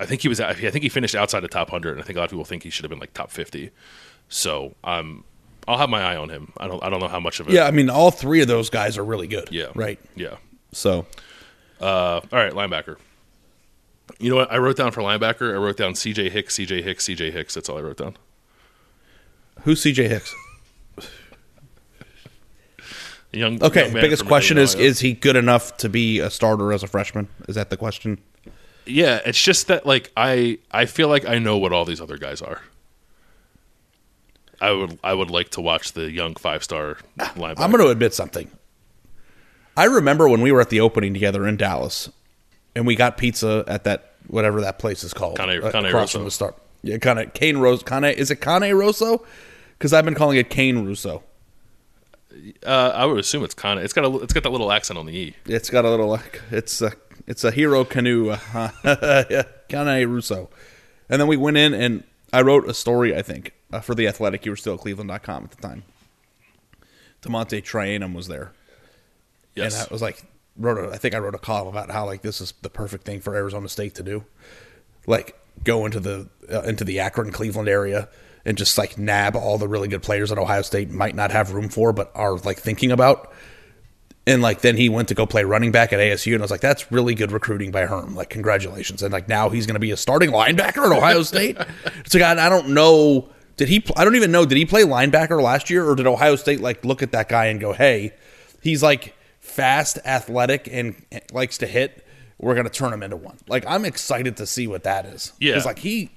I 0.00 0.06
think 0.06 0.22
he 0.22 0.28
was. 0.28 0.40
I 0.40 0.52
think 0.54 0.82
he 0.82 0.88
finished 0.88 1.14
outside 1.16 1.40
the 1.40 1.48
top 1.48 1.70
hundred, 1.70 1.92
and 1.92 2.00
I 2.00 2.04
think 2.04 2.16
a 2.16 2.20
lot 2.20 2.26
of 2.26 2.30
people 2.30 2.44
think 2.44 2.62
he 2.62 2.70
should 2.70 2.84
have 2.84 2.90
been 2.90 3.00
like 3.00 3.14
top 3.14 3.30
fifty. 3.30 3.70
So 4.28 4.74
I'm. 4.84 4.98
um, 5.00 5.24
I'll 5.66 5.76
have 5.76 5.90
my 5.90 6.00
eye 6.00 6.16
on 6.16 6.30
him. 6.30 6.52
I 6.56 6.66
don't. 6.66 6.82
I 6.82 6.88
don't 6.88 7.00
know 7.00 7.08
how 7.08 7.20
much 7.20 7.40
of 7.40 7.48
it. 7.48 7.52
Yeah, 7.52 7.64
I 7.64 7.72
mean, 7.72 7.90
all 7.90 8.10
three 8.10 8.40
of 8.40 8.48
those 8.48 8.70
guys 8.70 8.96
are 8.96 9.04
really 9.04 9.26
good. 9.26 9.48
Yeah. 9.50 9.66
Right. 9.74 9.98
Yeah. 10.14 10.36
So 10.72 11.04
Uh, 11.80 12.20
all 12.20 12.28
right, 12.32 12.52
linebacker. 12.52 12.96
You 14.18 14.30
know 14.30 14.36
what? 14.36 14.50
I 14.50 14.58
wrote 14.58 14.76
down 14.76 14.90
for 14.90 15.02
linebacker. 15.02 15.52
I 15.52 15.56
wrote 15.56 15.76
down 15.76 15.94
C.J. 15.94 16.30
Hicks, 16.30 16.54
C.J. 16.54 16.82
Hicks, 16.82 17.04
C.J. 17.04 17.30
Hicks. 17.30 17.54
That's 17.54 17.68
all 17.68 17.78
I 17.78 17.82
wrote 17.82 17.98
down. 17.98 18.16
who's 19.62 19.82
CJ 19.82 20.08
Hicks? 20.08 20.34
Young. 23.32 23.62
Okay. 23.62 23.84
young 23.84 23.92
biggest 23.92 24.26
question 24.26 24.56
is: 24.56 24.74
Is 24.74 25.00
he 25.00 25.12
good 25.12 25.36
enough 25.36 25.76
to 25.78 25.88
be 25.88 26.18
a 26.18 26.30
starter 26.30 26.72
as 26.72 26.82
a 26.82 26.86
freshman? 26.86 27.28
Is 27.46 27.54
that 27.56 27.70
the 27.70 27.76
question? 27.76 28.18
yeah. 28.86 29.20
It's 29.26 29.40
just 29.40 29.66
that 29.66 29.84
like 29.84 30.10
I 30.16 30.58
I 30.70 30.86
feel 30.86 31.08
like 31.08 31.26
I 31.28 31.38
know 31.38 31.58
what 31.58 31.72
all 31.72 31.84
these 31.84 32.00
other 32.00 32.16
guys 32.16 32.40
are. 32.40 32.62
I 34.60 34.72
would 34.72 34.98
I 35.04 35.12
would 35.12 35.30
like 35.30 35.50
to 35.50 35.60
watch 35.60 35.92
the 35.92 36.10
young 36.10 36.34
five 36.34 36.64
star 36.64 36.96
linebacker. 37.18 37.60
I'm 37.60 37.70
going 37.70 37.84
to 37.84 37.90
admit 37.90 38.14
something. 38.14 38.50
I 39.78 39.84
remember 39.84 40.28
when 40.28 40.40
we 40.40 40.50
were 40.50 40.60
at 40.60 40.70
the 40.70 40.80
opening 40.80 41.14
together 41.14 41.46
in 41.46 41.56
Dallas, 41.56 42.10
and 42.74 42.84
we 42.84 42.96
got 42.96 43.16
pizza 43.16 43.64
at 43.68 43.84
that 43.84 44.14
whatever 44.26 44.60
that 44.62 44.80
place 44.80 45.04
is 45.04 45.14
called, 45.14 45.38
Cane- 45.38 45.62
uh, 45.62 45.70
Cane 45.70 45.86
across 45.86 46.14
Rosso. 46.14 46.18
from 46.18 46.24
the 46.24 46.30
start. 46.32 46.56
Yeah, 46.82 46.98
Cane 46.98 47.30
Cane 47.32 47.58
Rose. 47.58 47.84
Cane 47.84 48.04
is 48.04 48.32
it 48.32 48.40
Cane 48.40 48.74
Rosso? 48.74 49.24
Because 49.78 49.92
I've 49.92 50.04
been 50.04 50.16
calling 50.16 50.36
it 50.36 50.50
Cane 50.50 50.84
Russo. 50.84 51.22
Uh, 52.66 52.92
I 52.94 53.04
would 53.06 53.18
assume 53.18 53.44
it's 53.44 53.54
kind 53.54 53.78
of 53.78 53.84
it's 53.84 53.92
got 53.92 54.04
a 54.04 54.16
it's 54.18 54.32
got 54.32 54.42
that 54.42 54.50
little 54.50 54.72
accent 54.72 54.98
on 54.98 55.06
the 55.06 55.16
e. 55.16 55.34
It's 55.46 55.70
got 55.70 55.84
a 55.84 55.90
little 55.90 56.08
like 56.08 56.42
it's 56.50 56.82
a 56.82 56.92
it's 57.28 57.44
a 57.44 57.52
Hero 57.52 57.84
Kanu, 57.84 58.36
uh, 58.84 59.42
Cane 59.68 60.08
Russo. 60.08 60.50
And 61.08 61.20
then 61.20 61.28
we 61.28 61.36
went 61.36 61.56
in 61.56 61.72
and 61.72 62.02
I 62.32 62.42
wrote 62.42 62.68
a 62.68 62.74
story. 62.74 63.16
I 63.16 63.22
think 63.22 63.52
uh, 63.72 63.78
for 63.80 63.94
the 63.94 64.08
Athletic. 64.08 64.44
You 64.44 64.52
were 64.52 64.56
still 64.56 64.74
at 64.74 64.80
Cleveland.com 64.80 65.44
at 65.44 65.50
the 65.52 65.62
time. 65.62 65.84
DeaMonte 67.22 67.62
Trayanum 67.62 68.14
was 68.14 68.28
there. 68.28 68.52
Yes. 69.58 69.74
And 69.80 69.88
I 69.88 69.92
was 69.92 70.02
like, 70.02 70.22
wrote 70.56 70.78
a, 70.78 70.92
I 70.92 70.98
think 70.98 71.14
I 71.14 71.18
wrote 71.18 71.34
a 71.34 71.38
column 71.38 71.68
about 71.68 71.90
how 71.90 72.04
like 72.06 72.22
this 72.22 72.40
is 72.40 72.52
the 72.62 72.70
perfect 72.70 73.04
thing 73.04 73.20
for 73.20 73.34
Arizona 73.34 73.68
State 73.68 73.94
to 73.96 74.02
do, 74.02 74.24
like 75.06 75.38
go 75.64 75.86
into 75.86 76.00
the 76.00 76.28
uh, 76.52 76.62
into 76.62 76.84
the 76.84 77.00
Akron 77.00 77.32
Cleveland 77.32 77.68
area 77.68 78.08
and 78.44 78.56
just 78.56 78.78
like 78.78 78.98
nab 78.98 79.36
all 79.36 79.58
the 79.58 79.68
really 79.68 79.88
good 79.88 80.02
players 80.02 80.30
that 80.30 80.38
Ohio 80.38 80.62
State 80.62 80.90
might 80.90 81.14
not 81.14 81.30
have 81.30 81.52
room 81.52 81.68
for, 81.68 81.92
but 81.92 82.10
are 82.14 82.36
like 82.38 82.58
thinking 82.58 82.90
about. 82.90 83.32
And 84.26 84.42
like 84.42 84.60
then 84.60 84.76
he 84.76 84.88
went 84.88 85.08
to 85.08 85.14
go 85.14 85.26
play 85.26 85.44
running 85.44 85.72
back 85.72 85.92
at 85.92 86.00
ASU, 86.00 86.34
and 86.34 86.42
I 86.42 86.44
was 86.44 86.50
like, 86.50 86.60
that's 86.60 86.92
really 86.92 87.14
good 87.14 87.32
recruiting 87.32 87.70
by 87.70 87.86
Herm. 87.86 88.14
Like 88.14 88.28
congratulations. 88.30 89.02
And 89.02 89.12
like 89.12 89.28
now 89.28 89.48
he's 89.48 89.66
going 89.66 89.74
to 89.74 89.80
be 89.80 89.90
a 89.90 89.96
starting 89.96 90.30
linebacker 90.30 90.84
at 90.84 90.96
Ohio 90.96 91.22
State. 91.22 91.56
it's 92.04 92.14
like 92.14 92.22
I, 92.22 92.46
I 92.46 92.48
don't 92.48 92.70
know. 92.70 93.28
Did 93.56 93.68
he? 93.68 93.84
I 93.96 94.04
don't 94.04 94.16
even 94.16 94.30
know. 94.30 94.44
Did 94.46 94.58
he 94.58 94.64
play 94.64 94.82
linebacker 94.82 95.42
last 95.42 95.70
year, 95.70 95.88
or 95.88 95.94
did 95.94 96.06
Ohio 96.06 96.36
State 96.36 96.60
like 96.60 96.84
look 96.84 97.02
at 97.02 97.12
that 97.12 97.28
guy 97.28 97.46
and 97.46 97.58
go, 97.58 97.72
hey, 97.72 98.14
he's 98.62 98.82
like 98.82 99.14
fast, 99.48 99.98
athletic, 100.04 100.68
and 100.70 100.94
likes 101.32 101.58
to 101.58 101.66
hit. 101.66 102.04
We're 102.38 102.54
going 102.54 102.66
to 102.66 102.72
turn 102.72 102.92
him 102.92 103.02
into 103.02 103.16
one. 103.16 103.36
Like 103.48 103.64
I'm 103.66 103.84
excited 103.84 104.36
to 104.36 104.46
see 104.46 104.66
what 104.66 104.84
that 104.84 105.06
is. 105.06 105.32
Yeah. 105.40 105.52
because 105.52 105.66
like 105.66 105.78
he 105.80 106.10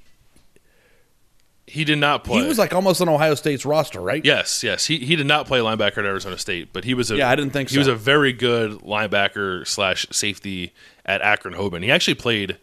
he 1.67 1.85
did 1.85 1.99
not 1.99 2.23
play. 2.25 2.41
he 2.41 2.47
was 2.47 2.57
like 2.57 2.73
almost 2.73 3.01
on 3.01 3.07
Ohio 3.07 3.33
State's 3.33 3.65
roster, 3.65 4.01
right? 4.01 4.23
Yes, 4.25 4.63
yes. 4.63 4.85
He 4.85 4.97
he 4.99 5.15
did 5.15 5.25
not 5.25 5.47
play 5.47 5.59
linebacker 5.59 5.99
at 5.99 6.05
Arizona 6.05 6.37
State, 6.37 6.73
but 6.73 6.83
he 6.83 6.93
was 6.93 7.09
a 7.11 7.15
Yeah, 7.15 7.29
I 7.29 7.35
didn't 7.35 7.53
think 7.53 7.69
he 7.69 7.77
was 7.77 7.87
a 7.87 7.95
very 7.95 8.33
good 8.33 8.71
linebacker 8.81 9.65
slash 9.65 10.05
safety 10.11 10.73
at 11.05 11.21
Akron 11.21 11.53
Hoban. 11.53 11.83
He 11.83 11.89
actually 11.89 12.15
played 12.15 12.57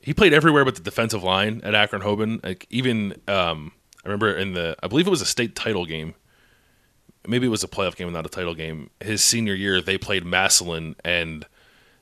he 0.00 0.14
played 0.14 0.32
everywhere 0.32 0.64
but 0.64 0.76
the 0.76 0.82
defensive 0.82 1.22
line 1.22 1.60
at 1.62 1.74
Akron 1.74 2.02
Hoban. 2.02 2.42
Like 2.42 2.66
even 2.70 3.20
um, 3.28 3.72
I 4.04 4.08
remember 4.08 4.32
in 4.32 4.54
the 4.54 4.76
I 4.82 4.88
believe 4.88 5.06
it 5.06 5.10
was 5.10 5.22
a 5.22 5.26
state 5.26 5.54
title 5.54 5.84
game. 5.84 6.14
Maybe 7.28 7.46
it 7.46 7.50
was 7.50 7.64
a 7.64 7.68
playoff 7.68 7.96
game, 7.96 8.12
not 8.12 8.26
a 8.26 8.30
title 8.30 8.54
game. 8.54 8.90
His 9.00 9.22
senior 9.22 9.54
year, 9.54 9.80
they 9.80 9.98
played 9.98 10.24
Massillon 10.24 10.94
and 11.04 11.46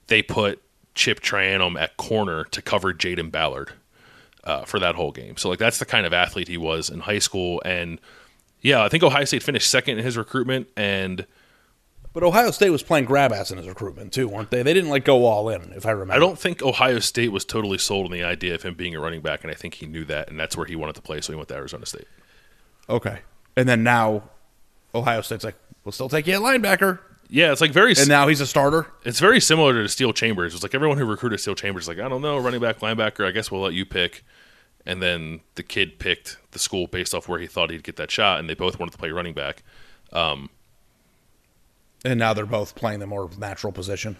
they 0.06 0.22
put 0.22 0.60
Chip 0.94 1.20
Trayanum 1.20 1.80
at 1.80 1.96
corner 1.96 2.44
to 2.44 2.62
cover 2.62 2.94
Jaden 2.94 3.30
Ballard 3.30 3.72
uh, 4.44 4.64
for 4.64 4.78
that 4.78 4.94
whole 4.94 5.12
game. 5.12 5.36
So 5.36 5.48
like 5.48 5.58
that's 5.58 5.78
the 5.78 5.86
kind 5.86 6.06
of 6.06 6.12
athlete 6.12 6.48
he 6.48 6.56
was 6.56 6.90
in 6.90 7.00
high 7.00 7.18
school, 7.18 7.60
and 7.64 8.00
yeah, 8.60 8.82
I 8.82 8.88
think 8.88 9.02
Ohio 9.02 9.24
State 9.24 9.42
finished 9.42 9.70
second 9.70 9.98
in 9.98 10.04
his 10.04 10.16
recruitment, 10.16 10.68
and 10.76 11.26
But 12.12 12.22
Ohio 12.22 12.50
State 12.50 12.70
was 12.70 12.82
playing 12.82 13.06
grab 13.06 13.32
ass 13.32 13.50
in 13.50 13.58
his 13.58 13.66
recruitment 13.66 14.12
too, 14.12 14.28
weren't 14.28 14.50
they? 14.50 14.62
They 14.62 14.72
didn't 14.72 14.90
like 14.90 15.04
go 15.04 15.24
all 15.24 15.48
in, 15.48 15.72
if 15.72 15.84
I 15.84 15.90
remember. 15.90 16.14
I 16.14 16.18
don't 16.18 16.38
think 16.38 16.62
Ohio 16.62 17.00
State 17.00 17.32
was 17.32 17.44
totally 17.44 17.78
sold 17.78 18.06
on 18.06 18.12
the 18.12 18.22
idea 18.22 18.54
of 18.54 18.62
him 18.62 18.74
being 18.74 18.94
a 18.94 19.00
running 19.00 19.20
back, 19.20 19.42
and 19.42 19.50
I 19.50 19.54
think 19.54 19.74
he 19.74 19.86
knew 19.86 20.04
that, 20.04 20.30
and 20.30 20.38
that's 20.38 20.56
where 20.56 20.66
he 20.66 20.76
wanted 20.76 20.94
to 20.94 21.02
play, 21.02 21.20
so 21.20 21.32
he 21.32 21.36
went 21.36 21.48
to 21.48 21.54
Arizona 21.56 21.86
State. 21.86 22.06
Okay. 22.88 23.20
And 23.56 23.68
then 23.68 23.82
now 23.82 24.30
Ohio 24.94 25.20
State's 25.22 25.44
like, 25.44 25.56
we'll 25.84 25.92
still 25.92 26.08
take 26.08 26.26
you 26.26 26.34
at 26.34 26.40
linebacker. 26.40 27.00
Yeah, 27.28 27.52
it's 27.52 27.60
like 27.60 27.72
very 27.72 27.94
And 27.98 28.08
now 28.08 28.28
he's 28.28 28.40
a 28.40 28.46
starter. 28.46 28.86
it's 29.04 29.18
very 29.18 29.40
similar 29.40 29.72
to 29.82 29.88
Steele 29.88 30.12
Chambers. 30.12 30.54
It's 30.54 30.62
like 30.62 30.74
everyone 30.74 30.98
who 30.98 31.04
recruited 31.04 31.40
Steele 31.40 31.54
Chambers 31.54 31.84
is 31.84 31.88
like, 31.88 31.98
I 31.98 32.08
don't 32.08 32.20
know, 32.22 32.38
running 32.38 32.60
back, 32.60 32.80
linebacker. 32.80 33.26
I 33.26 33.30
guess 33.30 33.50
we'll 33.50 33.62
let 33.62 33.72
you 33.72 33.84
pick. 33.86 34.22
And 34.86 35.02
then 35.02 35.40
the 35.54 35.62
kid 35.62 35.98
picked 35.98 36.36
the 36.50 36.58
school 36.58 36.86
based 36.86 37.14
off 37.14 37.26
where 37.26 37.40
he 37.40 37.46
thought 37.46 37.70
he'd 37.70 37.82
get 37.82 37.96
that 37.96 38.10
shot, 38.10 38.38
and 38.38 38.48
they 38.48 38.54
both 38.54 38.78
wanted 38.78 38.92
to 38.92 38.98
play 38.98 39.10
running 39.10 39.32
back. 39.32 39.62
Um, 40.12 40.50
and 42.04 42.18
now 42.18 42.34
they're 42.34 42.44
both 42.44 42.74
playing 42.74 43.00
the 43.00 43.06
more 43.06 43.30
natural 43.38 43.72
position. 43.72 44.16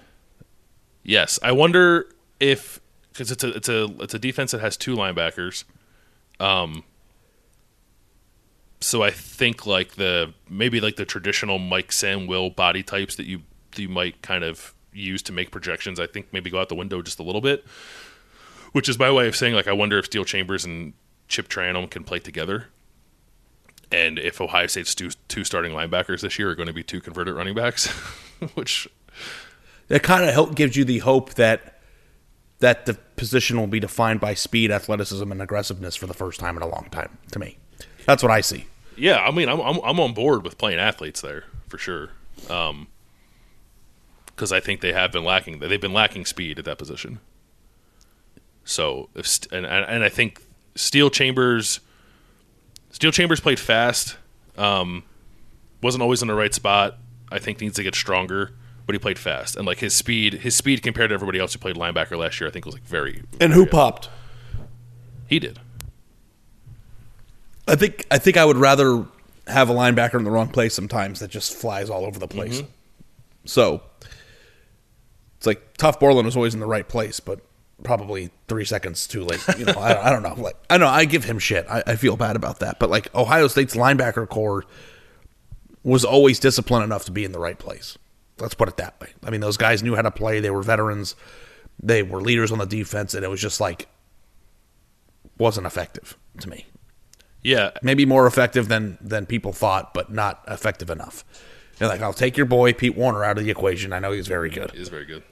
Yes, 1.03 1.39
I 1.43 1.53
wonder 1.53 2.07
if 2.41 2.81
because 3.13 3.31
it's 3.31 3.45
a 3.45 3.49
it's 3.51 3.69
a 3.69 3.85
it's 4.01 4.15
a 4.15 4.19
defense 4.19 4.53
that 4.53 4.63
has 4.63 4.77
two 4.79 4.97
linebackers. 4.97 5.65
Um. 6.41 6.83
So 8.85 9.03
I 9.03 9.11
think 9.11 9.67
like 9.67 9.95
the 9.95 10.35
maybe 10.47 10.79
like 10.79 10.97
the 10.97 11.07
traditional 11.07 11.59
Mike 11.59 11.91
Sam 11.91 12.27
Will 12.27 12.51
body 12.51 12.83
types 12.83 13.17
that 13.17 13.25
you 13.25 13.41
that 13.71 13.81
you 13.81 13.89
might 13.89 14.21
kind 14.21 14.45
of 14.45 14.75
use 14.93 15.23
to 15.23 15.33
make 15.33 15.51
projections. 15.51 15.99
I 15.99 16.07
think 16.07 16.27
maybe 16.33 16.51
go 16.51 16.61
out 16.61 16.69
the 16.69 16.75
window 16.75 17.01
just 17.01 17.19
a 17.19 17.23
little 17.23 17.41
bit. 17.41 17.65
Which 18.73 18.87
is 18.87 18.99
my 18.99 19.11
way 19.11 19.27
of 19.27 19.37
saying 19.37 19.55
like 19.55 19.67
I 19.67 19.73
wonder 19.73 19.99
if 19.99 20.05
Steele 20.05 20.27
Chambers 20.27 20.67
and 20.67 20.93
Chip 21.29 21.49
Trayanum 21.49 21.89
can 21.89 22.05
play 22.05 22.19
together. 22.19 22.67
And 23.91 24.19
if 24.19 24.39
Ohio 24.39 24.67
State's 24.67 24.95
two, 24.95 25.13
two 25.29 25.45
starting 25.45 25.73
linebackers 25.73 26.21
this 26.21 26.39
year 26.39 26.51
are 26.51 26.55
going 26.55 26.69
to 26.69 26.75
be 26.75 26.83
two 26.83 27.01
converted 27.01 27.35
running 27.35 27.55
backs, 27.55 27.87
which 28.55 28.87
It 29.89 30.03
kind 30.03 30.29
of 30.29 30.55
gives 30.55 30.77
you 30.77 30.85
the 30.85 30.99
hope 30.99 31.35
that 31.35 31.81
that 32.59 32.85
the 32.85 32.95
position 33.17 33.59
will 33.59 33.67
be 33.67 33.81
defined 33.81 34.21
by 34.21 34.35
speed, 34.35 34.71
athleticism, 34.71 35.33
and 35.33 35.41
aggressiveness 35.41 35.97
for 35.97 36.07
the 36.07 36.15
first 36.15 36.39
time 36.39 36.59
in 36.59 36.63
a 36.63 36.69
long 36.69 36.89
time. 36.91 37.17
To 37.33 37.39
me, 37.39 37.57
that's 38.05 38.23
what 38.23 38.31
I 38.31 38.43
see. 38.43 38.67
Yeah, 38.97 39.19
I 39.19 39.31
mean, 39.31 39.49
I'm 39.49 39.61
I'm, 39.61 39.79
I'm 39.85 40.01
on 40.01 40.15
board 40.15 40.45
with 40.45 40.59
playing 40.59 40.79
athletes 40.79 41.21
there 41.21 41.45
for 41.69 41.79
sure. 41.79 42.11
Um, 42.49 42.89
because 44.27 44.53
I 44.53 44.59
think 44.61 44.81
they 44.81 44.93
have 44.93 45.13
been 45.13 45.25
lacking. 45.25 45.61
They've 45.61 45.81
been 45.81 45.93
lacking 45.93 46.27
speed 46.27 46.59
at 46.59 46.65
that 46.65 46.77
position. 46.77 47.21
So, 48.65 49.09
if 49.15 49.27
st- 49.27 49.53
and 49.53 49.65
and 49.67 49.85
and 49.85 50.05
I 50.05 50.09
think 50.09 50.43
Steele 50.75 51.11
Chambers, 51.11 51.81
Steele 52.91 53.13
Chambers 53.13 53.41
played 53.41 53.61
fast. 53.61 54.17
Um, 54.57 55.05
wasn't 55.83 56.03
always 56.03 56.23
in 56.23 56.29
the 56.29 56.35
right 56.35 56.55
spot. 56.55 56.99
I 57.31 57.39
think 57.39 57.61
needs 57.61 57.77
to 57.77 57.83
get 57.83 57.95
stronger, 57.95 58.53
but 58.87 58.95
he 58.95 58.99
played 58.99 59.19
fast 59.19 59.57
and 59.57 59.67
like 59.67 59.79
his 59.79 59.95
speed, 59.95 60.35
his 60.35 60.55
speed 60.57 60.83
compared 60.83 61.11
to 61.11 61.15
everybody 61.15 61.39
else 61.39 61.53
who 61.53 61.59
played 61.59 61.77
linebacker 61.77 62.17
last 62.17 62.41
year, 62.41 62.49
I 62.49 62.53
think 62.53 62.65
was 62.65 62.75
like 62.75 62.85
very. 62.85 63.23
And 63.41 63.53
who 63.53 63.67
popped? 63.67 64.09
He 65.27 65.39
did. 65.39 65.59
I 67.67 67.77
think 67.77 68.07
I 68.11 68.19
think 68.19 68.37
I 68.37 68.45
would 68.45 68.57
rather 68.57 69.07
have 69.47 69.71
a 69.71 69.75
linebacker 69.75 70.15
in 70.15 70.25
the 70.25 70.31
wrong 70.31 70.49
place 70.49 70.75
sometimes 70.75 71.21
that 71.21 71.31
just 71.31 71.55
flies 71.55 71.91
all 71.91 72.05
over 72.05 72.19
the 72.19 72.29
place. 72.29 72.59
Mm-hmm. 72.59 72.71
So 73.47 73.83
it's 75.37 75.47
like 75.47 75.77
Tuf 75.77 76.01
Borland 76.01 76.27
was 76.27 76.37
always 76.37 76.55
in 76.55 76.61
the 76.61 76.67
right 76.67 76.89
place, 76.89 77.21
but 77.21 77.41
probably 77.83 78.31
three 78.49 78.65
seconds 78.65 79.07
too 79.07 79.25
late. 79.25 79.41
You 79.59 79.67
know, 79.67 79.73
I, 79.75 80.09
I 80.09 80.11
don't 80.11 80.23
know. 80.23 80.35
Like 80.35 80.57
I 80.71 80.79
know 80.79 80.89
I 80.89 81.05
give 81.05 81.25
him 81.25 81.39
shit. 81.39 81.67
I, 81.69 81.83
I 81.87 81.97
feel 81.97 82.17
bad 82.17 82.37
about 82.37 82.61
that. 82.61 82.79
But 82.79 82.91
like 82.91 83.15
Ohio 83.15 83.49
State's 83.49 83.75
linebacker 83.75 84.29
corps 84.29 84.65
was 85.83 86.05
always 86.05 86.39
disciplined 86.39 86.85
enough 86.85 87.05
to 87.05 87.13
be 87.13 87.25
in 87.25 87.33
the 87.33 87.39
right 87.39 87.59
place. 87.59 87.99
Let's 88.39 88.55
put 88.55 88.69
it 88.69 88.79
that 88.79 88.99
way. 89.01 89.11
I 89.23 89.31
mean, 89.31 89.41
those 89.41 89.57
guys 89.57 89.83
knew 89.83 89.95
how 89.95 90.03
to 90.03 90.11
play. 90.11 90.41
They 90.41 90.51
were 90.51 90.63
veterans. 90.63 91.15
They 91.81 92.03
were 92.03 92.21
leaders 92.21 92.51
on 92.51 92.59
the 92.59 92.67
defense, 92.67 93.15
and 93.15 93.25
it 93.25 93.29
was 93.29 93.41
just 93.41 93.61
like 93.61 93.89
wasn't 95.39 95.67
effective 95.67 96.17
to 96.41 96.49
me. 96.49 96.67
Yeah, 97.45 97.71
Maybe 97.83 98.07
more 98.07 98.27
effective 98.27 98.69
than 98.69 98.99
than 99.01 99.27
people 99.27 99.53
thought, 99.53 99.95
but 99.95 100.11
not 100.11 100.43
effective 100.49 100.91
enough. 100.91 101.25
They're 101.79 101.89
like, 101.89 102.01
I'll 102.01 102.13
take 102.15 102.37
your 102.37 102.47
boy 102.47 102.73
Pete 102.73 102.97
Werner 102.97 103.23
out 103.23 103.37
of 103.37 103.45
the 103.45 103.51
equation. 103.51 103.93
I 103.93 103.99
know 103.99 104.13
he's 104.13 104.29
very 104.29 104.49
good. 104.49 104.71
He's 104.73 104.89
very 104.89 105.05
good. 105.05 105.23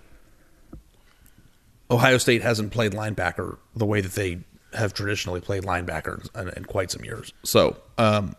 Ohio 1.91 2.19
State 2.19 2.43
hasn't 2.43 2.73
played 2.73 2.93
linebacker 2.93 3.59
the 3.77 3.87
way 3.87 4.01
that 4.01 4.13
they 4.13 4.41
have 4.75 4.95
traditionally 4.95 5.41
played 5.41 5.63
linebacker 5.63 6.27
in, 6.41 6.49
in 6.51 6.65
quite 6.65 6.91
some 6.91 7.05
years. 7.05 7.33
So 7.45 7.77
um, 7.99 8.35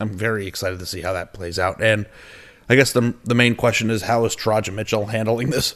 I'm 0.00 0.10
very 0.10 0.46
excited 0.46 0.78
to 0.78 0.86
see 0.86 1.00
how 1.00 1.12
that 1.12 1.32
plays 1.32 1.58
out. 1.58 1.82
And 1.82 2.06
I 2.68 2.74
guess 2.74 2.92
the 2.92 3.14
the 3.24 3.34
main 3.34 3.54
question 3.54 3.90
is 3.90 4.02
how 4.02 4.24
is 4.24 4.34
Teradja 4.34 4.72
Mitchell 4.72 5.06
handling 5.06 5.50
this? 5.50 5.74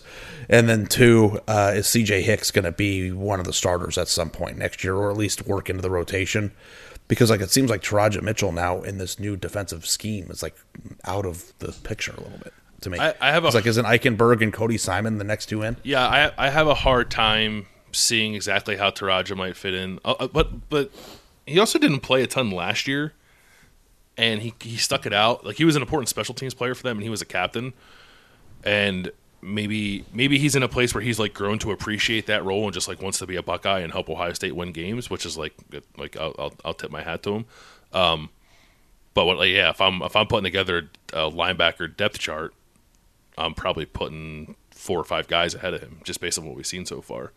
And 0.49 0.69
then 0.69 0.87
two, 0.87 1.41
uh, 1.49 1.73
is 1.77 1.87
CJ 1.87 2.23
Hicks 2.23 2.51
going 2.51 2.65
to 2.65 2.73
be 2.73 3.13
one 3.13 3.41
of 3.41 3.47
the 3.47 3.53
starters 3.53 3.99
at 3.99 4.09
some 4.09 4.31
point 4.31 4.57
next 4.57 4.83
year, 4.85 4.95
or 4.95 5.11
at 5.11 5.17
least 5.17 5.47
work 5.47 5.69
into 5.69 5.83
the 5.83 5.91
rotation? 5.91 6.53
Because 7.09 7.31
like 7.31 7.41
it 7.41 7.51
seems 7.51 7.71
like 7.71 7.83
Teradja 7.83 8.21
Mitchell 8.23 8.53
now 8.53 8.83
in 8.83 8.99
this 8.99 9.19
new 9.21 9.37
defensive 9.37 9.87
scheme 9.87 10.31
is 10.31 10.43
like 10.43 10.57
out 11.05 11.25
of 11.25 11.53
the 11.61 11.73
picture 11.85 12.13
a 12.13 12.21
little 12.21 12.39
bit 12.39 12.53
to 12.81 12.91
me. 12.91 12.99
I- 12.99 13.15
I 13.21 13.31
have 13.33 13.45
a- 13.45 13.47
it's 13.49 13.55
like 13.55 13.67
isn't 13.67 13.85
Eichenberg 13.85 14.43
and 14.43 14.53
Cody 14.53 14.77
Simon 14.79 15.19
the 15.19 15.25
next 15.25 15.47
two 15.47 15.63
in? 15.63 15.77
Yeah, 15.85 16.07
I 16.07 16.47
I 16.47 16.51
have 16.51 16.67
a 16.67 16.75
hard 16.75 17.11
time 17.11 17.67
seeing 17.93 18.35
exactly 18.35 18.77
how 18.77 18.91
Teradja 18.91 19.37
might 19.37 19.57
fit 19.57 19.73
in. 19.75 20.01
Uh, 20.05 20.15
uh, 20.19 20.27
but 20.27 20.69
but 20.69 20.91
he 21.47 21.59
also 21.61 21.79
didn't 21.79 22.01
play 22.01 22.23
a 22.23 22.27
ton 22.27 22.51
last 22.51 22.89
year, 22.89 23.13
and 24.19 24.43
he 24.43 24.53
he 24.61 24.77
stuck 24.77 25.07
it 25.07 25.13
out. 25.13 25.47
Like 25.47 25.57
he 25.57 25.65
was 25.65 25.77
an 25.77 25.83
important 25.83 26.09
special 26.09 26.35
teams 26.35 26.55
player 26.55 26.75
for 26.75 26.83
them, 26.83 26.97
and 26.97 27.05
he 27.05 27.09
was 27.11 27.23
a 27.23 27.27
captain. 27.27 27.73
And 28.65 29.13
maybe 29.43 30.05
maybe 30.13 30.39
he's 30.39 30.57
in 30.57 30.63
a 30.63 30.69
place 30.69 30.95
where 30.95 31.03
he's 31.03 31.19
like 31.19 31.35
grown 31.35 31.59
to 31.61 31.71
appreciate 31.71 32.27
that 32.27 32.45
role 32.45 32.65
and 32.65 32.75
just 32.75 32.89
like 32.89 33.03
wants 33.03 33.19
to 33.19 33.27
be 33.27 33.37
a 33.37 33.43
Buckeye 33.43 33.81
and 33.81 33.93
help 33.93 34.09
Ohio 34.09 34.33
State 34.33 34.57
win 34.57 34.73
games, 34.73 35.11
which 35.11 35.27
is 35.27 35.37
like 35.37 35.55
like 35.97 36.17
I'll 36.17 36.35
I'll, 36.39 36.55
I'll 36.65 36.75
tip 36.75 36.91
my 36.91 37.03
hat 37.03 37.23
to 37.25 37.35
him. 37.35 37.45
Um, 37.93 38.31
but 39.15 39.25
what, 39.25 39.39
like, 39.39 39.51
yeah, 39.51 39.71
if 39.71 39.81
I'm 39.81 40.03
if 40.03 40.15
I'm 40.15 40.27
putting 40.27 40.45
together 40.45 40.91
a 41.13 41.31
linebacker 41.31 41.97
depth 41.97 42.19
chart, 42.19 42.55
I'm 43.39 43.55
probably 43.55 43.87
putting 43.87 44.57
four 44.71 45.01
or 45.01 45.05
five 45.05 45.27
guys 45.27 45.55
ahead 45.55 45.73
of 45.73 45.81
him 45.81 46.01
just 46.05 46.21
based 46.21 46.39
on 46.39 46.45
what 46.47 46.55
we've 46.55 46.67
seen 46.67 46.85
so 46.85 47.01
far. 47.01 47.33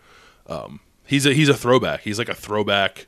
Um, 0.47 0.81
he's 1.05 1.25
a 1.25 1.33
he's 1.33 1.47
a 1.47 1.53
throwback. 1.53 2.01
He's 2.01 2.19
like 2.19 2.27
a 2.27 2.35
throwback, 2.35 3.07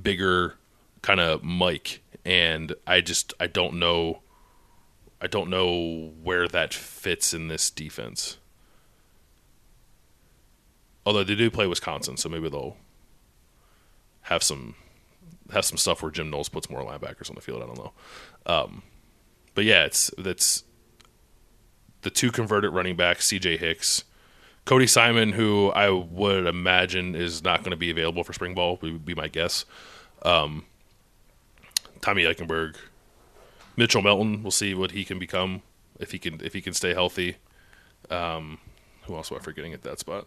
bigger 0.00 0.56
kind 1.02 1.18
of 1.18 1.42
Mike, 1.42 2.02
and 2.24 2.74
I 2.86 3.00
just 3.00 3.32
I 3.40 3.46
don't 3.46 3.78
know. 3.78 4.20
I 5.20 5.26
don't 5.26 5.50
know 5.50 6.12
where 6.22 6.48
that 6.48 6.72
fits 6.72 7.34
in 7.34 7.48
this 7.48 7.70
defense. 7.70 8.38
Although 11.04 11.24
they 11.24 11.34
do 11.34 11.50
play 11.50 11.66
Wisconsin, 11.66 12.16
so 12.16 12.28
maybe 12.28 12.48
they'll 12.48 12.76
have 14.22 14.42
some 14.42 14.74
have 15.52 15.64
some 15.64 15.76
stuff 15.76 16.02
where 16.02 16.10
Jim 16.10 16.30
Knowles 16.30 16.48
puts 16.48 16.70
more 16.70 16.82
linebackers 16.82 17.28
on 17.28 17.34
the 17.34 17.40
field. 17.40 17.62
I 17.62 17.66
don't 17.66 17.78
know. 17.78 17.92
Um, 18.46 18.82
but 19.54 19.64
yeah, 19.64 19.84
it's 19.84 20.10
that's 20.16 20.64
the 22.02 22.10
two 22.10 22.30
converted 22.30 22.72
running 22.72 22.96
backs, 22.96 23.28
CJ 23.28 23.58
Hicks, 23.58 24.04
Cody 24.64 24.86
Simon, 24.86 25.32
who 25.32 25.70
I 25.70 25.90
would 25.90 26.46
imagine 26.46 27.14
is 27.14 27.42
not 27.42 27.60
going 27.60 27.72
to 27.72 27.76
be 27.76 27.90
available 27.90 28.24
for 28.24 28.32
spring 28.32 28.54
ball, 28.54 28.78
would 28.82 29.04
be 29.04 29.14
my 29.14 29.28
guess. 29.28 29.64
Um, 30.22 30.64
Tommy 32.00 32.24
Eichenberg, 32.24 32.76
Mitchell 33.76 34.02
Melton. 34.02 34.42
We'll 34.42 34.50
see 34.50 34.74
what 34.74 34.92
he 34.92 35.04
can 35.04 35.18
become 35.18 35.62
if 35.98 36.12
he 36.12 36.18
can 36.18 36.40
if 36.42 36.52
he 36.52 36.60
can 36.60 36.72
stay 36.72 36.94
healthy. 36.94 37.36
Um, 38.10 38.58
who 39.02 39.16
else 39.16 39.30
am 39.30 39.38
I 39.38 39.40
forgetting 39.40 39.72
at 39.72 39.82
that 39.82 39.98
spot? 39.98 40.26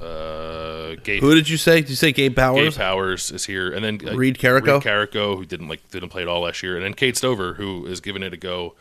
Uh, 0.00 0.96
Gabe, 1.04 1.20
Who 1.20 1.34
did 1.34 1.48
you 1.48 1.56
say? 1.56 1.80
Did 1.80 1.90
you 1.90 1.96
say 1.96 2.10
Gabe 2.12 2.34
Powers? 2.34 2.74
Gabe 2.74 2.80
Powers 2.80 3.30
is 3.30 3.44
here, 3.44 3.72
and 3.72 3.84
then 3.84 4.00
uh, 4.06 4.14
Reid 4.16 4.38
Carrico, 4.38 4.74
Reid 4.74 4.82
Carrico, 4.82 5.36
who 5.36 5.44
didn't 5.44 5.68
like 5.68 5.88
didn't 5.90 6.08
play 6.08 6.22
at 6.22 6.28
all 6.28 6.40
last 6.42 6.62
year, 6.62 6.74
and 6.76 6.84
then 6.84 6.94
Cade 6.94 7.16
Stover, 7.16 7.54
who 7.54 7.86
is 7.86 8.00
giving 8.00 8.22
it 8.22 8.32
a 8.32 8.36
go 8.36 8.74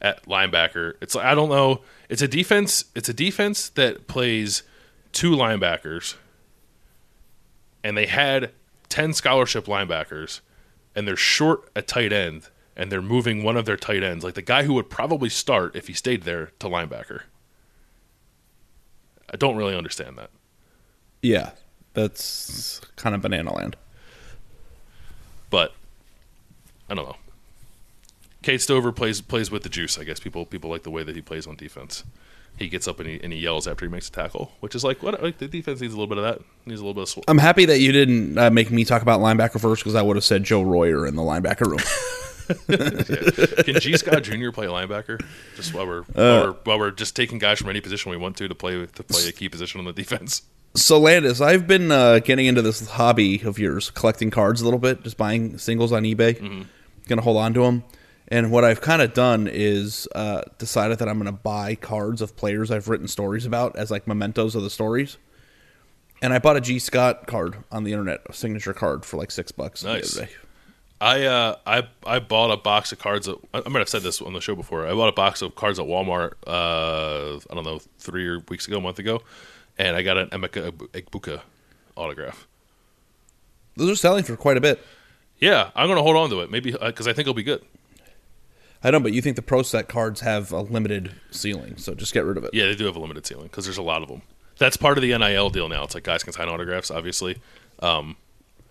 at 0.00 0.24
linebacker. 0.26 0.94
It's 1.00 1.14
I 1.14 1.34
don't 1.34 1.48
know. 1.48 1.82
It's 2.08 2.22
a 2.22 2.28
defense. 2.28 2.86
It's 2.94 3.08
a 3.08 3.14
defense 3.14 3.68
that 3.70 4.08
plays 4.08 4.64
two 5.12 5.32
linebackers, 5.32 6.16
and 7.84 7.96
they 7.96 8.06
had 8.06 8.50
ten 8.88 9.12
scholarship 9.12 9.66
linebackers, 9.66 10.40
and 10.94 11.06
they're 11.06 11.16
short 11.16 11.68
a 11.76 11.82
tight 11.82 12.12
end, 12.12 12.48
and 12.76 12.90
they're 12.90 13.02
moving 13.02 13.42
one 13.42 13.56
of 13.56 13.64
their 13.66 13.76
tight 13.76 14.02
ends, 14.02 14.24
like 14.24 14.34
the 14.34 14.42
guy 14.42 14.64
who 14.64 14.74
would 14.74 14.90
probably 14.90 15.28
start 15.28 15.76
if 15.76 15.86
he 15.88 15.92
stayed 15.92 16.22
there, 16.24 16.52
to 16.58 16.68
linebacker. 16.68 17.22
I 19.32 19.36
don't 19.36 19.56
really 19.56 19.76
understand 19.76 20.16
that. 20.18 20.30
Yeah, 21.22 21.52
that's 21.94 22.80
kind 22.96 23.14
of 23.14 23.22
banana 23.22 23.54
land. 23.54 23.76
but 25.50 25.72
I 26.90 26.94
don't 26.94 27.06
know. 27.06 27.16
Cade 28.42 28.60
Stover 28.60 28.90
plays 28.92 29.20
plays 29.20 29.50
with 29.52 29.62
the 29.62 29.68
juice. 29.68 29.98
I 29.98 30.04
guess 30.04 30.18
people 30.20 30.44
people 30.44 30.68
like 30.68 30.82
the 30.82 30.90
way 30.90 31.04
that 31.04 31.14
he 31.14 31.22
plays 31.22 31.46
on 31.46 31.56
defense. 31.56 32.02
He 32.56 32.68
gets 32.68 32.86
up 32.86 33.00
and 33.00 33.08
he, 33.08 33.20
and 33.22 33.32
he 33.32 33.40
yells 33.40 33.66
after 33.66 33.84
he 33.84 33.90
makes 33.90 34.08
a 34.08 34.12
tackle, 34.12 34.52
which 34.60 34.74
is 34.76 34.84
like 34.84 35.02
what 35.02 35.20
like 35.22 35.38
the 35.38 35.48
defense 35.48 35.80
needs 35.80 35.92
a 35.92 35.96
little 35.96 36.06
bit 36.14 36.18
of 36.18 36.24
that. 36.24 36.40
Needs 36.66 36.80
a 36.80 36.84
little 36.84 36.94
bit 36.94 37.02
of. 37.02 37.08
Sw- 37.08 37.18
I'm 37.28 37.38
happy 37.38 37.64
that 37.64 37.80
you 37.80 37.90
didn't 37.90 38.38
uh, 38.38 38.50
make 38.50 38.70
me 38.70 38.84
talk 38.84 39.02
about 39.02 39.20
linebacker 39.20 39.60
first 39.60 39.82
because 39.82 39.96
I 39.96 40.02
would 40.02 40.16
have 40.16 40.24
said 40.24 40.44
Joe 40.44 40.62
Royer 40.62 41.06
in 41.06 41.16
the 41.16 41.22
linebacker 41.22 41.66
room. 41.66 41.80
Can 43.64 43.80
Gee 43.80 43.96
Scott 43.96 44.22
Jr. 44.22 44.50
play 44.50 44.66
linebacker? 44.66 45.24
Just 45.56 45.74
while 45.74 45.86
we're, 45.86 46.00
Uh, 46.00 46.04
while 46.14 46.42
we're 46.44 46.52
while 46.64 46.78
we're 46.78 46.90
just 46.90 47.16
taking 47.16 47.38
guys 47.38 47.58
from 47.58 47.70
any 47.70 47.80
position 47.80 48.10
we 48.10 48.16
want 48.16 48.36
to 48.36 48.48
to 48.48 48.54
play 48.54 48.86
to 48.86 49.02
play 49.02 49.28
a 49.28 49.32
key 49.32 49.48
position 49.48 49.78
on 49.80 49.86
the 49.86 49.92
defense. 49.92 50.42
so, 50.76 50.98
Landis, 50.98 51.40
I've 51.40 51.66
been 51.66 51.90
uh, 51.90 52.18
getting 52.20 52.46
into 52.46 52.62
this 52.62 52.86
hobby 52.90 53.40
of 53.42 53.58
yours, 53.58 53.90
collecting 53.90 54.30
cards 54.30 54.60
a 54.60 54.64
little 54.64 54.78
bit, 54.80 55.02
just 55.02 55.16
buying 55.16 55.58
singles 55.58 55.92
on 55.92 56.02
eBay. 56.04 56.66
Gonna 57.08 57.22
hold 57.22 57.36
on 57.38 57.52
to 57.54 57.62
them. 57.62 57.84
And 58.28 58.50
what 58.50 58.64
I've 58.64 58.80
kind 58.80 59.02
of 59.02 59.12
done 59.12 59.48
is 59.50 60.08
uh, 60.14 60.42
decided 60.58 60.98
that 60.98 61.08
I'm 61.08 61.18
going 61.18 61.26
to 61.26 61.32
buy 61.32 61.74
cards 61.74 62.22
of 62.22 62.36
players 62.36 62.70
I've 62.70 62.88
written 62.88 63.06
stories 63.06 63.44
about 63.44 63.76
as 63.76 63.90
like 63.90 64.06
mementos 64.06 64.54
of 64.54 64.62
the 64.62 64.70
stories. 64.70 65.18
And 66.22 66.32
I 66.32 66.38
bought 66.38 66.56
a 66.56 66.60
Gee 66.60 66.78
Scott 66.78 67.26
card 67.26 67.56
on 67.70 67.84
the 67.84 67.92
internet, 67.92 68.22
a 68.26 68.32
signature 68.32 68.72
card 68.72 69.04
for 69.04 69.18
like 69.18 69.30
six 69.30 69.52
bucks. 69.52 69.82
the 69.82 69.92
Nice. 69.92 70.16
other 70.16 70.26
day. 70.26 70.32
I 71.00 71.24
uh 71.26 71.56
I 71.66 71.88
I 72.06 72.18
bought 72.20 72.50
a 72.50 72.56
box 72.56 72.92
of 72.92 72.98
cards. 72.98 73.28
At, 73.28 73.36
I 73.52 73.68
might 73.68 73.80
have 73.80 73.88
said 73.90 74.02
this 74.02 74.22
on 74.22 74.32
the 74.32 74.40
show 74.40 74.54
before. 74.54 74.86
I 74.86 74.94
bought 74.94 75.08
a 75.08 75.12
box 75.12 75.42
of 75.42 75.54
cards 75.54 75.78
at 75.78 75.84
Walmart. 75.84 76.32
Uh, 76.46 77.40
I 77.50 77.54
don't 77.54 77.64
know, 77.64 77.80
three 77.98 78.40
weeks 78.48 78.66
ago, 78.68 78.78
a 78.78 78.80
month 78.80 78.98
ago, 79.00 79.20
and 79.76 79.96
I 79.96 80.02
got 80.02 80.16
an 80.16 80.28
Emeka 80.30 80.70
Egbuka 80.70 81.42
autograph. 81.96 82.46
Those 83.76 83.90
are 83.90 83.96
selling 83.96 84.24
for 84.24 84.36
quite 84.36 84.56
a 84.56 84.60
bit. 84.62 84.82
Yeah, 85.40 85.70
I'm 85.74 85.88
gonna 85.88 86.00
hold 86.02 86.16
on 86.16 86.30
to 86.30 86.40
it. 86.40 86.50
Maybe 86.50 86.70
because 86.72 87.06
I 87.06 87.12
think 87.12 87.24
it'll 87.26 87.34
be 87.34 87.42
good. 87.42 87.62
I 88.84 88.90
know, 88.90 89.00
but 89.00 89.12
you 89.12 89.22
think 89.22 89.36
the 89.36 89.42
pro 89.42 89.62
set 89.62 89.88
cards 89.88 90.20
have 90.20 90.52
a 90.52 90.60
limited 90.60 91.12
ceiling, 91.30 91.78
so 91.78 91.94
just 91.94 92.12
get 92.12 92.24
rid 92.24 92.36
of 92.36 92.44
it. 92.44 92.50
Yeah, 92.52 92.66
they 92.66 92.74
do 92.74 92.84
have 92.84 92.96
a 92.96 93.00
limited 93.00 93.26
ceiling 93.26 93.46
because 93.46 93.64
there's 93.64 93.78
a 93.78 93.82
lot 93.82 94.02
of 94.02 94.08
them. 94.08 94.22
That's 94.58 94.76
part 94.76 94.98
of 94.98 95.02
the 95.02 95.16
NIL 95.16 95.50
deal 95.50 95.68
now. 95.68 95.82
It's 95.84 95.94
like 95.94 96.04
guys 96.04 96.22
can 96.22 96.32
sign 96.32 96.48
autographs, 96.48 96.90
obviously, 96.90 97.38
um, 97.80 98.16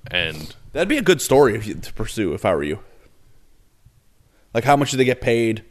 and 0.10 0.56
That'd 0.74 0.90
be 0.90 0.98
a 0.98 1.04
good 1.04 1.22
story 1.22 1.56
if 1.56 1.66
you, 1.66 1.76
to 1.76 1.94
pursue 1.94 2.34
if 2.34 2.46
I 2.46 2.54
were 2.54 2.64
you. 2.64 2.80
Like, 4.54 4.64
how 4.64 4.76
much 4.76 4.92
do 4.92 4.98
they 4.98 5.06
get 5.06 5.22
paid? 5.22 5.64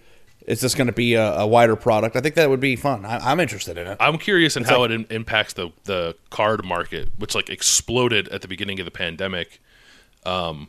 Is 0.46 0.60
this 0.60 0.74
going 0.74 0.86
to 0.86 0.92
be 0.92 1.14
a, 1.14 1.40
a 1.40 1.46
wider 1.46 1.76
product? 1.76 2.16
I 2.16 2.20
think 2.20 2.36
that 2.36 2.48
would 2.48 2.60
be 2.60 2.74
fun. 2.74 3.04
I, 3.04 3.18
I'm 3.18 3.38
interested 3.38 3.76
in 3.78 3.86
it. 3.86 3.96
I'm 4.00 4.18
curious 4.18 4.56
in 4.56 4.64
how 4.64 4.84
it 4.84 4.90
in, 4.90 5.06
impacts 5.10 5.52
the 5.52 5.70
the 5.84 6.16
card 6.30 6.64
market, 6.64 7.10
which 7.18 7.34
like 7.34 7.48
exploded 7.48 8.28
at 8.28 8.42
the 8.42 8.48
beginning 8.48 8.80
of 8.80 8.84
the 8.84 8.90
pandemic, 8.90 9.60
um, 10.24 10.68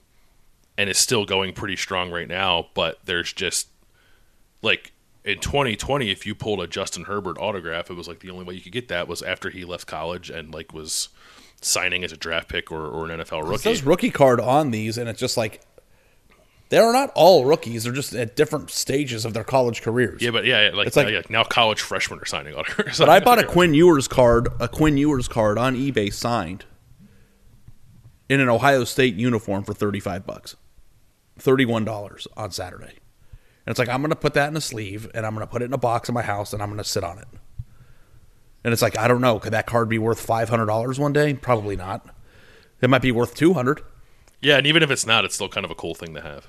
and 0.78 0.90
is 0.90 0.98
still 0.98 1.26
going 1.26 1.54
pretty 1.54 1.76
strong 1.76 2.12
right 2.12 2.28
now. 2.28 2.68
But 2.74 3.00
there's 3.06 3.32
just 3.34 3.68
like 4.62 4.92
in 5.24 5.40
2020, 5.40 6.10
if 6.12 6.26
you 6.26 6.36
pulled 6.36 6.60
a 6.62 6.68
Justin 6.68 7.04
Herbert 7.06 7.38
autograph, 7.40 7.90
it 7.90 7.94
was 7.94 8.08
like 8.08 8.20
the 8.20 8.30
only 8.30 8.44
way 8.46 8.56
you 8.56 8.62
could 8.62 8.72
get 8.74 8.88
that 8.90 9.08
was 9.08 9.22
after 9.22 9.50
he 9.50 9.64
left 9.66 9.88
college 9.88 10.30
and 10.30 10.54
like 10.54 10.74
was 10.74 11.10
signing 11.62 12.04
as 12.04 12.12
a 12.12 12.18
draft 12.18 12.50
pick 12.50 12.72
or, 12.72 12.86
or 12.88 13.10
an 13.10 13.20
NFL 13.22 13.40
It 13.40 13.46
rookie. 13.46 13.58
says 13.62 13.84
rookie 13.84 14.10
card 14.10 14.40
on 14.42 14.72
these, 14.72 14.98
and 14.98 15.08
it's 15.08 15.20
just 15.20 15.38
like 15.38 15.62
they 16.70 16.78
are 16.80 16.92
not 16.92 17.12
all 17.16 17.46
rookies. 17.46 17.84
They're 17.84 17.94
just 17.94 18.14
at 18.16 18.36
different 18.36 18.70
stages 18.72 19.24
of 19.26 19.34
their 19.34 19.44
college 19.44 19.82
careers. 19.82 20.22
Yeah, 20.22 20.32
but 20.32 20.44
yeah, 20.44 20.72
like, 20.74 20.88
It's 20.88 20.96
like- 20.98 21.10
yeah, 21.10 21.22
now 21.30 21.44
college 21.44 21.80
freshmen 21.82 22.20
are 22.20 22.26
signing 22.26 22.54
autographs. 22.58 22.98
But 22.98 23.10
I 23.10 23.20
bought 23.20 23.38
a 23.40 23.44
Quinn 23.48 23.74
Ewers 23.76 24.08
card, 24.08 24.50
a 24.60 24.68
Quinn 24.68 24.98
Ewers 24.98 25.28
card 25.28 25.58
on 25.58 25.76
eBay 25.76 26.12
signed 26.12 26.66
in 28.28 28.40
an 28.42 28.50
Ohio 28.50 28.84
State 28.84 29.16
uniform 29.16 29.64
for 29.64 29.74
35 29.74 30.26
bucks. 30.26 30.56
$31 31.40 32.28
on 32.38 32.52
Saturday. 32.52 33.00
And 33.66 33.72
it's 33.72 33.80
like 33.80 33.90
I'm 33.90 34.02
going 34.02 34.10
to 34.10 34.16
put 34.16 34.34
that 34.34 34.50
in 34.50 34.58
a 34.58 34.62
sleeve 34.62 35.10
and 35.14 35.26
I'm 35.26 35.34
going 35.34 35.46
to 35.46 35.52
put 35.52 35.62
it 35.62 35.66
in 35.66 35.74
a 35.74 35.78
box 35.78 36.10
in 36.10 36.16
my 36.16 36.22
house 36.22 36.54
and 36.54 36.62
I'm 36.62 36.70
going 36.70 36.80
to 36.80 36.84
sit 36.84 37.04
on 37.04 37.18
it. 37.18 37.28
And 38.64 38.72
it's 38.72 38.82
like 38.82 38.98
I 38.98 39.08
don't 39.08 39.22
know, 39.22 39.40
could 39.40 39.54
that 39.54 39.66
card 39.66 39.90
be 39.90 40.00
worth 40.00 40.20
five 40.20 40.50
hundred 40.50 40.68
dollars 40.68 41.00
one 41.00 41.14
day? 41.14 41.34
Probably 41.34 41.76
not. 41.76 42.08
It 42.82 42.90
might 42.90 43.02
be 43.02 43.12
worth 43.12 43.36
two 43.36 43.54
hundred. 43.54 43.82
Yeah, 44.42 44.58
and 44.58 44.68
even 44.68 44.84
if 44.84 44.92
it's 44.92 45.06
not, 45.06 45.24
it's 45.24 45.36
still 45.36 45.50
kind 45.50 45.66
of 45.66 45.72
a 45.72 45.76
cool 45.76 45.96
thing 45.96 46.14
to 46.16 46.22
have. 46.22 46.48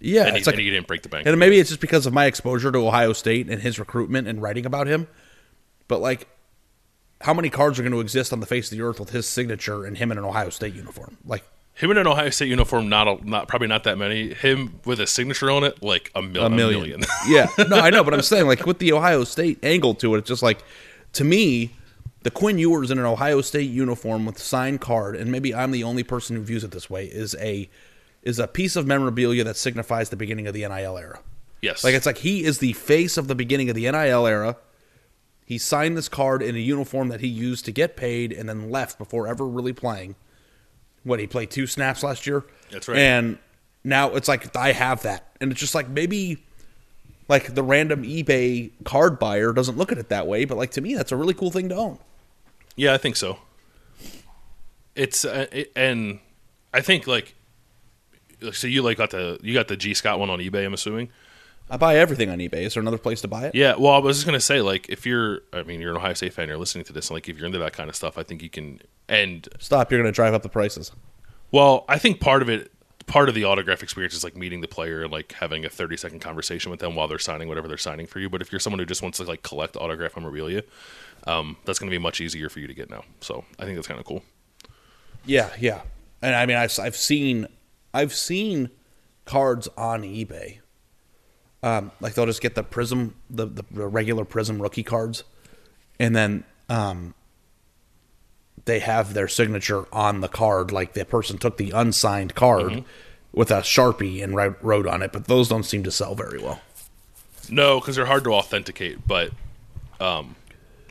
Yeah, 0.00 0.26
and, 0.26 0.36
it's 0.36 0.46
he, 0.46 0.50
like 0.50 0.54
and 0.54 0.64
he 0.64 0.70
didn't 0.70 0.86
break 0.86 1.02
the 1.02 1.08
bank. 1.08 1.26
And 1.26 1.38
maybe 1.38 1.58
it's 1.58 1.70
just 1.70 1.80
because 1.80 2.06
of 2.06 2.12
my 2.12 2.26
exposure 2.26 2.70
to 2.72 2.78
Ohio 2.78 3.12
State 3.12 3.48
and 3.48 3.60
his 3.62 3.78
recruitment 3.78 4.26
and 4.28 4.42
writing 4.42 4.66
about 4.66 4.86
him. 4.86 5.06
But 5.86 6.00
like, 6.00 6.28
how 7.20 7.34
many 7.34 7.50
cards 7.50 7.78
are 7.78 7.82
going 7.82 7.92
to 7.92 8.00
exist 8.00 8.32
on 8.32 8.40
the 8.40 8.46
face 8.46 8.70
of 8.70 8.78
the 8.78 8.82
earth 8.82 8.98
with 8.98 9.10
his 9.10 9.28
signature 9.28 9.84
and 9.84 9.96
him 9.96 10.10
in 10.10 10.18
an 10.18 10.24
Ohio 10.24 10.50
State 10.50 10.74
uniform? 10.74 11.18
Like 11.24 11.44
Him 11.74 11.90
in 11.90 11.96
an 11.96 12.06
Ohio 12.06 12.28
State 12.30 12.48
uniform, 12.48 12.88
not 12.88 13.08
a, 13.08 13.28
not 13.28 13.48
probably 13.48 13.66
not 13.68 13.84
that 13.84 13.96
many. 13.96 14.34
Him 14.34 14.80
with 14.84 15.00
a 15.00 15.06
signature 15.06 15.50
on 15.50 15.64
it, 15.64 15.82
like 15.82 16.10
a, 16.14 16.20
mil- 16.22 16.42
a 16.42 16.46
a 16.46 16.50
million. 16.50 16.80
million. 16.80 17.00
yeah, 17.28 17.46
no, 17.68 17.76
I 17.78 17.90
know, 17.90 18.04
but 18.04 18.12
I'm 18.14 18.22
saying 18.22 18.46
like 18.46 18.66
with 18.66 18.78
the 18.78 18.92
Ohio 18.92 19.24
State 19.24 19.58
angle 19.64 19.94
to 19.96 20.14
it, 20.14 20.18
it's 20.18 20.28
just 20.28 20.42
like 20.42 20.62
to 21.14 21.24
me, 21.24 21.74
the 22.22 22.30
Quinn 22.30 22.58
Ewers 22.58 22.90
in 22.90 22.98
an 22.98 23.04
Ohio 23.06 23.40
State 23.40 23.70
uniform 23.70 24.26
with 24.26 24.38
signed 24.38 24.80
card, 24.80 25.16
and 25.16 25.32
maybe 25.32 25.54
I'm 25.54 25.70
the 25.70 25.82
only 25.82 26.02
person 26.02 26.36
who 26.36 26.42
views 26.42 26.62
it 26.62 26.70
this 26.72 26.90
way, 26.90 27.06
is 27.06 27.34
a 27.40 27.68
is 28.22 28.38
a 28.38 28.46
piece 28.46 28.76
of 28.76 28.86
memorabilia 28.86 29.42
that 29.44 29.56
signifies 29.56 30.10
the 30.10 30.16
beginning 30.16 30.46
of 30.46 30.54
the 30.54 30.60
NIL 30.60 30.96
era. 30.98 31.20
yes, 31.62 31.82
Like 31.82 31.94
it's 31.94 32.06
like 32.06 32.18
he 32.18 32.44
is 32.44 32.58
the 32.58 32.72
face 32.74 33.16
of 33.16 33.26
the 33.28 33.34
beginning 33.34 33.68
of 33.68 33.74
the 33.74 33.90
NIL 33.90 34.26
era. 34.26 34.56
He 35.44 35.58
signed 35.58 35.96
this 35.96 36.08
card 36.08 36.40
in 36.42 36.54
a 36.54 36.58
uniform 36.60 37.08
that 37.08 37.20
he 37.20 37.26
used 37.26 37.64
to 37.64 37.72
get 37.72 37.96
paid 37.96 38.30
and 38.32 38.48
then 38.48 38.70
left 38.70 38.96
before 38.96 39.26
ever 39.26 39.44
really 39.46 39.72
playing. 39.72 40.14
What 41.04 41.20
he 41.20 41.26
played 41.26 41.50
two 41.50 41.66
snaps 41.66 42.02
last 42.02 42.26
year. 42.26 42.44
That's 42.70 42.88
right. 42.88 42.98
And 42.98 43.38
now 43.84 44.10
it's 44.14 44.28
like 44.28 44.54
I 44.56 44.72
have 44.72 45.02
that, 45.02 45.36
and 45.40 45.50
it's 45.50 45.60
just 45.60 45.74
like 45.74 45.88
maybe 45.88 46.42
like 47.28 47.54
the 47.54 47.62
random 47.62 48.02
eBay 48.02 48.70
card 48.84 49.18
buyer 49.18 49.52
doesn't 49.52 49.76
look 49.76 49.92
at 49.92 49.98
it 49.98 50.08
that 50.10 50.26
way, 50.26 50.44
but 50.44 50.56
like 50.56 50.70
to 50.72 50.80
me, 50.80 50.94
that's 50.94 51.12
a 51.12 51.16
really 51.16 51.34
cool 51.34 51.50
thing 51.50 51.68
to 51.70 51.74
own. 51.74 51.98
Yeah, 52.76 52.94
I 52.94 52.98
think 52.98 53.16
so. 53.16 53.38
It's 54.94 55.24
uh, 55.24 55.46
it, 55.52 55.72
and 55.74 56.20
I 56.72 56.80
think 56.80 57.06
like 57.06 57.34
so 58.52 58.66
you 58.66 58.82
like 58.82 58.98
got 58.98 59.10
the 59.10 59.38
you 59.42 59.54
got 59.54 59.68
the 59.68 59.76
Gee 59.76 59.94
Scott 59.94 60.18
one 60.18 60.30
on 60.30 60.38
eBay. 60.38 60.64
I'm 60.64 60.74
assuming. 60.74 61.10
I 61.72 61.78
buy 61.78 61.96
everything 61.96 62.28
on 62.28 62.36
eBay. 62.38 62.64
Is 62.64 62.74
there 62.74 62.82
another 62.82 62.98
place 62.98 63.22
to 63.22 63.28
buy 63.28 63.46
it? 63.46 63.54
Yeah, 63.54 63.76
well, 63.78 63.94
I 63.94 63.98
was 63.98 64.18
just 64.18 64.26
gonna 64.26 64.40
say 64.40 64.60
like 64.60 64.90
if 64.90 65.06
you're, 65.06 65.40
I 65.54 65.62
mean, 65.62 65.80
you're 65.80 65.92
an 65.92 65.96
Ohio 65.96 66.12
State 66.12 66.34
fan, 66.34 66.46
you're 66.46 66.58
listening 66.58 66.84
to 66.84 66.92
this, 66.92 67.08
and 67.08 67.14
like 67.14 67.30
if 67.30 67.38
you're 67.38 67.46
into 67.46 67.58
that 67.60 67.72
kind 67.72 67.88
of 67.88 67.96
stuff, 67.96 68.18
I 68.18 68.22
think 68.22 68.42
you 68.42 68.50
can. 68.50 68.82
And 69.08 69.48
Stop! 69.58 69.90
You're 69.90 69.98
going 69.98 70.12
to 70.12 70.14
drive 70.14 70.34
up 70.34 70.42
the 70.42 70.50
prices. 70.50 70.92
well, 71.50 71.86
I 71.88 71.96
think 71.96 72.20
part 72.20 72.42
of 72.42 72.50
it, 72.50 72.70
part 73.06 73.30
of 73.30 73.34
the 73.34 73.44
autograph 73.44 73.82
experience 73.82 74.12
is 74.12 74.22
like 74.22 74.36
meeting 74.36 74.60
the 74.60 74.68
player 74.68 75.02
and 75.02 75.10
like 75.10 75.32
having 75.32 75.64
a 75.64 75.70
30 75.70 75.96
second 75.96 76.20
conversation 76.20 76.70
with 76.70 76.80
them 76.80 76.94
while 76.94 77.08
they're 77.08 77.18
signing 77.18 77.48
whatever 77.48 77.68
they're 77.68 77.78
signing 77.78 78.06
for 78.06 78.20
you. 78.20 78.28
But 78.28 78.42
if 78.42 78.52
you're 78.52 78.60
someone 78.60 78.78
who 78.78 78.84
just 78.86 79.00
wants 79.00 79.16
to 79.16 79.24
like 79.24 79.42
collect 79.42 79.74
autograph 79.76 80.14
memorabilia, 80.14 80.64
um, 81.26 81.56
that's 81.64 81.78
gonna 81.78 81.90
be 81.90 81.98
much 81.98 82.20
easier 82.20 82.50
for 82.50 82.60
you 82.60 82.66
to 82.66 82.74
get 82.74 82.90
now. 82.90 83.02
So 83.20 83.46
I 83.58 83.64
think 83.64 83.76
that's 83.76 83.88
kind 83.88 83.98
of 83.98 84.04
cool. 84.04 84.22
Yeah, 85.24 85.48
yeah. 85.58 85.80
And 86.20 86.34
I 86.34 86.44
mean, 86.44 86.58
I've, 86.58 86.78
I've 86.78 86.96
seen, 86.96 87.46
I've 87.94 88.12
seen 88.12 88.68
cards 89.24 89.68
on 89.76 90.02
eBay. 90.02 90.58
Um, 91.62 91.92
like 92.00 92.14
they'll 92.14 92.26
just 92.26 92.42
get 92.42 92.54
the 92.56 92.64
Prizm, 92.64 93.12
the, 93.30 93.46
the 93.46 93.64
regular 93.70 94.24
Prizm 94.24 94.60
rookie 94.60 94.82
cards, 94.82 95.22
and 96.00 96.14
then 96.16 96.44
um, 96.68 97.14
they 98.64 98.80
have 98.80 99.14
their 99.14 99.28
signature 99.28 99.86
on 99.92 100.20
the 100.20 100.28
card. 100.28 100.72
Like 100.72 100.94
the 100.94 101.04
person 101.04 101.38
took 101.38 101.56
the 101.58 101.70
unsigned 101.70 102.34
card 102.34 102.84
with 103.32 103.50
a 103.50 103.60
sharpie 103.60 104.22
and 104.22 104.34
wrote, 104.34 104.56
wrote 104.60 104.86
on 104.86 105.02
it. 105.02 105.12
But 105.12 105.26
those 105.26 105.48
don't 105.48 105.62
seem 105.62 105.84
to 105.84 105.90
sell 105.90 106.14
very 106.14 106.40
well. 106.40 106.60
No, 107.48 107.80
because 107.80 107.96
they're 107.96 108.06
hard 108.06 108.24
to 108.24 108.34
authenticate, 108.34 109.06
but 109.06 109.30
um, 110.00 110.36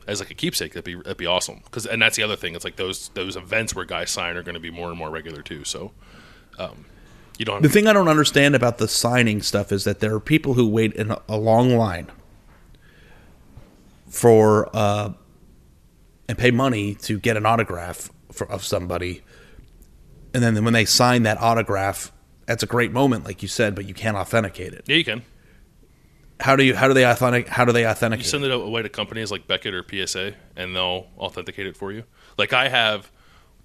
as 0.07 0.19
like 0.19 0.32
a 0.32 0.34
keepsake, 0.34 0.74
that'd 0.74 0.84
be 0.84 0.95
that'd 0.95 1.17
be 1.17 1.26
awesome. 1.26 1.61
Because 1.63 1.86
and 1.86 2.01
that's 2.01 2.17
the 2.17 2.24
other 2.24 2.36
thing. 2.36 2.55
It's 2.55 2.65
like 2.65 2.76
those 2.76 3.09
those 3.09 3.36
events 3.36 3.76
where 3.76 3.86
guys 3.86 4.11
sign 4.11 4.36
are 4.38 4.43
going 4.43 4.55
to 4.55 4.59
be 4.59 4.72
more 4.72 4.89
and 4.89 4.97
more 4.97 5.09
regular 5.09 5.41
too. 5.41 5.63
So 5.63 5.91
um, 6.59 6.86
you 7.42 7.46
don't. 7.46 7.64
The 7.64 7.70
thing 7.70 7.88
I 7.88 7.94
don't 7.94 8.08
understand 8.08 8.54
about 8.54 8.78
the 8.78 8.88
signing 8.88 9.42
stuff 9.42 9.72
is 9.72 9.84
that 9.86 10.00
there 10.00 10.14
are 10.14 10.20
people 10.20 10.54
who 10.54 10.68
wait 10.68 10.94
in 10.94 11.12
a, 11.28 11.38
long 11.38 11.76
line 11.76 12.12
for 14.08 14.70
uh, 14.76 15.12
and 16.30 16.38
pay 16.38 16.52
money 16.52 16.94
to 16.96 17.18
get 17.18 17.38
an 17.38 17.48
autograph 17.48 18.12
for, 18.32 18.50
of 18.52 18.64
somebody, 18.64 19.24
and 20.36 20.44
then 20.44 20.64
when 20.64 20.74
they 20.74 20.86
sign 20.86 21.24
that 21.24 21.42
autograph, 21.42 22.12
that's 22.46 22.62
a 22.62 22.68
great 22.68 22.92
moment, 22.92 23.26
like 23.26 23.42
you 23.42 23.48
said, 23.48 23.74
but 23.74 23.86
you 23.86 23.96
can't 23.96 24.16
authenticate 24.16 24.74
it. 24.74 24.84
yeah, 24.86 24.98
you 24.98 25.04
can. 25.04 25.24
How 26.39 26.56
do 26.56 26.64
you? 26.64 26.76
How 26.76 26.88
do 26.88 26.94
they 26.94 27.06
authentic? 27.06 27.48
How 27.48 27.66
do 27.66 27.72
they 27.72 27.88
authenticate? 27.88 28.26
You 28.26 28.30
send 28.30 28.44
it 28.44 28.52
away 28.52 28.84
to 28.84 28.89
companies 28.89 29.32
like 29.32 29.48
Beckett 29.48 29.74
or 29.74 29.84
PSA, 29.84 30.36
and 30.56 30.76
they'll 30.76 31.08
authenticate 31.18 31.66
it 31.66 31.76
for 31.76 31.92
you. 31.92 32.04
Like 32.38 32.54
I 32.54 32.70
have, 32.70 33.12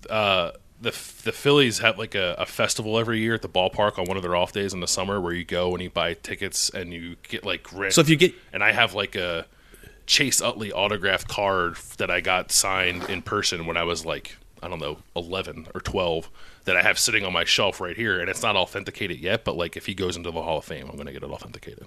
uh, 0.08 0.52
the 0.80 0.90
the 0.90 1.32
Phillies 1.32 1.78
have 1.78 1.98
like 1.98 2.14
a, 2.14 2.34
a 2.38 2.46
festival 2.46 2.98
every 2.98 3.20
year 3.20 3.34
at 3.34 3.42
the 3.42 3.48
ballpark 3.48 3.98
on 3.98 4.04
one 4.06 4.16
of 4.16 4.22
their 4.22 4.36
off 4.36 4.52
days 4.52 4.74
in 4.74 4.80
the 4.80 4.86
summer 4.86 5.20
where 5.20 5.32
you 5.32 5.44
go 5.44 5.72
and 5.74 5.82
you 5.82 5.90
buy 5.90 6.14
tickets 6.14 6.70
and 6.70 6.92
you 6.92 7.16
get 7.28 7.44
like. 7.44 7.66
So 7.90 8.00
if 8.00 8.08
you 8.08 8.16
get- 8.16 8.34
and 8.52 8.62
I 8.62 8.72
have 8.72 8.94
like 8.94 9.14
a 9.16 9.46
Chase 10.06 10.40
Utley 10.40 10.70
autographed 10.72 11.28
card 11.28 11.76
that 11.98 12.10
I 12.10 12.20
got 12.20 12.52
signed 12.52 13.04
in 13.10 13.22
person 13.22 13.66
when 13.66 13.76
I 13.76 13.82
was 13.84 14.04
like 14.06 14.36
I 14.62 14.68
don't 14.68 14.78
know 14.78 14.98
eleven 15.14 15.66
or 15.74 15.80
twelve 15.80 16.30
that 16.64 16.76
I 16.76 16.82
have 16.82 16.98
sitting 16.98 17.24
on 17.24 17.32
my 17.32 17.44
shelf 17.44 17.80
right 17.80 17.96
here, 17.96 18.18
and 18.20 18.28
it's 18.28 18.42
not 18.42 18.56
authenticated 18.56 19.18
yet. 19.18 19.44
But 19.44 19.56
like 19.56 19.76
if 19.76 19.86
he 19.86 19.94
goes 19.94 20.16
into 20.16 20.30
the 20.30 20.42
Hall 20.42 20.58
of 20.58 20.64
Fame, 20.64 20.88
I'm 20.88 20.96
going 20.96 21.06
to 21.06 21.12
get 21.12 21.22
it 21.22 21.30
authenticated. 21.30 21.86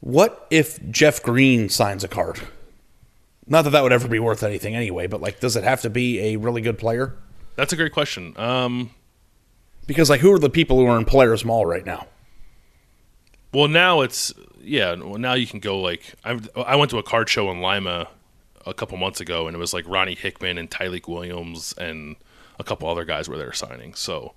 What 0.00 0.46
if 0.50 0.78
Jeff 0.90 1.22
Green 1.22 1.68
signs 1.68 2.04
a 2.04 2.08
card? 2.08 2.40
Not 3.46 3.62
that 3.62 3.70
that 3.70 3.82
would 3.82 3.92
ever 3.92 4.08
be 4.08 4.18
worth 4.18 4.42
anything 4.42 4.76
anyway, 4.76 5.06
but 5.06 5.20
like, 5.20 5.40
does 5.40 5.56
it 5.56 5.64
have 5.64 5.80
to 5.82 5.90
be 5.90 6.20
a 6.20 6.36
really 6.36 6.60
good 6.60 6.78
player? 6.78 7.14
That's 7.56 7.72
a 7.72 7.76
great 7.76 7.92
question. 7.92 8.34
Um, 8.36 8.90
Because 9.86 10.10
like, 10.10 10.20
who 10.20 10.32
are 10.32 10.38
the 10.38 10.50
people 10.50 10.78
who 10.78 10.86
are 10.86 10.98
in 10.98 11.04
Players 11.04 11.44
Mall 11.44 11.64
right 11.66 11.84
now? 11.84 12.06
Well, 13.52 13.68
now 13.68 14.02
it's 14.02 14.32
yeah. 14.62 14.94
well, 14.94 15.18
Now 15.18 15.32
you 15.34 15.46
can 15.46 15.60
go 15.60 15.80
like 15.80 16.14
I 16.24 16.38
I 16.54 16.76
went 16.76 16.90
to 16.90 16.98
a 16.98 17.02
card 17.02 17.28
show 17.28 17.50
in 17.50 17.60
Lima 17.60 18.08
a 18.66 18.74
couple 18.74 18.98
months 18.98 19.20
ago, 19.20 19.46
and 19.46 19.56
it 19.56 19.58
was 19.58 19.72
like 19.72 19.88
Ronnie 19.88 20.14
Hickman 20.14 20.58
and 20.58 20.70
Tyleik 20.70 21.08
Williams 21.08 21.72
and 21.78 22.16
a 22.60 22.64
couple 22.64 22.88
other 22.88 23.04
guys 23.06 23.28
were 23.28 23.38
there 23.38 23.52
signing. 23.54 23.94
So, 23.94 24.34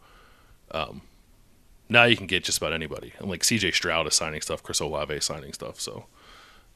um, 0.71 1.01
now 1.91 2.05
you 2.05 2.15
can 2.17 2.25
get 2.27 2.43
just 2.43 2.57
about 2.57 2.73
anybody, 2.73 3.13
and 3.19 3.29
like 3.29 3.43
C.J. 3.43 3.71
Stroud 3.71 4.07
is 4.07 4.15
signing 4.15 4.41
stuff, 4.41 4.63
Chris 4.63 4.79
Olave 4.79 5.13
is 5.13 5.25
signing 5.25 5.53
stuff. 5.53 5.79
So, 5.79 6.05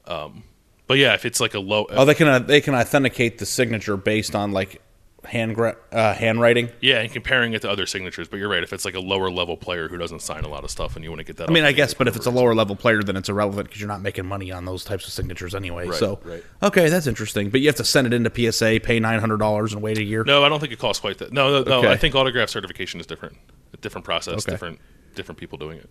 um, 0.06 0.44
but 0.86 0.98
yeah, 0.98 1.14
if 1.14 1.24
it's 1.24 1.40
like 1.40 1.54
a 1.54 1.58
low, 1.60 1.86
Oh, 1.90 2.04
they 2.04 2.14
can 2.14 2.28
uh, 2.28 2.38
they 2.38 2.60
can 2.60 2.74
authenticate 2.74 3.38
the 3.38 3.46
signature 3.46 3.96
based 3.96 4.34
on 4.36 4.52
like 4.52 4.80
hand 5.24 5.58
uh, 5.58 6.14
handwriting. 6.14 6.68
yeah, 6.80 7.00
and 7.00 7.10
comparing 7.12 7.52
it 7.52 7.62
to 7.62 7.68
other 7.68 7.84
signatures. 7.86 8.28
But 8.28 8.36
you're 8.36 8.48
right. 8.48 8.62
If 8.62 8.72
it's 8.72 8.84
like 8.84 8.94
a 8.94 9.00
lower 9.00 9.28
level 9.28 9.56
player 9.56 9.88
who 9.88 9.96
doesn't 9.98 10.22
sign 10.22 10.44
a 10.44 10.48
lot 10.48 10.62
of 10.62 10.70
stuff, 10.70 10.94
and 10.94 11.04
you 11.04 11.10
want 11.10 11.18
to 11.18 11.24
get 11.24 11.38
that, 11.38 11.50
I 11.50 11.52
mean, 11.52 11.64
I 11.64 11.72
guess, 11.72 11.94
but 11.94 12.06
if 12.06 12.14
it's 12.14 12.26
a 12.26 12.30
lower 12.30 12.54
level 12.54 12.76
player, 12.76 13.02
then 13.02 13.16
it's 13.16 13.28
irrelevant 13.28 13.66
because 13.68 13.80
you're 13.80 13.88
not 13.88 14.02
making 14.02 14.26
money 14.26 14.52
on 14.52 14.64
those 14.66 14.84
types 14.84 15.06
of 15.08 15.12
signatures 15.12 15.54
anyway. 15.54 15.88
Right, 15.88 15.98
so, 15.98 16.20
right. 16.24 16.44
okay, 16.62 16.88
that's 16.88 17.08
interesting. 17.08 17.50
But 17.50 17.60
you 17.62 17.66
have 17.66 17.76
to 17.76 17.84
send 17.84 18.06
it 18.06 18.12
into 18.12 18.30
PSA, 18.52 18.80
pay 18.84 19.00
nine 19.00 19.18
hundred 19.18 19.38
dollars, 19.38 19.72
and 19.72 19.82
wait 19.82 19.98
a 19.98 20.04
year. 20.04 20.22
No, 20.22 20.44
I 20.44 20.48
don't 20.48 20.60
think 20.60 20.72
it 20.72 20.78
costs 20.78 21.00
quite 21.00 21.18
that. 21.18 21.32
No, 21.32 21.50
no, 21.50 21.62
no. 21.68 21.78
Okay. 21.78 21.90
I 21.90 21.96
think 21.96 22.14
autograph 22.14 22.48
certification 22.50 23.00
is 23.00 23.06
different. 23.06 23.36
A 23.72 23.78
different 23.78 24.04
process, 24.04 24.44
Okay. 24.44 24.52
different 24.52 24.78
different 25.16 25.38
people 25.38 25.58
doing 25.58 25.78
it. 25.78 25.90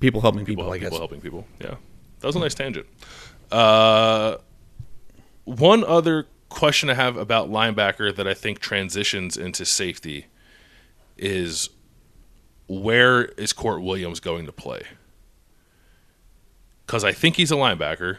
people 0.00 0.20
helping 0.22 0.44
people, 0.46 0.64
People, 0.64 0.72
I 0.72 0.78
guess. 0.78 0.86
people 0.88 0.98
helping 0.98 1.20
people. 1.20 1.46
Yeah, 1.60 1.74
that 2.20 2.26
was 2.26 2.36
a 2.36 2.38
nice 2.38 2.54
tangent. 2.54 2.86
Uh, 3.52 4.36
one 5.44 5.84
other 5.84 6.26
question 6.48 6.88
I 6.90 6.94
have 6.94 7.16
about 7.16 7.50
linebacker 7.50 8.14
that 8.16 8.26
I 8.26 8.34
think 8.34 8.58
transitions 8.60 9.36
into 9.36 9.64
safety 9.64 10.26
is 11.18 11.68
where 12.68 13.26
is 13.26 13.52
Kourt 13.52 13.82
Williams 13.82 14.20
going 14.20 14.46
to 14.46 14.52
play? 14.52 14.82
Because 16.86 17.04
I 17.04 17.12
think 17.12 17.36
he's 17.36 17.50
a 17.50 17.56
linebacker 17.56 18.18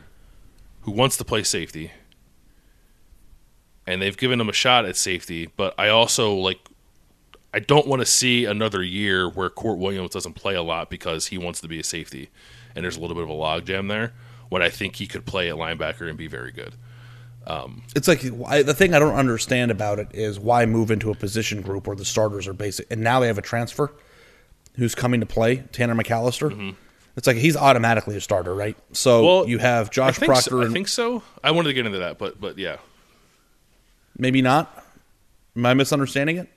who 0.81 0.91
wants 0.91 1.17
to 1.17 1.25
play 1.25 1.43
safety, 1.43 1.91
and 3.85 4.01
they've 4.01 4.17
given 4.17 4.39
him 4.39 4.49
a 4.49 4.53
shot 4.53 4.85
at 4.85 4.95
safety. 4.95 5.49
But 5.55 5.73
I 5.77 5.89
also 5.89 6.33
like 6.33 6.59
I 7.57 7.59
don't 7.59 7.87
want 7.87 8.03
to 8.03 8.05
see 8.05 8.45
another 8.45 8.83
year 8.83 9.27
where 9.27 9.49
Kourt 9.49 9.79
Williams 9.79 10.11
doesn't 10.11 10.33
play 10.33 10.53
a 10.53 10.61
lot 10.61 10.91
because 10.91 11.25
he 11.25 11.39
wants 11.39 11.59
to 11.61 11.67
be 11.67 11.79
a 11.79 11.83
safety, 11.83 12.29
and 12.75 12.85
there's 12.85 12.97
a 12.97 12.99
little 12.99 13.15
bit 13.15 13.23
of 13.23 13.31
a 13.31 13.33
logjam 13.33 13.89
there. 13.89 14.13
when 14.49 14.61
I 14.61 14.69
think 14.69 14.97
he 14.97 15.07
could 15.07 15.25
play 15.25 15.49
at 15.49 15.55
linebacker 15.55 16.07
and 16.07 16.15
be 16.15 16.27
very 16.27 16.51
good. 16.51 16.75
Um, 17.47 17.81
it's 17.95 18.07
like 18.07 18.21
why, 18.27 18.61
the 18.61 18.75
thing 18.75 18.93
I 18.93 18.99
don't 18.99 19.15
understand 19.15 19.71
about 19.71 19.97
it 19.97 20.09
is 20.11 20.39
why 20.39 20.67
move 20.67 20.91
into 20.91 21.09
a 21.09 21.15
position 21.15 21.63
group 21.63 21.87
where 21.87 21.95
the 21.95 22.05
starters 22.05 22.47
are 22.47 22.53
basic, 22.53 22.85
and 22.91 23.01
now 23.01 23.21
they 23.21 23.27
have 23.27 23.39
a 23.39 23.41
transfer 23.41 23.91
who's 24.75 24.93
coming 24.93 25.19
to 25.21 25.25
play, 25.25 25.63
Tanner 25.71 25.95
McCalister. 25.95 26.51
Mm-hmm. 26.51 26.69
It's 27.15 27.25
like 27.25 27.37
he's 27.37 27.57
automatically 27.57 28.15
a 28.15 28.21
starter, 28.21 28.53
right? 28.53 28.77
So 28.91 29.25
Well, 29.25 29.49
you 29.49 29.57
have 29.57 29.89
Josh 29.89 30.21
I 30.21 30.27
Proctor 30.27 30.49
So, 30.51 30.61
I 30.61 30.67
think 30.67 30.87
so. 30.87 31.23
I 31.43 31.49
wanted 31.49 31.69
to 31.69 31.73
get 31.73 31.87
into 31.87 31.97
that, 31.97 32.19
but 32.19 32.39
but 32.39 32.59
yeah, 32.59 32.77
maybe 34.15 34.43
not. 34.43 34.85
Am 35.55 35.65
I 35.65 35.73
misunderstanding 35.73 36.37
it? 36.37 36.49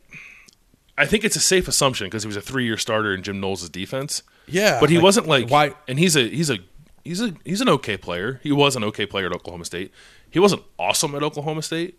I 1.01 1.07
think 1.07 1.25
it's 1.25 1.37
a 1.37 1.41
safe 1.41 1.67
assumption 1.67 2.07
because 2.07 2.23
he 2.23 2.27
was 2.27 2.37
a 2.37 2.43
three-year 2.43 2.77
starter 2.77 3.15
in 3.15 3.23
Jim 3.23 3.41
Knowles' 3.41 3.69
defense. 3.71 4.23
Yeah, 4.47 4.79
but 4.81 4.91
he 4.91 4.97
like, 4.97 5.05
wasn't 5.05 5.27
like 5.29 5.49
why- 5.49 5.75
And 5.89 5.99
he's 5.99 6.15
a 6.17 6.29
he's 6.29 6.51
a 6.51 6.59
he's 7.05 7.21
a 7.23 7.35
he's 7.45 7.61
an 7.61 7.69
okay 7.71 7.97
player. 7.97 8.41
He 8.43 8.53
was 8.53 8.77
an 8.77 8.85
okay 8.85 9.07
player 9.07 9.27
at 9.27 9.33
Oklahoma 9.33 9.65
State. 9.65 9.93
He 10.31 10.39
wasn't 10.39 10.63
awesome 10.79 11.15
at 11.15 11.23
Oklahoma 11.23 11.63
State. 11.63 11.99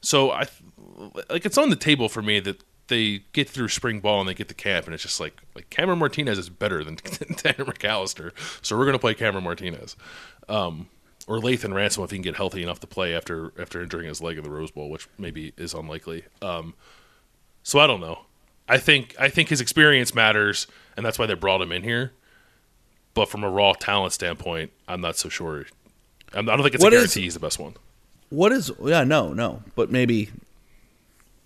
So 0.00 0.30
I 0.30 0.46
like 1.28 1.44
it's 1.44 1.58
on 1.58 1.70
the 1.70 1.76
table 1.76 2.08
for 2.08 2.22
me 2.22 2.40
that 2.40 2.62
they 2.88 3.22
get 3.32 3.48
through 3.48 3.68
spring 3.68 4.00
ball 4.00 4.20
and 4.20 4.28
they 4.28 4.34
get 4.34 4.48
to 4.48 4.54
camp 4.54 4.86
and 4.86 4.94
it's 4.94 5.02
just 5.02 5.20
like 5.20 5.40
like 5.54 5.68
Cameron 5.70 5.98
Martinez 5.98 6.38
is 6.38 6.48
better 6.48 6.82
than 6.86 6.96
Tanner 6.96 7.64
McCalister. 7.66 8.32
So 8.62 8.78
we're 8.78 8.86
gonna 8.86 8.98
play 8.98 9.14
Cameron 9.14 9.44
Martinez. 9.44 9.96
Um, 10.48 10.88
or 11.26 11.38
Lathan 11.38 11.74
Ransom 11.74 12.02
if 12.02 12.10
he 12.10 12.16
can 12.16 12.22
get 12.22 12.36
healthy 12.36 12.62
enough 12.62 12.80
to 12.80 12.86
play 12.86 13.14
after 13.14 13.52
after 13.60 13.82
injuring 13.82 14.08
his 14.08 14.20
leg 14.20 14.38
in 14.38 14.44
the 14.44 14.50
Rose 14.50 14.70
Bowl, 14.70 14.88
which 14.90 15.08
maybe 15.18 15.52
is 15.56 15.74
unlikely. 15.74 16.24
Um, 16.42 16.74
so 17.62 17.78
I 17.78 17.86
don't 17.86 18.00
know. 18.00 18.20
I 18.70 18.78
think 18.78 19.14
I 19.18 19.28
think 19.28 19.48
his 19.48 19.60
experience 19.60 20.14
matters, 20.14 20.66
and 20.96 21.04
that's 21.04 21.18
why 21.18 21.26
they 21.26 21.34
brought 21.34 21.60
him 21.60 21.72
in 21.72 21.82
here. 21.82 22.12
But 23.14 23.28
from 23.28 23.42
a 23.44 23.50
raw 23.50 23.72
talent 23.72 24.12
standpoint, 24.12 24.70
I'm 24.86 25.00
not 25.00 25.16
so 25.16 25.28
sure. 25.28 25.66
I'm, 26.32 26.48
I 26.48 26.54
don't 26.54 26.62
think 26.62 26.74
it's 26.76 26.84
What 26.84 26.92
a 26.92 26.96
is- 26.96 27.00
guarantee 27.02 27.22
he's 27.22 27.34
the 27.34 27.40
best 27.40 27.58
one. 27.58 27.74
What 28.28 28.52
is? 28.52 28.70
Yeah, 28.84 29.02
no, 29.04 29.32
no, 29.32 29.62
but 29.74 29.90
maybe 29.90 30.30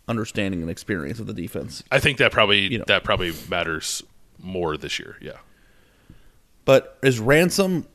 understanding 0.07 0.61
and 0.61 0.71
experience 0.71 1.19
of 1.19 1.27
the 1.27 1.33
defense. 1.33 1.83
I 1.91 1.99
think 1.99 2.19
that 2.19 2.31
probably 2.31 2.71
You 2.71 2.79
know. 2.79 2.85
that 2.89 3.05
probably 3.05 3.33
matters 3.49 4.03
more 4.39 4.77
this 4.77 4.99
year. 4.99 5.17
Yeah, 5.23 5.39
But 6.67 6.99
is 7.03 7.19
Ransom 7.21 7.87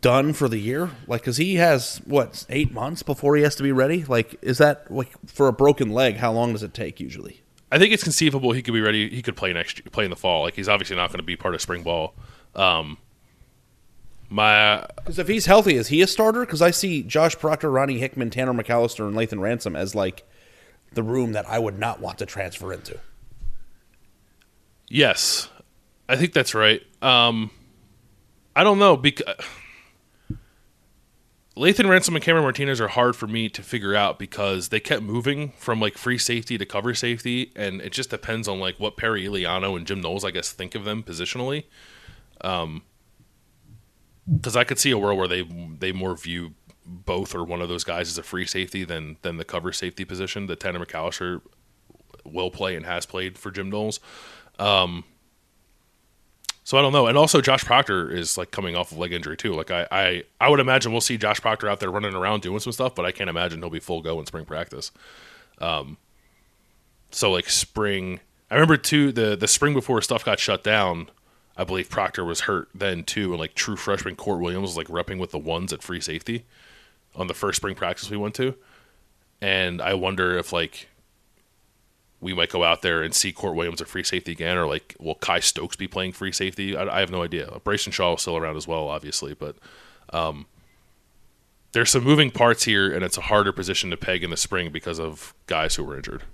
done 0.00 0.32
for 0.32 0.48
the 0.48 0.58
year? 0.58 0.90
Like, 1.06 1.20
because 1.20 1.36
he 1.36 1.54
has 1.56 2.00
what 2.04 2.44
eight 2.48 2.72
months 2.72 3.04
before 3.04 3.36
he 3.36 3.42
has 3.44 3.54
to 3.54 3.62
be 3.62 3.70
ready. 3.70 4.04
Like, 4.04 4.34
is 4.42 4.58
that 4.58 4.90
like 4.90 5.12
for 5.28 5.46
a 5.46 5.52
broken 5.52 5.90
leg? 5.90 6.16
How 6.16 6.32
long 6.32 6.52
does 6.52 6.64
it 6.64 6.74
take 6.74 6.98
usually? 6.98 7.42
I 7.70 7.78
think 7.78 7.92
it's 7.92 8.02
conceivable 8.02 8.52
he 8.52 8.62
could 8.62 8.74
be 8.74 8.80
ready. 8.80 9.08
He 9.10 9.22
could 9.22 9.36
play 9.36 9.52
next 9.52 9.90
play 9.92 10.04
in 10.04 10.10
the 10.10 10.16
fall. 10.16 10.42
Like 10.42 10.54
he's 10.54 10.68
obviously 10.68 10.96
not 10.96 11.10
going 11.10 11.18
to 11.18 11.24
be 11.24 11.36
part 11.36 11.54
of 11.54 11.60
spring 11.60 11.82
ball. 11.82 12.14
Um, 12.54 12.98
my 14.30 14.86
Because 14.96 15.18
if 15.18 15.28
he's 15.28 15.46
healthy, 15.46 15.76
is 15.76 15.88
he 15.88 16.02
a 16.02 16.06
starter? 16.06 16.40
Because 16.40 16.62
I 16.62 16.70
see 16.70 17.02
Josh 17.02 17.36
Proctor, 17.38 17.70
Ronnie 17.70 17.98
Hickman, 17.98 18.30
Tanner 18.30 18.52
McCalister, 18.52 19.06
and 19.06 19.16
Lathan 19.16 19.40
Ransom 19.40 19.76
as 19.76 19.94
like 19.94 20.26
the 20.92 21.02
room 21.02 21.32
that 21.32 21.48
I 21.48 21.58
would 21.58 21.78
not 21.78 22.00
want 22.00 22.18
to 22.18 22.26
transfer 22.26 22.72
into. 22.72 22.98
Yes, 24.88 25.50
I 26.08 26.16
think 26.16 26.32
that's 26.32 26.54
right. 26.54 26.82
Um, 27.02 27.50
I 28.56 28.64
don't 28.64 28.78
know 28.78 28.96
because 28.96 29.34
Lathan 31.58 31.88
Ransom 31.88 32.14
and 32.14 32.24
Cameron 32.24 32.44
Martinez 32.44 32.80
are 32.80 32.88
hard 32.88 33.16
for 33.16 33.26
me 33.26 33.48
to 33.48 33.62
figure 33.62 33.94
out 33.94 34.18
because 34.18 34.68
they 34.68 34.78
kept 34.78 35.02
moving 35.02 35.50
from 35.56 35.80
like 35.80 35.98
free 35.98 36.16
safety 36.16 36.56
to 36.56 36.64
cover 36.64 36.94
safety, 36.94 37.50
and 37.56 37.80
it 37.80 37.90
just 37.90 38.10
depends 38.10 38.46
on 38.46 38.60
like 38.60 38.78
what 38.78 38.96
Perry 38.96 39.24
Eliano 39.24 39.76
and 39.76 39.84
Jim 39.84 40.00
Knowles, 40.00 40.24
I 40.24 40.30
guess, 40.30 40.52
think 40.52 40.76
of 40.76 40.84
them 40.84 41.02
positionally. 41.02 41.64
Um, 42.42 42.82
because 44.32 44.56
I 44.56 44.62
could 44.62 44.78
see 44.78 44.92
a 44.92 44.98
world 44.98 45.18
where 45.18 45.26
they 45.26 45.42
they 45.42 45.90
more 45.90 46.16
view 46.16 46.54
both 46.86 47.34
or 47.34 47.42
one 47.42 47.60
of 47.60 47.68
those 47.68 47.84
guys 47.84 48.08
as 48.08 48.18
a 48.18 48.22
free 48.22 48.46
safety 48.46 48.84
than 48.84 49.16
than 49.22 49.36
the 49.36 49.44
cover 49.44 49.72
safety 49.72 50.04
position 50.04 50.46
that 50.46 50.60
Tanner 50.60 50.84
McCalister 50.84 51.40
will 52.24 52.50
play 52.50 52.76
and 52.76 52.86
has 52.86 53.04
played 53.04 53.36
for 53.36 53.50
Jim 53.50 53.68
Knowles. 53.68 53.98
Um, 54.60 55.04
so 56.68 56.76
I 56.76 56.82
don't 56.82 56.92
know. 56.92 57.06
And 57.06 57.16
also 57.16 57.40
Josh 57.40 57.64
Proctor 57.64 58.10
is 58.10 58.36
like 58.36 58.50
coming 58.50 58.76
off 58.76 58.92
of 58.92 58.98
leg 58.98 59.14
injury 59.14 59.38
too. 59.38 59.54
Like 59.54 59.70
I, 59.70 59.86
I, 59.90 60.24
I 60.38 60.50
would 60.50 60.60
imagine 60.60 60.92
we'll 60.92 61.00
see 61.00 61.16
Josh 61.16 61.40
Proctor 61.40 61.66
out 61.66 61.80
there 61.80 61.90
running 61.90 62.12
around 62.12 62.42
doing 62.42 62.60
some 62.60 62.74
stuff, 62.74 62.94
but 62.94 63.06
I 63.06 63.10
can't 63.10 63.30
imagine 63.30 63.60
he'll 63.62 63.70
be 63.70 63.80
full 63.80 64.02
go 64.02 64.20
in 64.20 64.26
spring 64.26 64.44
practice. 64.44 64.90
Um, 65.62 65.96
so 67.10 67.30
like 67.30 67.48
spring, 67.48 68.20
I 68.50 68.56
remember 68.56 68.76
too 68.76 69.12
the 69.12 69.34
the 69.34 69.48
spring 69.48 69.72
before 69.72 70.02
stuff 70.02 70.26
got 70.26 70.40
shut 70.40 70.62
down. 70.62 71.08
I 71.56 71.64
believe 71.64 71.88
Proctor 71.88 72.22
was 72.22 72.40
hurt 72.40 72.68
then 72.74 73.02
too, 73.02 73.30
and 73.30 73.40
like 73.40 73.54
true 73.54 73.76
freshman 73.76 74.14
Kourt 74.14 74.42
Williams 74.42 74.76
was 74.76 74.76
like 74.76 74.88
repping 74.88 75.18
with 75.18 75.30
the 75.30 75.38
ones 75.38 75.72
at 75.72 75.82
free 75.82 76.02
safety 76.02 76.44
on 77.16 77.28
the 77.28 77.34
first 77.34 77.56
spring 77.56 77.76
practice 77.76 78.10
we 78.10 78.18
went 78.18 78.34
to, 78.34 78.54
and 79.40 79.80
I 79.80 79.94
wonder 79.94 80.36
if 80.36 80.52
like 80.52 80.90
we 82.20 82.34
might 82.34 82.50
go 82.50 82.64
out 82.64 82.82
there 82.82 83.02
and 83.02 83.14
see 83.14 83.32
Kourt 83.32 83.54
Williams 83.54 83.80
at 83.80 83.88
free 83.88 84.02
safety 84.04 84.32
again, 84.32 84.56
or 84.56 84.66
like 84.66 84.96
will 84.98 85.14
Kye 85.16 85.40
Stokes 85.40 85.76
be 85.76 85.86
playing 85.86 86.12
free 86.12 86.32
safety? 86.32 86.76
I, 86.76 86.96
I 86.96 87.00
have 87.00 87.10
no 87.10 87.22
idea. 87.22 87.60
Bryson 87.64 87.92
Shaw 87.92 88.14
is 88.14 88.22
still 88.22 88.36
around 88.36 88.56
as 88.56 88.66
well, 88.66 88.88
obviously, 88.88 89.34
but 89.34 89.56
um, 90.12 90.46
there's 91.72 91.90
some 91.90 92.02
moving 92.02 92.30
parts 92.30 92.64
here, 92.64 92.92
and 92.92 93.04
it's 93.04 93.18
a 93.18 93.22
harder 93.22 93.52
position 93.52 93.90
to 93.90 93.96
peg 93.96 94.24
in 94.24 94.30
the 94.30 94.36
spring 94.36 94.70
because 94.72 94.98
of 94.98 95.34
guys 95.46 95.76
who 95.76 95.84
were 95.84 95.96
injured. 95.96 96.24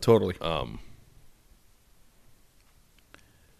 Totally. 0.00 0.34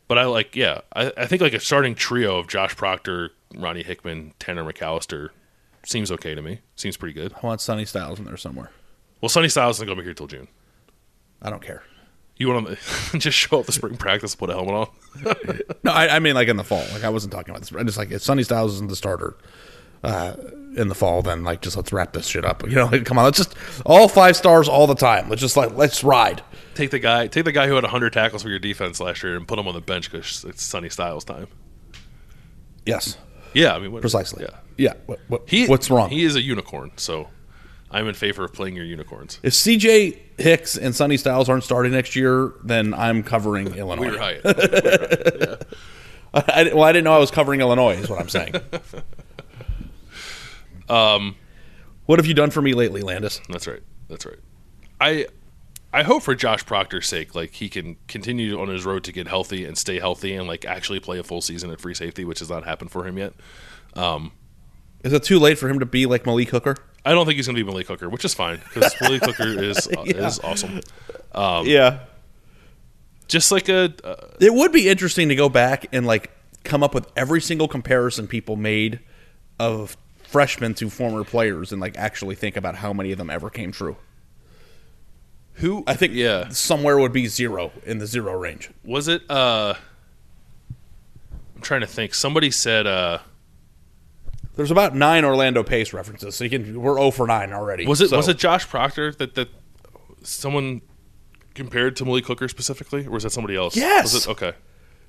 But 0.08 0.18
I 0.18 0.24
like, 0.24 0.56
yeah, 0.56 0.80
I, 0.94 1.12
I 1.16 1.26
think 1.26 1.42
like 1.42 1.52
a 1.52 1.60
starting 1.60 1.94
trio 1.94 2.38
of 2.38 2.48
Josh 2.48 2.74
Proctor, 2.74 3.30
Ronnie 3.54 3.82
Hickman, 3.82 4.32
Tanner 4.38 4.64
McCalister 4.64 5.28
seems 5.84 6.10
okay 6.10 6.34
to 6.34 6.40
me. 6.40 6.60
Seems 6.76 6.96
pretty 6.96 7.12
good. 7.12 7.34
I 7.42 7.46
want 7.46 7.60
Sonny 7.60 7.84
Styles 7.84 8.18
in 8.18 8.24
there 8.24 8.38
somewhere. 8.38 8.70
Well, 9.20 9.28
Sonny 9.28 9.48
Styles 9.48 9.76
isn't 9.76 9.86
going 9.86 9.96
to 9.96 10.02
be 10.02 10.06
here 10.06 10.14
till 10.14 10.26
June. 10.26 10.48
I 11.42 11.50
don't 11.50 11.62
care. 11.62 11.82
You 12.36 12.48
want 12.48 12.68
to 12.68 13.18
just 13.18 13.36
show 13.36 13.60
up 13.60 13.66
the 13.66 13.72
spring 13.72 13.96
practice, 13.96 14.34
put 14.34 14.50
a 14.50 14.54
helmet 14.54 14.74
on? 14.74 14.88
No, 15.84 15.92
I, 15.92 16.16
I 16.16 16.18
mean 16.18 16.34
like 16.34 16.48
in 16.48 16.56
the 16.56 16.64
fall. 16.64 16.84
Like 16.92 17.04
I 17.04 17.08
wasn't 17.08 17.32
talking 17.32 17.50
about 17.50 17.60
this. 17.60 17.72
I 17.72 17.82
just 17.82 17.98
like 17.98 18.10
if 18.10 18.22
Sonny 18.22 18.42
Styles 18.42 18.74
isn't 18.74 18.88
the 18.88 18.96
starter 18.96 19.36
uh, 20.02 20.34
in 20.76 20.88
the 20.88 20.94
fall, 20.94 21.22
then 21.22 21.44
like 21.44 21.62
just 21.62 21.76
let's 21.76 21.92
wrap 21.92 22.12
this 22.12 22.26
shit 22.26 22.44
up. 22.44 22.62
You 22.68 22.74
know, 22.74 22.86
like, 22.86 23.04
come 23.04 23.18
on, 23.18 23.24
let's 23.24 23.38
just 23.38 23.54
all 23.86 24.08
five 24.08 24.36
stars 24.36 24.68
all 24.68 24.86
the 24.86 24.94
time. 24.94 25.28
Let's 25.28 25.40
just 25.40 25.56
like 25.56 25.76
let's 25.76 26.04
ride. 26.04 26.42
Take 26.74 26.90
the 26.90 26.98
guy, 26.98 27.26
take 27.26 27.44
the 27.44 27.52
guy 27.52 27.66
who 27.66 27.74
had 27.74 27.84
100 27.84 28.12
tackles 28.12 28.42
for 28.42 28.48
your 28.48 28.58
defense 28.58 29.00
last 29.00 29.22
year, 29.22 29.36
and 29.36 29.48
put 29.48 29.58
him 29.58 29.66
on 29.66 29.74
the 29.74 29.80
bench 29.80 30.10
because 30.10 30.44
it's 30.44 30.62
Sonny 30.62 30.88
Styles 30.88 31.24
time. 31.24 31.48
Yes, 32.86 33.16
Yeah, 33.54 33.74
I 33.74 33.78
mean 33.78 33.92
what, 33.92 34.00
precisely. 34.00 34.44
Yeah, 34.44 34.56
yeah. 34.76 34.94
What, 35.06 35.20
what, 35.28 35.42
he, 35.46 35.66
what's 35.66 35.90
wrong? 35.90 36.10
He 36.10 36.24
is 36.24 36.36
a 36.36 36.42
unicorn, 36.42 36.92
so 36.96 37.28
I'm 37.90 38.06
in 38.06 38.14
favor 38.14 38.44
of 38.44 38.52
playing 38.52 38.76
your 38.76 38.84
unicorns. 38.84 39.40
if 39.42 39.52
CJ 39.54 40.18
Hicks 40.38 40.76
and 40.76 40.94
Sonny 40.94 41.16
Styles 41.16 41.48
aren't 41.48 41.64
starting 41.64 41.92
next 41.92 42.14
year, 42.16 42.52
then 42.62 42.92
I'm 42.94 43.22
covering 43.22 43.68
Illinois. 43.74 44.08
Weird 44.10 44.18
Hyatt. 44.18 44.42
I, 46.34 46.42
I- 46.48 46.74
well, 46.74 46.82
I 46.84 46.92
didn't 46.92 47.04
know 47.04 47.14
I 47.14 47.18
was 47.18 47.30
covering 47.30 47.60
Illinois. 47.60 47.96
Is 47.96 48.10
what 48.10 48.20
I'm 48.20 48.28
saying. 48.28 48.54
um, 50.88 51.36
what 52.06 52.18
have 52.18 52.26
you 52.26 52.34
done 52.34 52.50
for 52.50 52.62
me 52.62 52.74
lately, 52.74 53.02
Landis? 53.02 53.40
That's 53.48 53.66
right. 53.66 53.82
That's 54.08 54.24
right. 54.26 54.38
I 55.00 55.26
I 55.92 56.02
hope 56.02 56.22
for 56.22 56.34
Josh 56.34 56.64
Proctor's 56.66 57.06
sake, 57.08 57.34
like 57.34 57.52
he 57.54 57.68
can 57.68 57.96
continue 58.08 58.60
on 58.60 58.68
his 58.68 58.84
road 58.84 59.04
to 59.04 59.12
get 59.12 59.26
healthy 59.28 59.64
and 59.64 59.76
stay 59.78 59.98
healthy 59.98 60.34
and 60.34 60.46
like 60.46 60.64
actually 60.64 61.00
play 61.00 61.18
a 61.18 61.22
full 61.24 61.40
season 61.40 61.70
at 61.70 61.80
free 61.80 61.94
safety, 61.94 62.24
which 62.24 62.40
has 62.40 62.50
not 62.50 62.64
happened 62.64 62.90
for 62.90 63.06
him 63.06 63.16
yet. 63.18 63.32
Is 65.04 65.12
it 65.12 65.22
too 65.22 65.38
late 65.38 65.58
for 65.58 65.68
him 65.68 65.78
to 65.78 65.86
be 65.86 66.06
like 66.06 66.26
Malik 66.26 66.50
Hooker? 66.50 66.76
I 67.04 67.12
don't 67.12 67.24
think 67.26 67.36
he's 67.36 67.46
going 67.46 67.56
to 67.56 67.64
be 67.64 67.68
Malik 67.68 67.86
Hooker, 67.86 68.08
which 68.08 68.24
is 68.24 68.34
fine 68.34 68.60
because 68.74 68.94
Malik 69.00 69.24
Hooker 69.24 69.62
is 69.62 69.88
is 70.06 70.40
awesome. 70.40 70.80
yeah. 71.64 72.00
Just 73.28 73.52
like 73.52 73.68
a 73.68 73.92
uh, 74.04 74.26
It 74.40 74.52
would 74.52 74.72
be 74.72 74.88
interesting 74.88 75.28
to 75.28 75.34
go 75.34 75.48
back 75.48 75.86
and 75.92 76.06
like 76.06 76.30
come 76.64 76.82
up 76.82 76.94
with 76.94 77.06
every 77.16 77.40
single 77.40 77.68
comparison 77.68 78.26
people 78.26 78.56
made 78.56 79.00
of 79.58 79.96
freshmen 80.24 80.74
to 80.74 80.90
former 80.90 81.24
players 81.24 81.72
and 81.72 81.80
like 81.80 81.96
actually 81.96 82.34
think 82.34 82.56
about 82.56 82.74
how 82.74 82.92
many 82.92 83.12
of 83.12 83.18
them 83.18 83.30
ever 83.30 83.48
came 83.50 83.72
true. 83.72 83.96
who 85.54 85.82
I 85.86 85.94
think 85.94 86.12
yeah 86.14 86.48
somewhere 86.50 86.98
would 86.98 87.12
be 87.12 87.26
zero 87.26 87.72
in 87.86 87.98
the 87.98 88.06
zero 88.06 88.34
range. 88.38 88.70
was 88.84 89.08
it 89.08 89.22
uh 89.30 89.74
I'm 91.56 91.62
trying 91.62 91.80
to 91.80 91.86
think. 91.86 92.14
Somebody 92.14 92.50
said 92.50 92.86
uh 92.86 93.18
There's 94.58 94.72
about 94.72 94.92
nine 94.96 95.24
Orlando 95.24 95.62
Pace 95.62 95.92
references, 95.92 96.34
so 96.34 96.42
you 96.42 96.50
can 96.50 96.82
we're 96.82 96.96
0 96.96 97.12
for 97.12 97.28
nine 97.28 97.52
already. 97.52 97.86
was 97.86 98.00
it 98.00 98.08
So- 98.10 98.16
was 98.16 98.26
it 98.26 98.38
Josh 98.38 98.66
Proctor 98.66 99.12
that 99.12 99.36
that 99.36 99.48
someone 100.24 100.82
compared 101.54 101.94
to 101.94 102.04
Malik 102.04 102.26
Hooker 102.26 102.48
specifically, 102.48 103.06
or 103.06 103.10
was 103.12 103.22
that 103.22 103.30
somebody 103.30 103.54
else? 103.54 103.76
Yes. 103.76 104.12
Was 104.12 104.26
it 104.26 104.30
okay? 104.30 104.52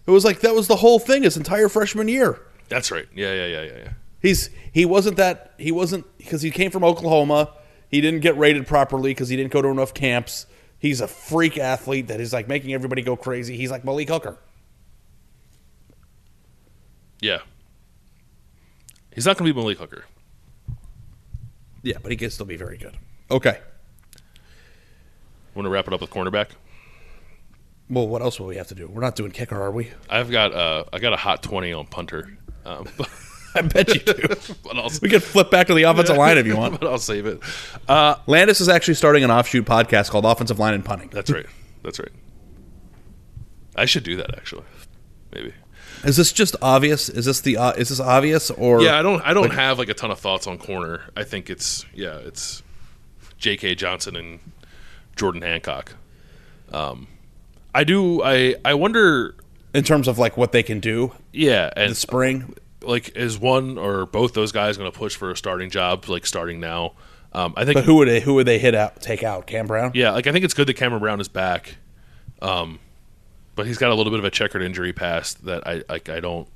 It 0.05 0.11
was 0.11 0.23
like 0.23 0.41
that 0.41 0.53
was 0.53 0.67
the 0.67 0.75
whole 0.75 0.99
thing 0.99 1.23
his 1.23 1.35
entire 1.35 1.67
freshman 1.67 2.07
year. 2.07 2.39
That's 2.67 2.91
right. 2.91 3.07
Yeah, 3.15 3.33
yeah, 3.33 3.47
yeah, 3.47 3.61
yeah, 3.63 3.77
yeah. 3.85 3.93
He's 4.21 4.51
he 4.71 4.85
wasn't 4.85 5.17
that 5.17 5.55
he 5.57 5.71
wasn't 5.71 6.05
because 6.19 6.43
he 6.43 6.51
came 6.51 6.69
from 6.69 6.83
Oklahoma. 6.83 7.51
He 7.89 8.01
didn't 8.01 8.19
get 8.19 8.37
rated 8.37 8.67
properly 8.67 9.09
because 9.15 9.29
he 9.29 9.35
didn't 9.35 9.51
go 9.51 9.63
to 9.63 9.69
enough 9.69 9.95
camps. 9.95 10.45
He's 10.77 11.01
a 11.01 11.07
freak 11.07 11.57
athlete 11.57 12.07
that 12.09 12.21
is 12.21 12.33
like 12.33 12.47
making 12.47 12.71
everybody 12.71 13.01
go 13.01 13.15
crazy. 13.15 13.57
He's 13.57 13.71
like 13.71 13.83
Malik 13.83 14.09
Hooker. 14.09 14.37
Yeah. 17.19 17.39
He's 19.19 19.25
not 19.25 19.37
going 19.37 19.49
to 19.49 19.53
be 19.53 19.59
Malik 19.59 19.79
Hooker. 19.79 20.05
Yeah, 21.83 21.97
but 22.01 22.09
he 22.09 22.15
can 22.15 22.29
still 22.29 22.45
be 22.45 22.55
very 22.55 22.77
good. 22.77 22.95
Okay. 23.29 23.59
Want 25.53 25.65
to 25.65 25.69
wrap 25.69 25.87
it 25.87 25.93
up 25.93 25.99
with 25.99 26.09
cornerback? 26.09 26.51
Well, 27.89 28.07
what 28.07 28.21
else 28.21 28.39
will 28.39 28.47
we 28.47 28.55
have 28.55 28.69
to 28.69 28.75
do? 28.75 28.87
We're 28.87 29.01
not 29.01 29.17
doing 29.17 29.31
kicker, 29.31 29.61
are 29.61 29.71
we? 29.71 29.91
I've 30.09 30.31
got 30.31 30.53
uh, 30.53 30.85
I 30.93 30.99
got 30.99 31.11
a 31.11 31.17
hot 31.17 31.43
twenty 31.43 31.73
on 31.73 31.85
punter. 31.87 32.37
Um, 32.63 32.87
I 33.55 33.61
bet 33.63 33.93
you 33.93 33.99
do. 33.99 34.13
but 34.63 34.77
I'll, 34.77 34.89
we 35.01 35.09
could 35.09 35.21
flip 35.21 35.51
back 35.51 35.67
to 35.67 35.73
the 35.73 35.83
offensive 35.83 36.15
line 36.15 36.37
if 36.37 36.47
you 36.47 36.55
want. 36.55 36.79
but 36.79 36.89
I'll 36.89 36.97
save 36.97 37.25
it. 37.25 37.41
Uh, 37.89 38.15
Landis 38.25 38.61
is 38.61 38.69
actually 38.69 38.93
starting 38.93 39.25
an 39.25 39.31
offshoot 39.31 39.65
podcast 39.65 40.11
called 40.11 40.23
Offensive 40.23 40.59
Line 40.59 40.75
and 40.75 40.85
Punting. 40.85 41.09
that's 41.09 41.29
right. 41.29 41.45
That's 41.83 41.99
right. 41.99 42.13
I 43.75 43.83
should 43.83 44.05
do 44.05 44.15
that 44.15 44.37
actually. 44.37 44.63
Maybe. 45.33 45.53
Is 46.03 46.15
this 46.17 46.31
just 46.31 46.55
obvious? 46.61 47.09
Is 47.09 47.25
this 47.25 47.41
the 47.41 47.57
uh, 47.57 47.71
is 47.73 47.89
this 47.89 47.99
obvious 47.99 48.49
or 48.51 48.81
Yeah, 48.81 48.97
I 48.97 49.01
don't. 49.01 49.21
I 49.21 49.33
don't 49.33 49.53
have 49.53 49.77
like 49.79 49.89
a 49.89 49.93
ton 49.93 50.11
of 50.11 50.19
thoughts 50.19 50.47
on 50.47 50.57
corner. 50.57 51.01
I 51.17 51.23
think 51.23 51.49
it's 51.49 51.85
yeah, 51.93 52.15
it's 52.17 52.63
J.K. 53.37 53.75
Johnson 53.75 54.15
and 54.15 54.39
Jordan 55.15 55.41
Hancock. 55.41 55.95
Um, 56.71 57.07
I 57.75 57.83
do. 57.83 58.23
I 58.23 58.55
I 58.63 58.73
wonder. 58.75 59.35
in 59.73 59.83
terms 59.83 60.07
of 60.07 60.17
like 60.17 60.37
what 60.37 60.51
they 60.51 60.63
can 60.63 60.79
do 60.79 61.11
Yeah, 61.33 61.69
and 61.75 61.91
the 61.91 61.95
spring? 61.95 62.55
like 62.81 63.15
is 63.17 63.37
one 63.37 63.77
or 63.77 64.05
both 64.05 64.33
those 64.33 64.51
guys 64.53 64.77
going 64.77 64.89
to 64.89 64.97
push 64.97 65.15
for 65.15 65.29
a 65.31 65.35
starting 65.37 65.69
job 65.69 66.07
like 66.07 66.25
starting 66.25 66.59
now? 66.61 66.93
Um, 67.33 67.53
I 67.57 67.65
think. 67.65 67.75
But 67.75 67.83
who 67.83 67.95
would 67.95 68.07
they 68.07 68.21
who 68.21 68.35
would 68.35 68.47
they 68.47 68.57
hit 68.57 68.73
out 68.73 69.01
take 69.01 69.21
out? 69.21 69.47
Cam 69.47 69.67
Brown? 69.67 69.91
Yeah, 69.93 70.11
like 70.11 70.27
I 70.27 70.31
think 70.31 70.45
it's 70.45 70.53
good 70.53 70.67
that 70.67 70.75
Cameron 70.75 71.01
Brown 71.01 71.19
is 71.19 71.27
back, 71.27 71.75
um, 72.41 72.79
but 73.59 73.67
he's 73.67 73.77
got 73.77 73.91
a 73.91 73.93
little 73.93 74.09
bit 74.09 74.19
of 74.19 74.23
a 74.23 74.29
checkered 74.31 74.61
injury 74.61 74.93
past 74.93 75.43
that 75.43 75.67
I 75.67 75.83
like. 75.89 76.07
I 76.07 76.21
don't. 76.21 76.47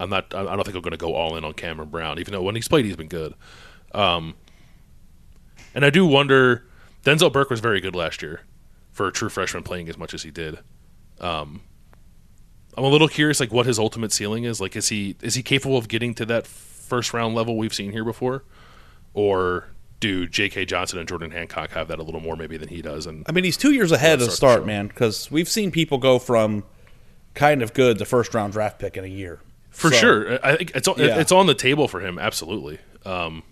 I'm 0.00 0.10
not. 0.10 0.34
I 0.34 0.42
don't 0.42 0.64
think 0.64 0.74
I'm 0.74 0.82
going 0.82 0.90
to 0.90 0.96
go 0.96 1.14
all 1.14 1.36
in 1.36 1.44
on 1.44 1.52
Cameron 1.52 1.90
Brown, 1.90 2.18
even 2.18 2.32
though 2.32 2.42
when 2.42 2.56
he's 2.56 2.66
played, 2.66 2.86
he's 2.86 2.96
been 2.96 3.06
good. 3.06 3.34
Um, 3.94 4.34
and 5.72 5.84
I 5.84 5.90
do 5.90 6.04
wonder. 6.04 6.66
Denzel 7.04 7.32
Burke 7.32 7.50
was 7.50 7.60
very 7.60 7.80
good 7.80 7.94
last 7.94 8.20
year 8.20 8.40
for 8.90 9.06
a 9.06 9.12
true 9.12 9.28
freshman 9.28 9.62
playing 9.62 9.88
as 9.88 9.96
much 9.96 10.12
as 10.12 10.24
he 10.24 10.32
did. 10.32 10.58
Um, 11.20 11.60
I'm 12.76 12.82
a 12.82 12.88
little 12.88 13.06
curious, 13.06 13.38
like 13.38 13.52
what 13.52 13.66
his 13.66 13.78
ultimate 13.78 14.10
ceiling 14.10 14.42
is. 14.42 14.60
Like, 14.60 14.74
is 14.74 14.88
he 14.88 15.14
is 15.22 15.36
he 15.36 15.42
capable 15.44 15.76
of 15.76 15.86
getting 15.86 16.14
to 16.14 16.26
that 16.26 16.48
first 16.48 17.14
round 17.14 17.36
level 17.36 17.56
we've 17.56 17.72
seen 17.72 17.92
here 17.92 18.04
before, 18.04 18.42
or 19.14 19.68
do 20.00 20.26
J.K. 20.26 20.64
Johnson 20.64 20.98
and 20.98 21.06
Jordan 21.08 21.30
Hancock 21.30 21.70
have 21.70 21.88
that 21.88 21.98
a 21.98 22.02
little 22.02 22.20
more 22.20 22.34
maybe 22.36 22.56
than 22.56 22.68
he 22.68 22.80
does? 22.82 23.06
And 23.06 23.24
I 23.28 23.32
mean, 23.32 23.44
he's 23.44 23.56
two 23.56 23.72
years 23.72 23.92
ahead 23.92 24.20
of 24.20 24.26
the 24.26 24.32
start 24.32 24.66
man. 24.66 24.88
Because 24.88 25.30
we've 25.30 25.48
seen 25.48 25.70
people 25.70 25.98
go 25.98 26.18
from 26.18 26.64
kind 27.34 27.62
of 27.62 27.74
good 27.74 27.98
to 27.98 28.04
first 28.04 28.34
round 28.34 28.52
draft 28.54 28.78
pick 28.78 28.96
in 28.96 29.04
a 29.04 29.08
year. 29.08 29.40
for 29.70 29.90
So- 29.90 29.96
sure, 29.96 30.44
I 30.44 30.56
think 30.56 30.72
it's 30.74 30.88
on 30.88 30.96
Yeah. 30.98 31.20
it's 31.20 31.30
on 31.32 31.46
the 31.46 31.54
table 31.54 31.86
for 31.86 32.00
him, 32.00 32.18
absolutely. 32.18 32.78
Um, 33.04 33.42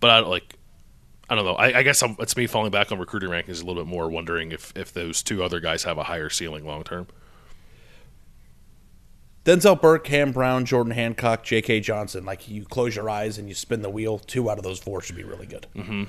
but 0.00 0.10
I 0.10 0.20
don't 0.20 0.30
like. 0.30 0.56
I 1.30 1.34
don't 1.34 1.44
know. 1.46 1.54
I, 1.54 1.78
I 1.78 1.82
guess 1.82 2.02
I'm, 2.02 2.16
it's 2.18 2.36
me 2.36 2.46
falling 2.46 2.70
back 2.70 2.92
on 2.92 2.98
recruiting 2.98 3.30
rankings 3.30 3.62
a 3.62 3.64
little 3.64 3.82
bit 3.82 3.86
more, 3.86 4.10
wondering 4.10 4.52
if, 4.52 4.70
if 4.76 4.92
those 4.92 5.22
two 5.22 5.42
other 5.42 5.60
guys 5.60 5.84
have 5.84 5.96
a 5.96 6.02
higher 6.02 6.28
ceiling 6.28 6.66
long 6.66 6.84
term. 6.84 7.06
Denzel 9.44 9.80
Burke, 9.80 10.04
Cam 10.04 10.32
Brown, 10.32 10.64
Jordan 10.64 10.92
Hancock, 10.92 11.42
J.K. 11.42 11.80
Johnson. 11.80 12.24
Like 12.24 12.48
you 12.48 12.64
close 12.64 12.94
your 12.94 13.10
eyes 13.10 13.38
and 13.38 13.48
you 13.48 13.54
spin 13.54 13.82
the 13.82 13.90
wheel. 13.90 14.18
Two 14.18 14.48
out 14.48 14.58
of 14.58 14.64
those 14.64 14.78
four 14.78 15.00
should 15.02 15.16
be 15.16 15.24
really 15.24 15.46
good. 15.46 15.66
Mm-hmm. 15.74 16.04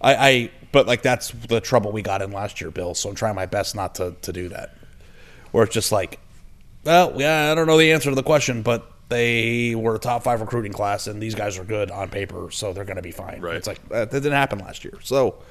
I, 0.00 0.14
I, 0.14 0.50
but 0.72 0.86
like 0.86 1.02
that's 1.02 1.30
the 1.30 1.60
trouble 1.60 1.92
we 1.92 2.02
got 2.02 2.22
in 2.22 2.30
last 2.30 2.60
year, 2.60 2.70
Bill. 2.70 2.94
So 2.94 3.08
I'm 3.08 3.14
trying 3.14 3.34
my 3.34 3.46
best 3.46 3.74
not 3.74 3.96
to 3.96 4.14
to 4.22 4.32
do 4.32 4.48
that. 4.48 4.76
Where 5.50 5.64
it's 5.64 5.74
just 5.74 5.92
like, 5.92 6.18
well, 6.84 7.14
yeah, 7.16 7.50
I 7.50 7.54
don't 7.54 7.66
know 7.66 7.78
the 7.78 7.92
answer 7.92 8.10
to 8.10 8.14
the 8.16 8.22
question, 8.22 8.62
but 8.62 8.90
they 9.08 9.74
were 9.74 9.96
a 9.96 9.98
top 9.98 10.22
five 10.22 10.40
recruiting 10.40 10.72
class, 10.72 11.06
and 11.06 11.22
these 11.22 11.34
guys 11.34 11.58
are 11.58 11.64
good 11.64 11.90
on 11.90 12.10
paper, 12.10 12.50
so 12.50 12.72
they're 12.72 12.84
going 12.84 12.96
to 12.96 13.02
be 13.02 13.10
fine. 13.10 13.40
Right. 13.40 13.56
It's 13.56 13.66
like 13.66 13.86
that 13.88 14.10
didn't 14.10 14.32
happen 14.32 14.58
last 14.60 14.84
year, 14.84 14.98
so 15.02 15.42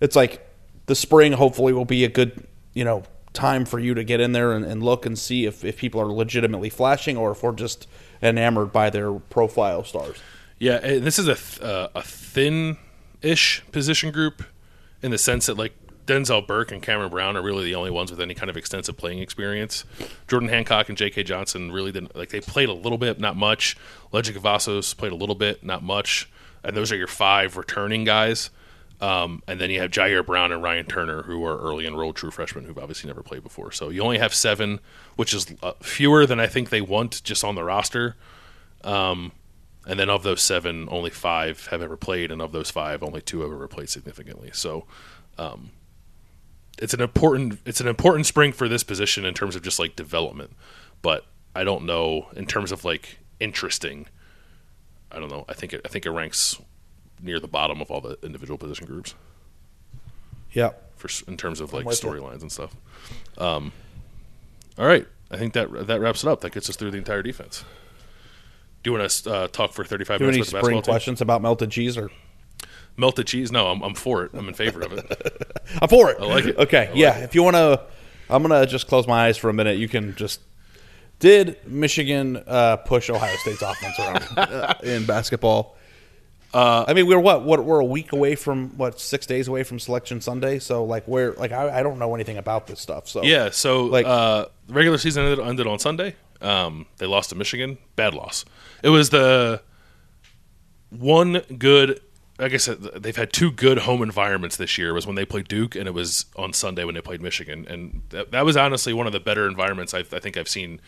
it's 0.00 0.16
like 0.16 0.46
the 0.86 0.94
spring 0.94 1.32
hopefully 1.32 1.72
will 1.72 1.84
be 1.84 2.04
a 2.04 2.08
good 2.08 2.46
you 2.74 2.84
know 2.84 3.02
time 3.32 3.64
for 3.64 3.78
you 3.78 3.94
to 3.94 4.02
get 4.04 4.20
in 4.20 4.32
there 4.32 4.52
and, 4.52 4.64
and 4.64 4.82
look 4.82 5.04
and 5.06 5.18
see 5.18 5.44
if, 5.46 5.64
if 5.64 5.76
people 5.76 6.00
are 6.00 6.12
legitimately 6.12 6.70
flashing 6.70 7.16
or 7.16 7.32
if 7.32 7.42
we're 7.42 7.52
just 7.52 7.86
enamored 8.22 8.72
by 8.72 8.90
their 8.90 9.12
profile 9.12 9.84
stars 9.84 10.18
Yeah, 10.58 10.78
this 10.78 11.18
is 11.18 11.28
a 11.28 11.34
th- 11.34 11.60
uh, 11.60 11.88
a 11.94 12.02
thin-ish 12.02 13.62
position 13.70 14.10
group 14.10 14.42
in 15.02 15.10
the 15.10 15.18
sense 15.18 15.46
that 15.46 15.56
like 15.56 15.72
Denzel 16.06 16.44
Burke 16.46 16.72
and 16.72 16.82
Cameron 16.82 17.10
Brown 17.10 17.36
are 17.36 17.42
really 17.42 17.64
the 17.64 17.74
only 17.74 17.90
ones 17.90 18.10
with 18.10 18.18
any 18.20 18.34
kind 18.34 18.48
of 18.48 18.56
extensive 18.56 18.96
playing 18.96 19.18
experience. 19.18 19.84
Jordan 20.26 20.48
Hancock 20.48 20.88
and 20.88 20.96
J.K. 20.96 21.22
Johnson 21.24 21.70
really 21.70 21.92
didn't 21.92 22.16
like 22.16 22.30
they 22.30 22.40
played 22.40 22.70
a 22.70 22.72
little 22.72 22.96
bit, 22.96 23.20
not 23.20 23.36
much. 23.36 23.76
Lejond 24.10 24.38
Cavazos 24.38 24.96
played 24.96 25.12
a 25.12 25.16
little 25.16 25.34
bit, 25.34 25.62
not 25.62 25.82
much, 25.82 26.30
and 26.64 26.74
those 26.74 26.90
are 26.90 26.96
your 26.96 27.06
five 27.08 27.56
returning 27.58 28.04
guys. 28.04 28.48
Um, 29.00 29.42
and 29.46 29.60
then 29.60 29.70
you 29.70 29.80
have 29.80 29.90
Jyaire 29.92 30.26
Brown 30.26 30.50
and 30.50 30.62
Ryan 30.62 30.84
Turner, 30.84 31.22
who 31.22 31.44
are 31.44 31.56
early 31.58 31.86
enrolled 31.86 32.16
true 32.16 32.32
freshmen 32.32 32.64
who've 32.64 32.78
obviously 32.78 33.06
never 33.06 33.22
played 33.22 33.44
before. 33.44 33.70
So 33.70 33.90
you 33.90 34.02
only 34.02 34.18
have 34.18 34.34
seven, 34.34 34.80
which 35.14 35.32
is 35.32 35.46
uh, 35.62 35.72
fewer 35.80 36.26
than 36.26 36.40
I 36.40 36.48
think 36.48 36.70
they 36.70 36.80
want 36.80 37.22
just 37.22 37.44
on 37.44 37.54
the 37.54 37.62
roster. 37.62 38.16
Um, 38.82 39.32
and 39.86 39.98
then 39.98 40.10
of 40.10 40.24
those 40.24 40.42
seven, 40.42 40.88
only 40.90 41.10
five 41.10 41.68
have 41.68 41.80
ever 41.80 41.96
played, 41.96 42.30
and 42.30 42.42
of 42.42 42.52
those 42.52 42.70
five, 42.70 43.02
only 43.02 43.22
two 43.22 43.40
have 43.40 43.52
ever 43.52 43.68
played 43.68 43.88
significantly. 43.88 44.50
So, 44.52 44.84
um, 45.38 45.70
it's 46.80 46.94
an 46.94 47.00
important 47.00 47.58
it's 47.64 47.80
an 47.80 47.88
important 47.88 48.26
spring 48.26 48.52
for 48.52 48.68
this 48.68 48.84
position 48.84 49.24
in 49.24 49.34
terms 49.34 49.56
of 49.56 49.62
just 49.62 49.78
like 49.78 49.96
development. 49.96 50.52
But 51.02 51.26
I 51.54 51.64
don't 51.64 51.86
know 51.86 52.28
in 52.36 52.46
terms 52.46 52.72
of 52.72 52.84
like 52.84 53.18
interesting. 53.40 54.06
I 55.10 55.18
don't 55.18 55.30
know. 55.30 55.44
I 55.48 55.54
think 55.54 55.72
it, 55.72 55.80
I 55.84 55.88
think 55.88 56.04
it 56.04 56.10
ranks 56.10 56.60
near 57.20 57.40
the 57.40 57.48
bottom 57.48 57.80
of 57.80 57.90
all 57.90 58.00
the 58.00 58.18
individual 58.22 58.58
position 58.58 58.86
groups 58.86 59.14
yeah 60.52 60.70
for 60.96 61.08
in 61.30 61.36
terms 61.36 61.60
of 61.60 61.72
like 61.72 61.86
storylines 61.86 62.42
and 62.42 62.50
stuff. 62.50 62.74
Um, 63.38 63.72
all 64.76 64.86
right, 64.86 65.06
I 65.30 65.36
think 65.36 65.52
that 65.54 65.86
that 65.86 66.00
wraps 66.00 66.24
it 66.24 66.28
up. 66.28 66.40
That 66.40 66.52
gets 66.52 66.68
us 66.68 66.76
through 66.76 66.90
the 66.90 66.98
entire 66.98 67.22
defense. 67.22 67.64
Do 68.82 68.90
you 68.90 68.98
want 68.98 69.10
to 69.10 69.32
uh, 69.32 69.48
talk 69.48 69.72
for 69.72 69.84
thirty 69.84 70.04
five 70.04 70.18
do 70.18 70.24
you 70.24 70.28
any 70.30 70.38
minutes 70.38 70.50
about 70.50 70.64
spring 70.64 70.76
basketball 70.76 70.82
team? 70.82 70.92
questions 70.92 71.20
about 71.20 71.42
melted 71.42 71.70
cheese 71.70 71.96
or 71.96 72.10
Melted 72.96 73.28
cheese? 73.28 73.52
No, 73.52 73.68
I'm, 73.68 73.80
I'm 73.82 73.94
for 73.94 74.24
it. 74.24 74.32
I'm 74.34 74.48
in 74.48 74.54
favor 74.54 74.80
of 74.80 74.92
it. 74.92 75.62
i'm 75.80 75.88
for 75.88 76.10
it 76.10 76.16
I 76.20 76.24
like 76.24 76.46
it. 76.46 76.56
okay 76.58 76.88
like 76.88 76.96
yeah 76.96 77.18
it. 77.18 77.24
if 77.24 77.34
you 77.34 77.42
want 77.44 77.54
to 77.54 77.82
i'm 78.28 78.42
gonna 78.42 78.66
just 78.66 78.88
close 78.88 79.06
my 79.06 79.26
eyes 79.26 79.36
for 79.36 79.50
a 79.50 79.52
minute 79.52 79.76
you 79.78 79.86
can 79.88 80.16
just 80.16 80.40
did 81.20 81.58
michigan 81.66 82.42
uh, 82.46 82.78
push 82.78 83.10
ohio 83.10 83.36
state's 83.36 83.62
offense 83.70 83.98
around 84.00 84.38
uh, 84.38 84.74
in 84.82 85.04
basketball 85.06 85.76
uh, 86.54 86.84
I 86.88 86.94
mean, 86.94 87.06
we're 87.06 87.18
what? 87.18 87.44
What? 87.44 87.64
We're 87.64 87.80
a 87.80 87.84
week 87.84 88.12
away 88.12 88.34
from 88.34 88.76
what? 88.78 88.98
Six 89.00 89.26
days 89.26 89.48
away 89.48 89.62
from 89.64 89.78
Selection 89.78 90.20
Sunday. 90.20 90.58
So, 90.58 90.84
like, 90.84 91.06
we're 91.06 91.32
like, 91.32 91.52
I, 91.52 91.80
I 91.80 91.82
don't 91.82 91.98
know 91.98 92.14
anything 92.14 92.36
about 92.38 92.66
this 92.66 92.80
stuff. 92.80 93.06
So, 93.08 93.22
Yeah, 93.22 93.50
so 93.50 93.84
Like- 93.84 94.06
uh, 94.06 94.46
regular 94.68 94.98
season 94.98 95.24
ended, 95.24 95.40
ended 95.46 95.66
on 95.66 95.78
Sunday. 95.78 96.16
Um, 96.40 96.86
they 96.98 97.06
lost 97.06 97.30
to 97.30 97.36
Michigan. 97.36 97.78
Bad 97.96 98.14
loss. 98.14 98.44
It 98.82 98.88
was 98.90 99.10
the 99.10 99.60
one 100.90 101.40
good. 101.58 102.00
Like 102.38 102.54
I 102.54 102.58
said, 102.58 102.80
they've 102.80 103.16
had 103.16 103.32
two 103.32 103.50
good 103.50 103.78
home 103.78 104.00
environments 104.00 104.56
this 104.56 104.78
year. 104.78 104.94
Was 104.94 105.06
when 105.06 105.16
they 105.16 105.24
played 105.24 105.48
Duke, 105.48 105.74
and 105.74 105.88
it 105.88 105.90
was 105.94 106.26
on 106.36 106.52
Sunday 106.52 106.84
when 106.84 106.94
they 106.94 107.00
played 107.00 107.20
Michigan, 107.20 107.66
and 107.68 108.02
that, 108.10 108.30
that 108.30 108.44
was 108.44 108.56
honestly 108.56 108.92
one 108.94 109.08
of 109.08 109.12
the 109.12 109.18
better 109.20 109.48
environments 109.48 109.92
I've, 109.92 110.14
I 110.14 110.20
think 110.20 110.36
I've 110.36 110.48
seen 110.48 110.80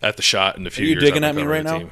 at 0.00 0.16
the 0.16 0.22
Schott 0.22 0.56
in 0.56 0.66
a 0.66 0.70
few 0.70 0.84
Are 0.84 0.88
you 0.88 0.92
years. 0.94 1.04
digging 1.04 1.24
at 1.24 1.34
me 1.34 1.42
right 1.42 1.62
now? 1.62 1.78
the 1.78 1.90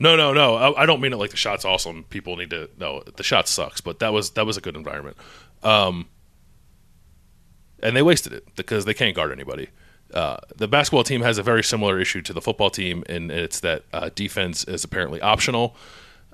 No, 0.00 0.16
no, 0.16 0.32
no. 0.32 0.54
I, 0.54 0.82
I 0.82 0.86
don't 0.86 1.00
mean 1.00 1.12
it 1.12 1.16
like 1.16 1.30
the 1.30 1.36
Schott's 1.36 1.64
awesome. 1.64 2.04
People 2.04 2.36
need 2.36 2.50
to 2.50 2.70
know 2.78 3.02
The 3.16 3.22
Schott 3.22 3.48
sucks, 3.48 3.80
but 3.80 3.98
that 3.98 4.12
was 4.12 4.30
that 4.30 4.46
was 4.46 4.56
a 4.56 4.60
good 4.60 4.76
environment. 4.76 5.16
Um, 5.62 6.06
and 7.82 7.96
they 7.96 8.02
wasted 8.02 8.32
it 8.32 8.44
because 8.56 8.84
they 8.84 8.94
can't 8.94 9.14
guard 9.14 9.32
anybody. 9.32 9.68
Uh, 10.12 10.38
the 10.56 10.68
basketball 10.68 11.04
team 11.04 11.20
has 11.22 11.38
a 11.38 11.42
very 11.42 11.62
similar 11.62 12.00
issue 12.00 12.22
to 12.22 12.32
the 12.32 12.40
football 12.40 12.70
team, 12.70 13.04
and 13.08 13.30
it's 13.30 13.60
that 13.60 13.84
uh, 13.92 14.10
defense 14.14 14.64
is 14.64 14.84
apparently 14.84 15.20
optional. 15.20 15.76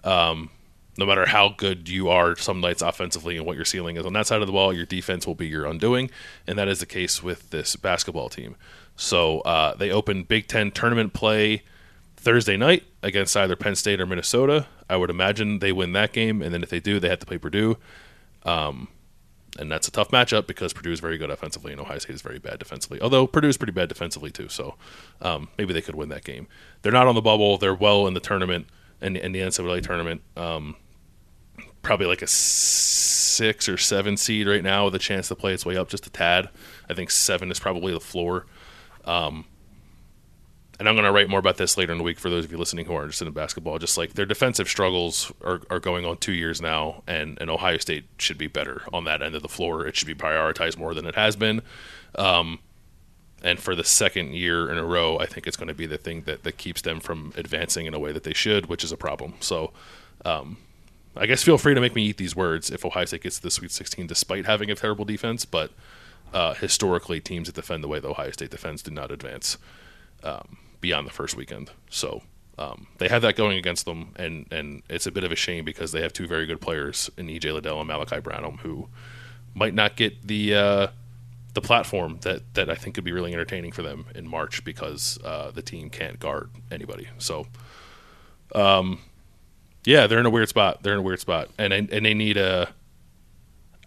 Um, 0.04 0.50
no 0.96 1.06
matter 1.06 1.26
how 1.26 1.48
good 1.48 1.88
you 1.88 2.08
are 2.08 2.36
some 2.36 2.60
nights 2.60 2.80
offensively 2.80 3.36
and 3.36 3.44
what 3.44 3.56
your 3.56 3.64
ceiling 3.64 3.96
is 3.96 4.06
on 4.06 4.12
that 4.12 4.28
side 4.28 4.40
of 4.42 4.46
the 4.46 4.52
ball, 4.52 4.72
your 4.72 4.86
defense 4.86 5.26
will 5.26 5.34
be 5.34 5.48
your 5.48 5.66
undoing, 5.66 6.10
and 6.46 6.56
that 6.56 6.68
is 6.68 6.78
the 6.78 6.86
case 6.86 7.22
with 7.22 7.50
this 7.50 7.74
basketball 7.74 8.28
team. 8.28 8.54
So 8.94 9.40
uh, 9.40 9.74
they 9.74 9.90
opened 9.90 10.28
Big 10.28 10.46
Ten 10.46 10.70
tournament 10.70 11.12
play 11.12 11.64
Thursday 12.24 12.56
night 12.56 12.84
against 13.02 13.36
either 13.36 13.54
Penn 13.54 13.74
State 13.74 14.00
or 14.00 14.06
Minnesota. 14.06 14.66
I 14.88 14.96
would 14.96 15.10
imagine 15.10 15.58
they 15.58 15.72
win 15.72 15.92
that 15.92 16.12
game, 16.12 16.42
and 16.42 16.52
then 16.52 16.62
if 16.62 16.70
they 16.70 16.80
do, 16.80 16.98
they 16.98 17.08
have 17.08 17.18
to 17.20 17.26
play 17.26 17.38
Purdue. 17.38 17.76
Um, 18.44 18.88
and 19.58 19.70
that's 19.70 19.86
a 19.86 19.90
tough 19.90 20.10
matchup 20.10 20.46
because 20.46 20.72
Purdue 20.72 20.90
is 20.90 21.00
very 21.00 21.16
good 21.16 21.30
offensively 21.30 21.70
and 21.70 21.80
Ohio 21.80 21.98
State 21.98 22.14
is 22.14 22.22
very 22.22 22.38
bad 22.38 22.58
defensively. 22.58 23.00
Although 23.00 23.26
Purdue 23.26 23.48
is 23.48 23.56
pretty 23.56 23.72
bad 23.72 23.88
defensively 23.88 24.30
too, 24.30 24.48
so 24.48 24.74
um, 25.20 25.48
maybe 25.58 25.72
they 25.72 25.82
could 25.82 25.94
win 25.94 26.08
that 26.08 26.24
game. 26.24 26.48
They're 26.82 26.92
not 26.92 27.06
on 27.06 27.14
the 27.14 27.22
bubble; 27.22 27.58
they're 27.58 27.74
well 27.74 28.06
in 28.06 28.14
the 28.14 28.20
tournament 28.20 28.66
and 29.00 29.16
in, 29.16 29.32
the 29.32 29.40
NCAA 29.40 29.82
tournament. 29.82 30.22
Um, 30.36 30.76
probably 31.82 32.06
like 32.06 32.22
a 32.22 32.26
six 32.26 33.68
or 33.68 33.76
seven 33.76 34.16
seed 34.16 34.46
right 34.48 34.62
now 34.62 34.86
with 34.86 34.94
a 34.94 34.98
chance 34.98 35.28
to 35.28 35.36
play 35.36 35.52
its 35.52 35.66
way 35.66 35.76
up 35.76 35.88
just 35.88 36.06
a 36.06 36.10
tad. 36.10 36.48
I 36.88 36.94
think 36.94 37.10
seven 37.10 37.50
is 37.50 37.60
probably 37.60 37.92
the 37.92 38.00
floor. 38.00 38.46
Um, 39.04 39.44
and 40.78 40.88
I'm 40.88 40.94
going 40.94 41.04
to 41.04 41.12
write 41.12 41.28
more 41.28 41.38
about 41.38 41.56
this 41.56 41.76
later 41.76 41.92
in 41.92 41.98
the 41.98 42.04
week 42.04 42.18
for 42.18 42.28
those 42.28 42.44
of 42.44 42.50
you 42.52 42.58
listening 42.58 42.86
who 42.86 42.94
are 42.94 43.02
interested 43.02 43.28
in 43.28 43.34
basketball. 43.34 43.78
Just 43.78 43.96
like 43.96 44.14
their 44.14 44.26
defensive 44.26 44.68
struggles 44.68 45.32
are, 45.42 45.60
are 45.70 45.78
going 45.78 46.04
on 46.04 46.16
two 46.16 46.32
years 46.32 46.60
now, 46.60 47.02
and, 47.06 47.38
and 47.40 47.48
Ohio 47.48 47.78
State 47.78 48.04
should 48.18 48.38
be 48.38 48.48
better 48.48 48.82
on 48.92 49.04
that 49.04 49.22
end 49.22 49.34
of 49.34 49.42
the 49.42 49.48
floor. 49.48 49.86
It 49.86 49.96
should 49.96 50.08
be 50.08 50.14
prioritized 50.14 50.76
more 50.76 50.94
than 50.94 51.06
it 51.06 51.14
has 51.14 51.36
been. 51.36 51.62
Um, 52.16 52.58
and 53.42 53.60
for 53.60 53.74
the 53.74 53.84
second 53.84 54.34
year 54.34 54.70
in 54.70 54.78
a 54.78 54.84
row, 54.84 55.18
I 55.18 55.26
think 55.26 55.46
it's 55.46 55.56
going 55.56 55.68
to 55.68 55.74
be 55.74 55.86
the 55.86 55.98
thing 55.98 56.22
that, 56.22 56.42
that 56.44 56.56
keeps 56.56 56.80
them 56.82 56.98
from 56.98 57.32
advancing 57.36 57.86
in 57.86 57.94
a 57.94 57.98
way 57.98 58.10
that 58.10 58.24
they 58.24 58.32
should, 58.32 58.66
which 58.66 58.82
is 58.82 58.90
a 58.90 58.96
problem. 58.96 59.34
So, 59.40 59.72
um, 60.24 60.56
I 61.16 61.26
guess 61.26 61.44
feel 61.44 61.58
free 61.58 61.74
to 61.74 61.80
make 61.80 61.94
me 61.94 62.02
eat 62.02 62.16
these 62.16 62.34
words 62.34 62.70
if 62.70 62.84
Ohio 62.84 63.04
State 63.04 63.22
gets 63.22 63.36
to 63.36 63.42
the 63.42 63.50
Sweet 63.50 63.70
16 63.70 64.08
despite 64.08 64.46
having 64.46 64.70
a 64.70 64.74
terrible 64.74 65.04
defense. 65.04 65.44
But 65.44 65.70
uh, 66.32 66.54
historically, 66.54 67.20
teams 67.20 67.46
that 67.46 67.54
defend 67.54 67.84
the 67.84 67.88
way 67.88 68.00
the 68.00 68.08
Ohio 68.08 68.32
State 68.32 68.50
defends 68.50 68.82
do 68.82 68.90
not 68.90 69.12
advance 69.12 69.56
um, 70.24 70.56
beyond 70.84 71.06
the 71.06 71.10
first 71.10 71.34
weekend. 71.34 71.70
So 71.88 72.20
um, 72.58 72.88
they 72.98 73.08
have 73.08 73.22
that 73.22 73.36
going 73.36 73.56
against 73.56 73.86
them, 73.86 74.12
and, 74.16 74.46
and 74.52 74.82
it's 74.90 75.06
a 75.06 75.10
bit 75.10 75.24
of 75.24 75.32
a 75.32 75.34
shame 75.34 75.64
because 75.64 75.92
they 75.92 76.02
have 76.02 76.12
two 76.12 76.26
very 76.26 76.44
good 76.44 76.60
players 76.60 77.10
in 77.16 77.26
EJ 77.28 77.54
Liddell 77.54 77.80
and 77.80 77.88
Malaki 77.88 78.22
Branham 78.22 78.58
who 78.58 78.90
might 79.54 79.72
not 79.72 79.96
get 79.96 80.26
the 80.26 80.54
uh, 80.54 80.86
the 81.54 81.62
platform 81.62 82.18
that, 82.20 82.42
that 82.52 82.68
I 82.68 82.74
think 82.74 82.96
could 82.96 83.04
be 83.04 83.12
really 83.12 83.32
entertaining 83.32 83.72
for 83.72 83.80
them 83.80 84.04
in 84.14 84.28
March 84.28 84.62
because 84.62 85.18
uh, 85.24 85.52
the 85.52 85.62
team 85.62 85.88
can't 85.88 86.20
guard 86.20 86.50
anybody. 86.70 87.08
So, 87.16 87.46
um, 88.54 89.00
yeah, 89.86 90.06
they're 90.06 90.20
in 90.20 90.26
a 90.26 90.30
weird 90.30 90.50
spot. 90.50 90.82
They're 90.82 90.92
in 90.92 90.98
a 90.98 91.02
weird 91.02 91.20
spot, 91.20 91.48
and 91.56 91.72
and 91.72 92.04
they 92.04 92.12
need 92.12 92.36
a. 92.36 92.74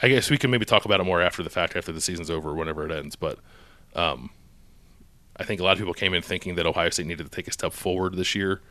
I 0.01 0.07
guess 0.09 0.31
we 0.31 0.39
can 0.39 0.49
maybe 0.49 0.65
talk 0.65 0.85
about 0.85 0.99
it 0.99 1.03
more 1.03 1.21
after 1.21 1.43
the 1.43 1.49
fact, 1.51 1.75
after 1.75 1.91
the 1.91 2.01
season's 2.01 2.31
over, 2.31 2.55
whenever 2.55 2.85
it 2.85 2.91
ends. 2.91 3.15
But 3.15 3.37
um, 3.95 4.31
I 5.39 5.43
think 5.43 5.61
a 5.61 5.63
lot 5.63 5.73
of 5.73 5.77
people 5.77 5.93
came 5.93 6.13
in 6.13 6.21
thinking 6.21 6.55
that 6.55 6.65
Ohio 6.65 6.89
State 6.89 7.05
needed 7.05 7.23
to 7.23 7.29
take 7.29 7.47
a 7.47 7.51
step 7.51 7.73
forward 7.73 8.15
this 8.15 8.33
year, 8.33 8.61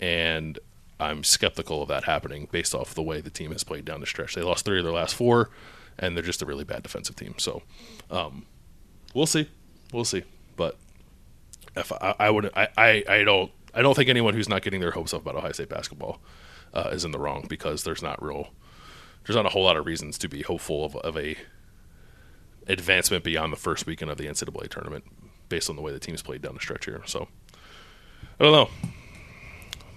and 0.00 0.58
I'm 0.98 1.24
skeptical 1.24 1.82
of 1.82 1.88
that 1.88 2.04
happening 2.04 2.48
based 2.50 2.74
off 2.74 2.94
the 2.94 3.02
way 3.02 3.20
the 3.20 3.30
team 3.30 3.52
has 3.52 3.64
played 3.64 3.84
down 3.84 4.00
the 4.00 4.06
stretch. 4.06 4.34
They 4.34 4.42
lost 4.42 4.64
three 4.64 4.78
of 4.78 4.84
their 4.84 4.92
last 4.92 5.14
four, 5.14 5.50
and 5.98 6.16
they're 6.16 6.24
just 6.24 6.42
a 6.42 6.46
really 6.46 6.64
bad 6.64 6.82
defensive 6.82 7.16
team. 7.16 7.34
So 7.38 7.62
um, 8.10 8.46
we'll 9.14 9.26
see, 9.26 9.48
we'll 9.92 10.04
see. 10.04 10.24
But 10.56 10.76
if 11.76 11.92
I, 11.92 12.14
I 12.18 12.30
would, 12.30 12.50
I, 12.56 12.68
I, 12.76 13.04
I 13.08 13.24
don't, 13.24 13.50
I 13.74 13.82
don't 13.82 13.94
think 13.94 14.08
anyone 14.08 14.34
who's 14.34 14.48
not 14.48 14.62
getting 14.62 14.80
their 14.80 14.92
hopes 14.92 15.12
up 15.12 15.22
about 15.22 15.36
Ohio 15.36 15.52
State 15.52 15.68
basketball 15.68 16.20
uh, 16.72 16.90
is 16.92 17.04
in 17.04 17.10
the 17.10 17.18
wrong 17.18 17.46
because 17.48 17.84
there's 17.84 18.02
not 18.02 18.22
real, 18.22 18.48
there's 19.26 19.36
not 19.36 19.46
a 19.46 19.50
whole 19.50 19.64
lot 19.64 19.76
of 19.76 19.84
reasons 19.84 20.16
to 20.18 20.28
be 20.28 20.42
hopeful 20.42 20.84
of, 20.84 20.96
of 20.96 21.16
a 21.18 21.36
advancement 22.68 23.24
beyond 23.24 23.52
the 23.52 23.56
first 23.56 23.86
weekend 23.86 24.10
of 24.10 24.16
the 24.16 24.26
NCAA 24.26 24.68
tournament 24.68 25.04
based 25.48 25.68
on 25.70 25.76
the 25.76 25.82
way 25.82 25.92
the 25.92 25.98
teams 26.00 26.22
played 26.22 26.42
down 26.42 26.54
the 26.54 26.60
stretch 26.60 26.84
here. 26.84 27.02
So 27.06 27.28
I 28.40 28.44
don't 28.44 28.52
know. 28.52 28.68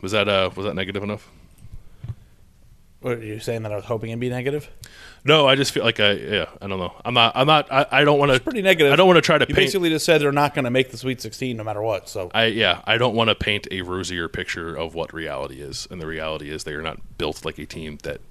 Was 0.02 0.12
that 0.12 0.28
uh, 0.28 0.50
was 0.56 0.66
that 0.66 0.76
negative 0.76 1.04
enough? 1.04 1.30
What 3.02 3.20
are 3.20 3.24
you 3.24 3.39
saying 3.39 3.62
that 3.64 3.72
I 3.72 3.76
was 3.76 3.86
hoping 3.86 4.10
it'd 4.10 4.20
be 4.20 4.30
negative? 4.30 4.68
No, 5.24 5.48
I 5.48 5.56
just 5.56 5.72
feel 5.72 5.84
like 5.84 6.00
I 6.00 6.14
yeah 6.14 6.46
I 6.62 6.68
don't 6.68 6.80
know. 6.80 6.93
I'm 7.04 7.14
not 7.14 7.34
I'm 7.36 7.46
not 7.48 7.72
I, 7.72 7.86
I 7.91 8.04
don't 8.04 8.18
want 8.18 8.32
to 8.32 8.39
Pretty 8.39 8.62
negative. 8.64 8.91
I 8.93 8.96
don't 8.96 9.06
want 9.08 9.18
to 9.18 9.22
try 9.22 9.38
to 9.38 9.43
You 9.48 9.54
paint. 9.54 9.58
basically 9.68 9.89
just 9.89 10.06
said 10.06 10.22
they're 10.22 10.32
not 10.32 10.56
going 10.56 10.66
to 10.66 10.72
make 10.72 10.89
the 10.91 10.98
Sweet 10.98 11.22
16 11.22 11.56
no 11.56 11.64
matter 11.64 11.82
what. 11.84 12.10
So 12.10 12.32
I 12.34 12.46
yeah 12.46 12.82
I 12.86 12.98
don't 12.98 13.14
want 13.16 13.30
to 13.30 13.36
paint 13.36 13.68
a 13.72 13.82
rosier 13.84 14.28
picture 14.28 14.76
of 14.76 14.96
what 14.96 15.14
reality 15.14 15.62
is, 15.62 15.88
and 15.91 16.02
the 16.02 16.08
reality 16.08 16.50
is 16.50 16.64
they 16.64 16.74
are 16.74 16.82
not 16.82 17.00
built 17.18 17.46
like 17.46 17.60
a 17.60 17.66
team 17.68 18.00
that 18.04 18.22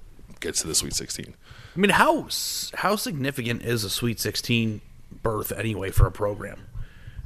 gets 0.41 0.61
to 0.61 0.67
the 0.67 0.75
Sweet 0.75 0.93
16. 0.93 1.35
I 1.75 1.79
mean, 1.79 1.91
how 1.91 2.27
how 2.73 2.95
significant 2.97 3.61
is 3.61 3.83
a 3.85 3.89
Sweet 3.89 4.19
16 4.19 4.81
berth 5.23 5.51
anyway 5.53 5.91
for 5.91 6.05
a 6.05 6.11
program? 6.11 6.67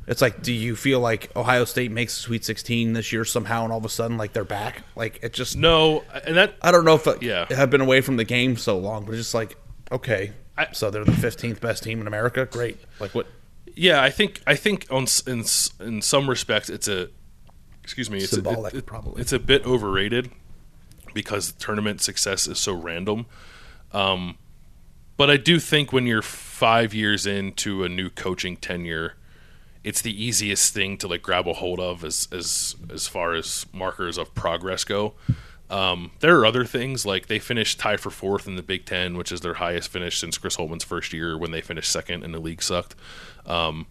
It's 0.10 0.22
like, 0.22 0.42
do 0.42 0.52
you 0.52 0.76
feel 0.76 1.00
like 1.00 1.32
Ohio 1.38 1.64
State 1.66 1.92
makes 1.92 2.16
the 2.16 2.22
Sweet 2.24 2.44
16 2.44 2.94
this 2.94 3.14
year 3.14 3.24
somehow, 3.24 3.64
and 3.64 3.72
all 3.72 3.78
of 3.78 3.86
a 3.86 3.90
sudden, 3.90 4.18
like 4.18 4.34
they're 4.34 4.44
back? 4.44 4.82
Like 4.96 5.20
it 5.22 5.32
just 5.34 5.56
No, 5.56 6.04
and 6.26 6.36
that 6.36 6.56
I 6.62 6.72
don't 6.72 6.84
know 6.84 6.96
if 6.96 7.06
it, 7.08 7.22
Yeah. 7.24 7.46
have 7.54 7.70
been 7.70 7.80
away 7.82 8.02
from 8.02 8.18
the 8.18 8.24
game 8.26 8.58
so 8.58 8.78
long, 8.78 9.06
but 9.06 9.12
it's 9.14 9.22
just 9.22 9.34
like 9.36 9.56
okay, 9.92 10.34
I- 10.58 10.68
so 10.74 10.90
they're 10.92 11.06
the 11.06 11.12
15th 11.12 11.62
best 11.62 11.84
team 11.84 12.02
in 12.02 12.08
America. 12.08 12.46
Great. 12.52 12.78
Like 13.00 13.14
what? 13.16 13.28
Yeah, 13.76 14.02
I 14.04 14.10
think 14.10 14.42
I 14.48 14.56
think 14.56 14.88
on 14.90 15.06
in 15.28 15.46
in 15.80 16.02
some 16.02 16.30
respects 16.30 16.70
it's 16.70 16.88
a 16.88 17.10
excuse 17.84 18.10
me, 18.10 18.18
it's 18.18 18.32
Symbolic, 18.32 18.74
a, 18.74 18.78
it- 18.78 18.86
probably. 18.88 19.22
It's 19.22 19.32
a 19.34 19.40
bit 19.40 19.64
overrated 19.66 20.32
because 21.14 21.52
tournament 21.54 22.02
success 22.02 22.48
is 22.48 22.58
so 22.60 22.74
random. 22.74 23.26
Um, 23.92 24.38
but 25.18 25.30
I 25.30 25.38
do 25.38 25.60
think 25.60 25.92
when 25.94 26.06
you're 26.08 26.22
five 26.22 26.94
years 26.94 27.26
into 27.26 27.84
a 27.84 27.90
new 27.90 28.10
coaching 28.10 28.58
tenure, 28.58 29.16
it's 29.90 30.02
the 30.04 30.24
easiest 30.24 30.72
thing 30.72 30.98
to 31.00 31.08
like 31.08 31.24
grab 31.24 31.48
a 31.48 31.54
hold 31.54 31.80
of 31.80 32.04
as 32.04 32.28
as 32.32 32.76
as 32.94 33.08
far 33.08 33.34
as 33.34 33.66
markers 33.74 34.20
of 34.20 34.36
progress 34.36 34.84
go. 34.84 35.16
Um, 35.72 36.12
there 36.20 36.40
are 36.40 36.46
other 36.46 36.64
things 36.64 37.08
like 37.08 37.26
they 37.26 37.40
finished 37.40 37.80
tied 37.80 38.00
for 38.00 38.12
fourth 38.12 38.48
in 38.48 38.56
the 38.56 38.62
Big 38.62 38.86
Ten, 38.86 39.18
which 39.18 39.32
is 39.32 39.42
their 39.42 39.56
highest 39.56 39.90
finish 39.90 40.20
since 40.20 40.38
Chris 40.38 40.58
Holtmann's 40.58 40.84
first 40.84 41.12
year 41.12 41.36
when 41.38 41.50
they 41.50 41.62
finished 41.62 41.92
second 41.92 42.24
and 42.24 42.32
the 42.32 42.40
league 42.40 42.62
sucked. 42.62 42.96
Um, 43.48 43.88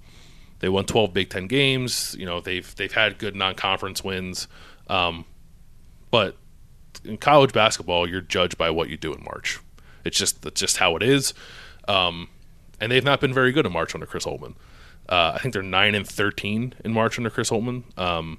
they 0.61 0.68
won 0.68 0.84
12 0.84 1.12
Big 1.12 1.30
Ten 1.30 1.49
games. 1.49 2.14
You 2.16 2.26
know 2.26 2.40
they've 2.40 2.72
they've 2.76 2.92
had 2.92 3.18
good 3.18 3.34
non-conference 3.34 4.05
wins, 4.05 4.46
um, 4.86 5.24
but 6.12 6.36
in 7.05 7.16
college 7.16 7.53
basketball, 7.53 8.09
you're 8.09 8.20
judged 8.20 8.57
by 8.57 8.70
what 8.70 8.88
you 8.88 8.96
do 8.96 9.12
in 9.12 9.24
March. 9.24 9.59
It's 10.05 10.16
just 10.16 10.42
that's 10.42 10.61
just 10.61 10.76
how 10.76 10.94
it 10.94 11.03
is. 11.03 11.34
Um, 11.88 12.28
and 12.80 12.92
they've 12.92 13.05
not 13.05 13.20
been 13.20 13.34
very 13.34 13.51
good 13.51 13.66
in 13.66 13.72
March 13.72 13.96
under 13.96 14.07
Chris 14.07 14.24
Holtmann. 14.24 14.55
Uh, 15.09 15.32
I 15.34 15.38
think 15.38 15.54
they're 15.54 15.62
nine 15.62 15.94
and 15.94 16.06
thirteen 16.06 16.74
in 16.84 16.92
March 16.92 17.18
under 17.18 17.30
Chris 17.30 17.50
Holtmann. 17.50 17.84
Um, 17.98 18.38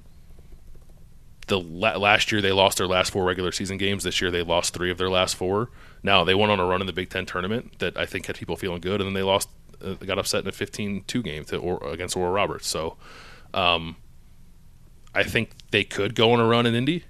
the 1.48 1.60
la- 1.60 1.96
last 1.96 2.32
year 2.32 2.40
they 2.40 2.52
lost 2.52 2.78
their 2.78 2.86
last 2.86 3.10
four 3.10 3.24
regular 3.24 3.52
season 3.52 3.76
games. 3.76 4.04
This 4.04 4.20
year 4.20 4.30
they 4.30 4.42
lost 4.42 4.72
three 4.72 4.90
of 4.90 4.98
their 4.98 5.10
last 5.10 5.34
four. 5.34 5.70
Now 6.02 6.24
they 6.24 6.34
went 6.34 6.50
on 6.50 6.60
a 6.60 6.64
run 6.64 6.80
in 6.80 6.86
the 6.86 6.92
Big 6.92 7.10
Ten 7.10 7.26
tournament 7.26 7.78
that 7.80 7.96
I 7.96 8.06
think 8.06 8.26
had 8.26 8.36
people 8.36 8.56
feeling 8.56 8.80
good, 8.80 9.00
and 9.00 9.08
then 9.08 9.14
they 9.14 9.22
lost, 9.22 9.48
uh, 9.84 9.94
got 9.94 10.18
upset 10.18 10.44
in 10.44 10.48
a 10.48 10.52
15-2 10.52 11.22
game 11.22 11.44
to 11.46 11.56
or, 11.58 11.84
against 11.88 12.16
Oral 12.16 12.32
Roberts. 12.32 12.68
So, 12.68 12.96
um, 13.52 13.96
I 15.14 15.24
think 15.24 15.50
they 15.72 15.84
could 15.84 16.14
go 16.14 16.32
on 16.32 16.40
a 16.40 16.46
run 16.46 16.66
in 16.66 16.74
Indy. 16.74 17.04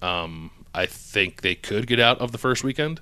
Um, 0.00 0.50
I 0.74 0.86
think 0.86 1.42
they 1.42 1.54
could 1.54 1.86
get 1.86 2.00
out 2.00 2.18
of 2.20 2.32
the 2.32 2.38
first 2.38 2.64
weekend, 2.64 3.00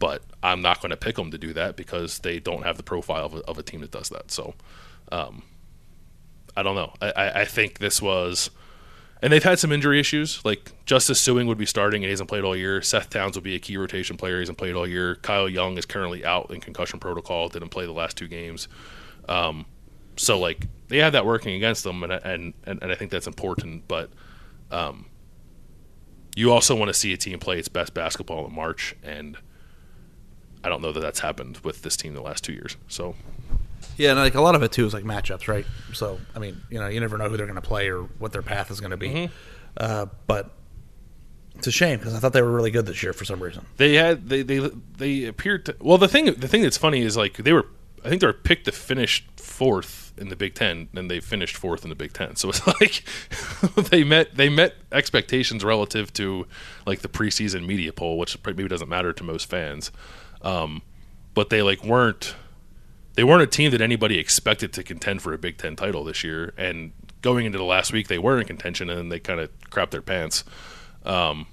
but 0.00 0.22
I'm 0.42 0.62
not 0.62 0.80
going 0.80 0.90
to 0.90 0.96
pick 0.96 1.14
them 1.14 1.30
to 1.30 1.38
do 1.38 1.52
that 1.52 1.76
because 1.76 2.18
they 2.20 2.40
don't 2.40 2.64
have 2.64 2.76
the 2.76 2.82
profile 2.82 3.26
of 3.26 3.34
a, 3.34 3.38
of 3.40 3.58
a 3.58 3.62
team 3.62 3.82
that 3.82 3.92
does 3.92 4.08
that. 4.08 4.32
So, 4.32 4.54
um, 5.12 5.44
I 6.56 6.64
don't 6.64 6.74
know. 6.74 6.92
I, 7.00 7.42
I, 7.42 7.44
think 7.44 7.78
this 7.78 8.02
was, 8.02 8.50
and 9.22 9.32
they've 9.32 9.44
had 9.44 9.58
some 9.58 9.70
injury 9.70 10.00
issues. 10.00 10.44
Like 10.44 10.72
Justice 10.86 11.24
Sueing 11.24 11.46
would 11.46 11.58
be 11.58 11.66
starting 11.66 12.02
and 12.02 12.06
he 12.06 12.10
hasn't 12.10 12.28
played 12.28 12.42
all 12.42 12.56
year. 12.56 12.82
Seth 12.82 13.10
Towns 13.10 13.36
will 13.36 13.42
be 13.42 13.54
a 13.54 13.58
key 13.60 13.76
rotation 13.76 14.16
player. 14.16 14.36
He 14.36 14.40
hasn't 14.40 14.58
played 14.58 14.74
all 14.74 14.86
year. 14.86 15.16
Kyle 15.16 15.48
Young 15.48 15.78
is 15.78 15.86
currently 15.86 16.24
out 16.24 16.50
in 16.50 16.60
concussion 16.60 16.98
protocol. 16.98 17.48
Didn't 17.48 17.68
play 17.68 17.84
the 17.86 17.92
last 17.92 18.16
two 18.16 18.26
games. 18.26 18.66
Um, 19.28 19.66
so 20.16 20.38
like 20.38 20.66
they 20.88 20.98
have 20.98 21.12
that 21.12 21.24
working 21.24 21.54
against 21.54 21.84
them, 21.84 22.02
and 22.02 22.12
and 22.12 22.54
and, 22.64 22.82
and 22.82 22.92
I 22.92 22.94
think 22.94 23.10
that's 23.10 23.26
important. 23.26 23.86
But 23.86 24.10
um, 24.70 25.06
you 26.34 26.52
also 26.52 26.74
want 26.74 26.88
to 26.88 26.94
see 26.94 27.12
a 27.12 27.16
team 27.16 27.38
play 27.38 27.58
its 27.58 27.68
best 27.68 27.94
basketball 27.94 28.46
in 28.46 28.54
March, 28.54 28.96
and 29.02 29.36
I 30.62 30.68
don't 30.68 30.82
know 30.82 30.92
that 30.92 31.00
that's 31.00 31.20
happened 31.20 31.58
with 31.58 31.82
this 31.82 31.96
team 31.96 32.14
the 32.14 32.22
last 32.22 32.44
two 32.44 32.52
years. 32.52 32.76
So 32.88 33.14
Yeah, 33.96 34.10
and 34.10 34.18
like 34.18 34.34
a 34.34 34.40
lot 34.40 34.54
of 34.54 34.62
it 34.62 34.72
too 34.72 34.86
is 34.86 34.94
like 34.94 35.04
matchups, 35.04 35.48
right? 35.48 35.66
So 35.92 36.20
I 36.34 36.38
mean, 36.38 36.60
you 36.70 36.78
know, 36.78 36.88
you 36.88 37.00
never 37.00 37.18
know 37.18 37.28
who 37.28 37.36
they're 37.36 37.46
going 37.46 37.56
to 37.56 37.62
play 37.62 37.88
or 37.88 38.02
what 38.18 38.32
their 38.32 38.42
path 38.42 38.70
is 38.70 38.80
going 38.80 38.90
to 38.90 38.96
be. 38.96 39.08
Mm-hmm. 39.08 39.32
Uh, 39.76 40.06
but 40.26 40.54
it's 41.56 41.66
a 41.66 41.70
shame 41.70 41.98
because 41.98 42.14
I 42.14 42.18
thought 42.18 42.32
they 42.32 42.42
were 42.42 42.50
really 42.50 42.70
good 42.70 42.86
this 42.86 43.02
year 43.02 43.12
for 43.12 43.24
some 43.24 43.42
reason. 43.42 43.66
they 43.76 43.94
had 43.94 44.28
they 44.28 44.42
they 44.42 44.70
they 44.96 45.24
appeared 45.26 45.66
to 45.66 45.76
well 45.80 45.98
the 45.98 46.08
thing 46.08 46.26
the 46.26 46.48
thing 46.48 46.62
that's 46.62 46.78
funny 46.78 47.02
is 47.02 47.16
like 47.16 47.36
they 47.36 47.52
were 47.52 47.66
I 48.02 48.08
think 48.08 48.22
they 48.22 48.26
were 48.26 48.32
picked 48.32 48.64
to 48.64 48.72
finish 48.72 49.26
fourth 49.36 50.14
in 50.16 50.28
the 50.28 50.36
Big 50.36 50.54
Ten 50.54 50.88
and 50.94 51.10
they 51.10 51.20
finished 51.20 51.56
fourth 51.56 51.84
in 51.84 51.90
the 51.90 51.96
Big 51.96 52.14
Ten 52.14 52.36
so 52.36 52.48
it's 52.48 52.66
like 52.80 53.04
they 53.90 54.04
met 54.04 54.34
they 54.36 54.48
met 54.48 54.74
expectations 54.90 55.62
relative 55.62 56.12
to 56.14 56.46
like 56.86 57.00
the 57.00 57.08
preseason 57.08 57.66
media 57.66 57.92
poll 57.92 58.16
which 58.16 58.38
maybe 58.46 58.66
doesn't 58.66 58.88
matter 58.88 59.12
to 59.12 59.22
most 59.22 59.50
fans 59.50 59.90
um, 60.42 60.82
but 61.34 61.50
they 61.50 61.62
like 61.62 61.84
weren't 61.84 62.34
they 63.14 63.24
weren't 63.24 63.42
a 63.42 63.46
team 63.46 63.70
that 63.72 63.80
anybody 63.80 64.18
expected 64.18 64.72
to 64.72 64.82
contend 64.82 65.20
for 65.22 65.32
a 65.32 65.38
Big 65.38 65.58
Ten 65.58 65.76
title 65.76 66.04
this 66.04 66.24
year 66.24 66.52
and 66.56 66.92
going 67.22 67.44
into 67.44 67.58
the 67.58 67.64
last 67.64 67.92
week 67.92 68.08
they 68.08 68.18
were 68.18 68.40
in 68.40 68.46
contention 68.46 68.88
and 68.88 69.12
they 69.12 69.18
kind 69.18 69.40
of 69.40 69.50
crapped 69.70 69.90
their 69.90 70.02
pants 70.02 70.44
um, 71.04 71.46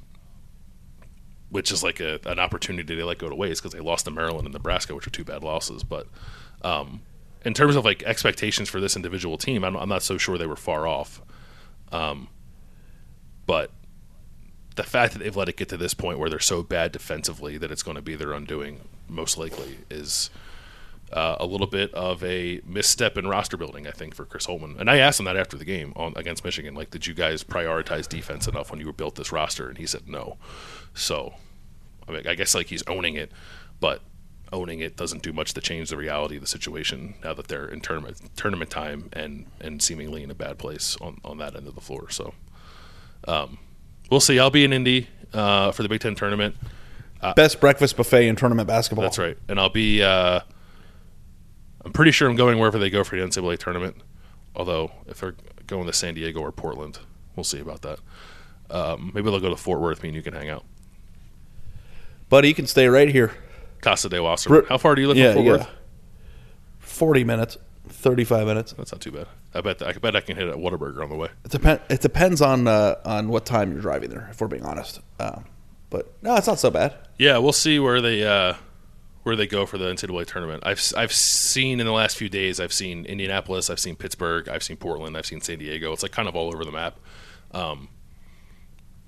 which 1.49 1.71
is 1.71 1.83
like 1.83 1.99
a, 1.99 2.19
an 2.25 2.39
opportunity 2.39 2.95
they 2.95 3.03
let 3.03 3.17
go 3.17 3.29
to 3.29 3.35
waste 3.35 3.61
because 3.61 3.73
they 3.73 3.79
lost 3.79 4.05
to 4.05 4.11
Maryland 4.11 4.45
and 4.45 4.53
Nebraska, 4.53 4.93
which 4.93 5.07
are 5.07 5.11
two 5.11 5.23
bad 5.23 5.43
losses. 5.43 5.83
But 5.83 6.07
um, 6.61 7.01
in 7.45 7.53
terms 7.53 7.75
of 7.75 7.85
like 7.85 8.03
expectations 8.03 8.69
for 8.69 8.81
this 8.81 8.95
individual 8.95 9.38
team, 9.38 9.63
I'm, 9.63 9.75
I'm 9.75 9.89
not 9.89 10.03
so 10.03 10.17
sure 10.17 10.38
they 10.38 10.47
were 10.47 10.57
far 10.57 10.88
off. 10.88 11.21
Um, 11.91 12.27
but 13.45 13.71
the 14.78 14.84
fact 14.84 15.13
that 15.13 15.19
they've 15.19 15.36
let 15.36 15.49
it 15.49 15.57
get 15.57 15.69
to 15.69 15.78
this 15.78 15.93
point 15.93 16.19
where 16.19 16.30
they're 16.30 16.39
so 16.39 16.63
bad 16.63 16.91
defensively 16.91 17.57
that 17.57 17.71
it's 17.71 17.84
going 17.84 17.95
to 17.95 18.01
be 18.01 18.15
their 18.15 18.32
undoing, 18.32 18.82
most 19.09 19.38
likely, 19.38 19.80
is 19.89 20.30
uh, 21.11 21.36
a 21.39 21.45
little 21.45 21.67
bit 21.67 21.93
of 21.93 22.23
a 22.23 22.61
misstep 22.65 23.17
in 23.17 23.28
roster 23.28 23.57
building, 23.57 23.88
I 23.88 23.91
think, 23.91 24.15
for 24.15 24.25
Chris 24.25 24.47
Holtmann. 24.47 24.80
And 24.80 24.89
I 24.89 24.97
asked 24.97 25.19
him 25.19 25.25
that 25.25 25.38
after 25.38 25.57
the 25.57 25.65
game 25.65 25.93
on, 25.95 26.13
against 26.15 26.45
Michigan, 26.45 26.75
like, 26.75 26.91
did 26.91 27.07
you 27.07 27.13
guys 27.13 27.43
prioritize 27.43 28.07
defense 28.07 28.47
enough 28.47 28.71
when 28.71 28.80
you 28.80 28.86
were 28.86 28.93
built 28.93 29.15
this 29.15 29.32
roster? 29.32 29.67
And 29.67 29.78
he 29.78 29.88
said 29.88 30.07
no. 30.07 30.38
So, 30.93 31.34
I 32.07 32.11
mean, 32.11 32.28
I 32.28 32.36
guess 32.36 32.53
like 32.53 32.67
he's 32.67 32.84
owning 32.88 33.15
it, 33.15 33.32
but 33.80 34.01
owning 34.53 34.80
it 34.80 34.95
doesn't 34.95 35.23
do 35.23 35.34
much 35.34 35.53
to 35.53 35.61
change 35.61 35.89
the 35.89 35.97
reality 35.97 36.36
of 36.36 36.41
the 36.41 36.47
situation 36.47 37.15
now 37.23 37.34
that 37.34 37.47
they're 37.49 37.67
in 37.67 37.82
tournament 37.82 38.17
tournament 38.38 38.69
time 38.69 39.09
and 39.11 39.45
and 39.59 39.82
seemingly 39.82 40.23
in 40.23 40.32
a 40.32 40.36
bad 40.36 40.57
place 40.57 40.95
on 41.01 41.19
on 41.25 41.38
that 41.38 41.55
end 41.55 41.67
of 41.67 41.75
the 41.75 41.82
floor. 41.82 42.09
So, 42.09 42.34
um, 43.28 43.57
we'll 44.09 44.19
see. 44.19 44.39
I'll 44.39 44.49
be 44.49 44.63
in 44.63 44.73
Indy 44.73 45.07
uh, 45.33 45.71
for 45.71 45.83
the 45.83 45.89
Big 45.89 46.01
Ten 46.01 46.15
tournament. 46.15 46.55
Best 47.35 47.59
breakfast 47.59 47.97
buffet 47.97 48.27
in 48.27 48.35
tournament 48.35 48.67
basketball. 48.67 49.03
That's 49.03 49.17
right, 49.17 49.37
and 49.47 49.59
I'll 49.59 49.69
be. 49.69 50.01
Uh, 50.03 50.39
I'm 51.83 51.91
pretty 51.93 52.11
sure 52.11 52.29
I'm 52.29 52.35
going 52.35 52.59
wherever 52.59 52.77
they 52.77 52.89
go 52.89 53.03
for 53.03 53.15
the 53.15 53.21
NCAA 53.23 53.57
tournament. 53.57 53.95
Although 54.55 54.91
if 55.07 55.19
they're 55.19 55.35
going 55.67 55.85
to 55.87 55.93
San 55.93 56.13
Diego 56.15 56.39
or 56.41 56.51
Portland, 56.51 56.99
we'll 57.35 57.43
see 57.43 57.59
about 57.59 57.81
that. 57.83 57.99
Um, 58.69 59.11
maybe 59.13 59.29
they'll 59.29 59.39
go 59.39 59.49
to 59.49 59.55
Fort 59.57 59.79
Worth. 59.81 60.03
Me 60.03 60.09
and 60.09 60.15
you 60.15 60.21
can 60.21 60.33
hang 60.33 60.49
out. 60.49 60.63
Buddy, 62.29 62.49
you 62.49 62.53
can 62.53 62.67
stay 62.67 62.87
right 62.87 63.09
here. 63.09 63.31
Casa 63.81 64.09
de 64.09 64.21
Wasserman. 64.21 64.65
How 64.67 64.77
far 64.77 64.95
do 64.95 65.01
you 65.01 65.07
live 65.07 65.17
Yeah, 65.17 65.33
from 65.33 65.43
Fort 65.43 65.45
yeah. 65.45 65.51
Worth? 65.65 65.69
Forty 66.79 67.23
minutes, 67.23 67.57
thirty-five 67.88 68.45
minutes. 68.45 68.73
That's 68.73 68.91
not 68.91 69.01
too 69.01 69.11
bad. 69.11 69.27
I 69.53 69.61
bet 69.61 69.81
I 69.81 69.93
bet 69.93 70.15
I 70.15 70.21
can 70.21 70.38
hit 70.38 70.47
a 70.47 70.51
at 70.51 70.57
Whataburger 70.57 71.01
on 71.03 71.09
the 71.09 71.15
way. 71.15 71.29
It 71.45 71.51
depends. 71.51 71.81
It 71.89 72.01
depends 72.01 72.41
on 72.41 72.67
uh, 72.67 72.95
on 73.05 73.29
what 73.29 73.45
time 73.45 73.71
you're 73.71 73.81
driving 73.81 74.09
there. 74.09 74.27
If 74.31 74.41
we're 74.41 74.47
being 74.47 74.65
honest, 74.65 75.01
um, 75.19 75.45
but 75.89 76.13
no, 76.21 76.35
it's 76.35 76.47
not 76.47 76.59
so 76.59 76.69
bad. 76.69 76.95
Yeah, 77.17 77.38
we'll 77.38 77.53
see 77.53 77.79
where 77.79 78.01
they 78.01 78.23
uh, 78.23 78.55
where 79.23 79.35
they 79.35 79.47
go 79.47 79.65
for 79.65 79.77
the 79.77 79.85
NCAA 79.85 80.25
tournament. 80.27 80.63
I've 80.65 80.81
I've 80.95 81.13
seen 81.13 81.79
in 81.79 81.85
the 81.85 81.91
last 81.91 82.17
few 82.17 82.29
days. 82.29 82.59
I've 82.59 82.73
seen 82.73 83.05
Indianapolis. 83.05 83.69
I've 83.69 83.79
seen 83.79 83.95
Pittsburgh. 83.95 84.47
I've 84.49 84.63
seen 84.63 84.77
Portland. 84.77 85.17
I've 85.17 85.25
seen 85.25 85.41
San 85.41 85.59
Diego. 85.59 85.91
It's 85.93 86.03
like 86.03 86.11
kind 86.11 86.27
of 86.27 86.35
all 86.35 86.47
over 86.47 86.63
the 86.63 86.71
map. 86.71 86.99
Um, 87.51 87.89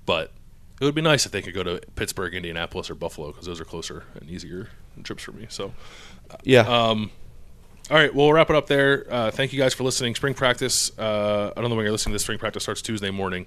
but 0.06 0.32
it 0.80 0.84
would 0.84 0.94
be 0.94 1.02
nice 1.02 1.26
if 1.26 1.32
they 1.32 1.42
could 1.42 1.54
go 1.54 1.62
to 1.62 1.80
Pittsburgh, 1.94 2.34
Indianapolis, 2.34 2.90
or 2.90 2.94
Buffalo 2.94 3.28
because 3.28 3.46
those 3.46 3.60
are 3.60 3.64
closer 3.64 4.04
and 4.18 4.28
easier 4.30 4.68
trips 5.02 5.22
for 5.22 5.32
me. 5.32 5.46
So. 5.48 5.72
Yeah. 6.44 6.60
Um, 6.60 7.10
all 7.90 7.96
right, 7.96 8.14
well, 8.14 8.26
we'll 8.26 8.34
wrap 8.34 8.50
it 8.50 8.56
up 8.56 8.68
there. 8.68 9.04
Uh, 9.10 9.30
thank 9.32 9.52
you 9.52 9.58
guys 9.58 9.74
for 9.74 9.82
listening. 9.82 10.14
Spring 10.14 10.34
practice. 10.34 10.96
Uh, 10.96 11.52
I 11.56 11.60
don't 11.60 11.70
know 11.70 11.76
when 11.76 11.84
you're 11.84 11.92
listening 11.92 12.12
to 12.12 12.14
this. 12.14 12.22
Spring 12.22 12.38
practice 12.38 12.62
starts 12.62 12.82
Tuesday 12.82 13.10
morning. 13.10 13.46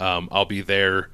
Um, 0.00 0.30
I'll 0.32 0.46
be 0.46 0.62
there 0.62 1.10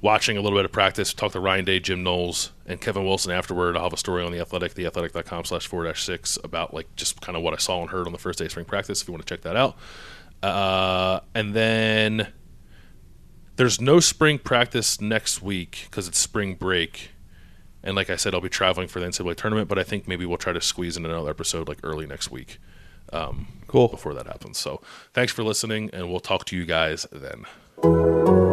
watching 0.00 0.36
a 0.36 0.40
little 0.40 0.56
bit 0.56 0.64
of 0.64 0.70
practice. 0.70 1.12
Talk 1.12 1.32
to 1.32 1.40
Ryan 1.40 1.64
Day, 1.64 1.80
Jim 1.80 2.04
Knowles, 2.04 2.52
and 2.66 2.80
Kevin 2.80 3.04
Wilson 3.04 3.32
afterward. 3.32 3.76
I'll 3.76 3.84
have 3.84 3.92
a 3.92 3.96
story 3.96 4.22
on 4.22 4.30
the 4.30 4.38
Athletic, 4.38 4.74
theathletic.com 4.74 5.44
slash 5.44 5.66
4 5.66 5.92
6 5.92 6.38
about 6.44 6.72
like 6.72 6.94
just 6.94 7.20
kind 7.20 7.36
of 7.36 7.42
what 7.42 7.52
I 7.52 7.56
saw 7.56 7.80
and 7.80 7.90
heard 7.90 8.06
on 8.06 8.12
the 8.12 8.18
first 8.18 8.38
day 8.38 8.44
of 8.44 8.52
spring 8.52 8.66
practice. 8.66 9.02
If 9.02 9.08
you 9.08 9.12
want 9.12 9.26
to 9.26 9.34
check 9.34 9.42
that 9.42 9.56
out, 9.56 9.76
uh, 10.42 11.20
and 11.34 11.52
then 11.52 12.32
there's 13.56 13.80
no 13.80 13.98
spring 13.98 14.38
practice 14.38 15.00
next 15.00 15.42
week 15.42 15.86
because 15.90 16.06
it's 16.06 16.18
spring 16.18 16.54
break. 16.54 17.10
And 17.84 17.94
like 17.94 18.10
I 18.10 18.16
said, 18.16 18.34
I'll 18.34 18.40
be 18.40 18.48
traveling 18.48 18.88
for 18.88 18.98
the 18.98 19.06
NCAA 19.06 19.36
tournament, 19.36 19.68
but 19.68 19.78
I 19.78 19.84
think 19.84 20.08
maybe 20.08 20.24
we'll 20.26 20.38
try 20.38 20.54
to 20.54 20.60
squeeze 20.60 20.96
in 20.96 21.04
another 21.04 21.30
episode 21.30 21.68
like 21.68 21.78
early 21.84 22.06
next 22.06 22.30
week. 22.30 22.58
Um, 23.12 23.46
cool. 23.68 23.88
Before 23.88 24.14
that 24.14 24.26
happens. 24.26 24.58
So 24.58 24.80
thanks 25.12 25.32
for 25.32 25.44
listening, 25.44 25.90
and 25.92 26.10
we'll 26.10 26.20
talk 26.20 26.46
to 26.46 26.56
you 26.56 26.64
guys 26.64 27.06
then. 27.12 28.43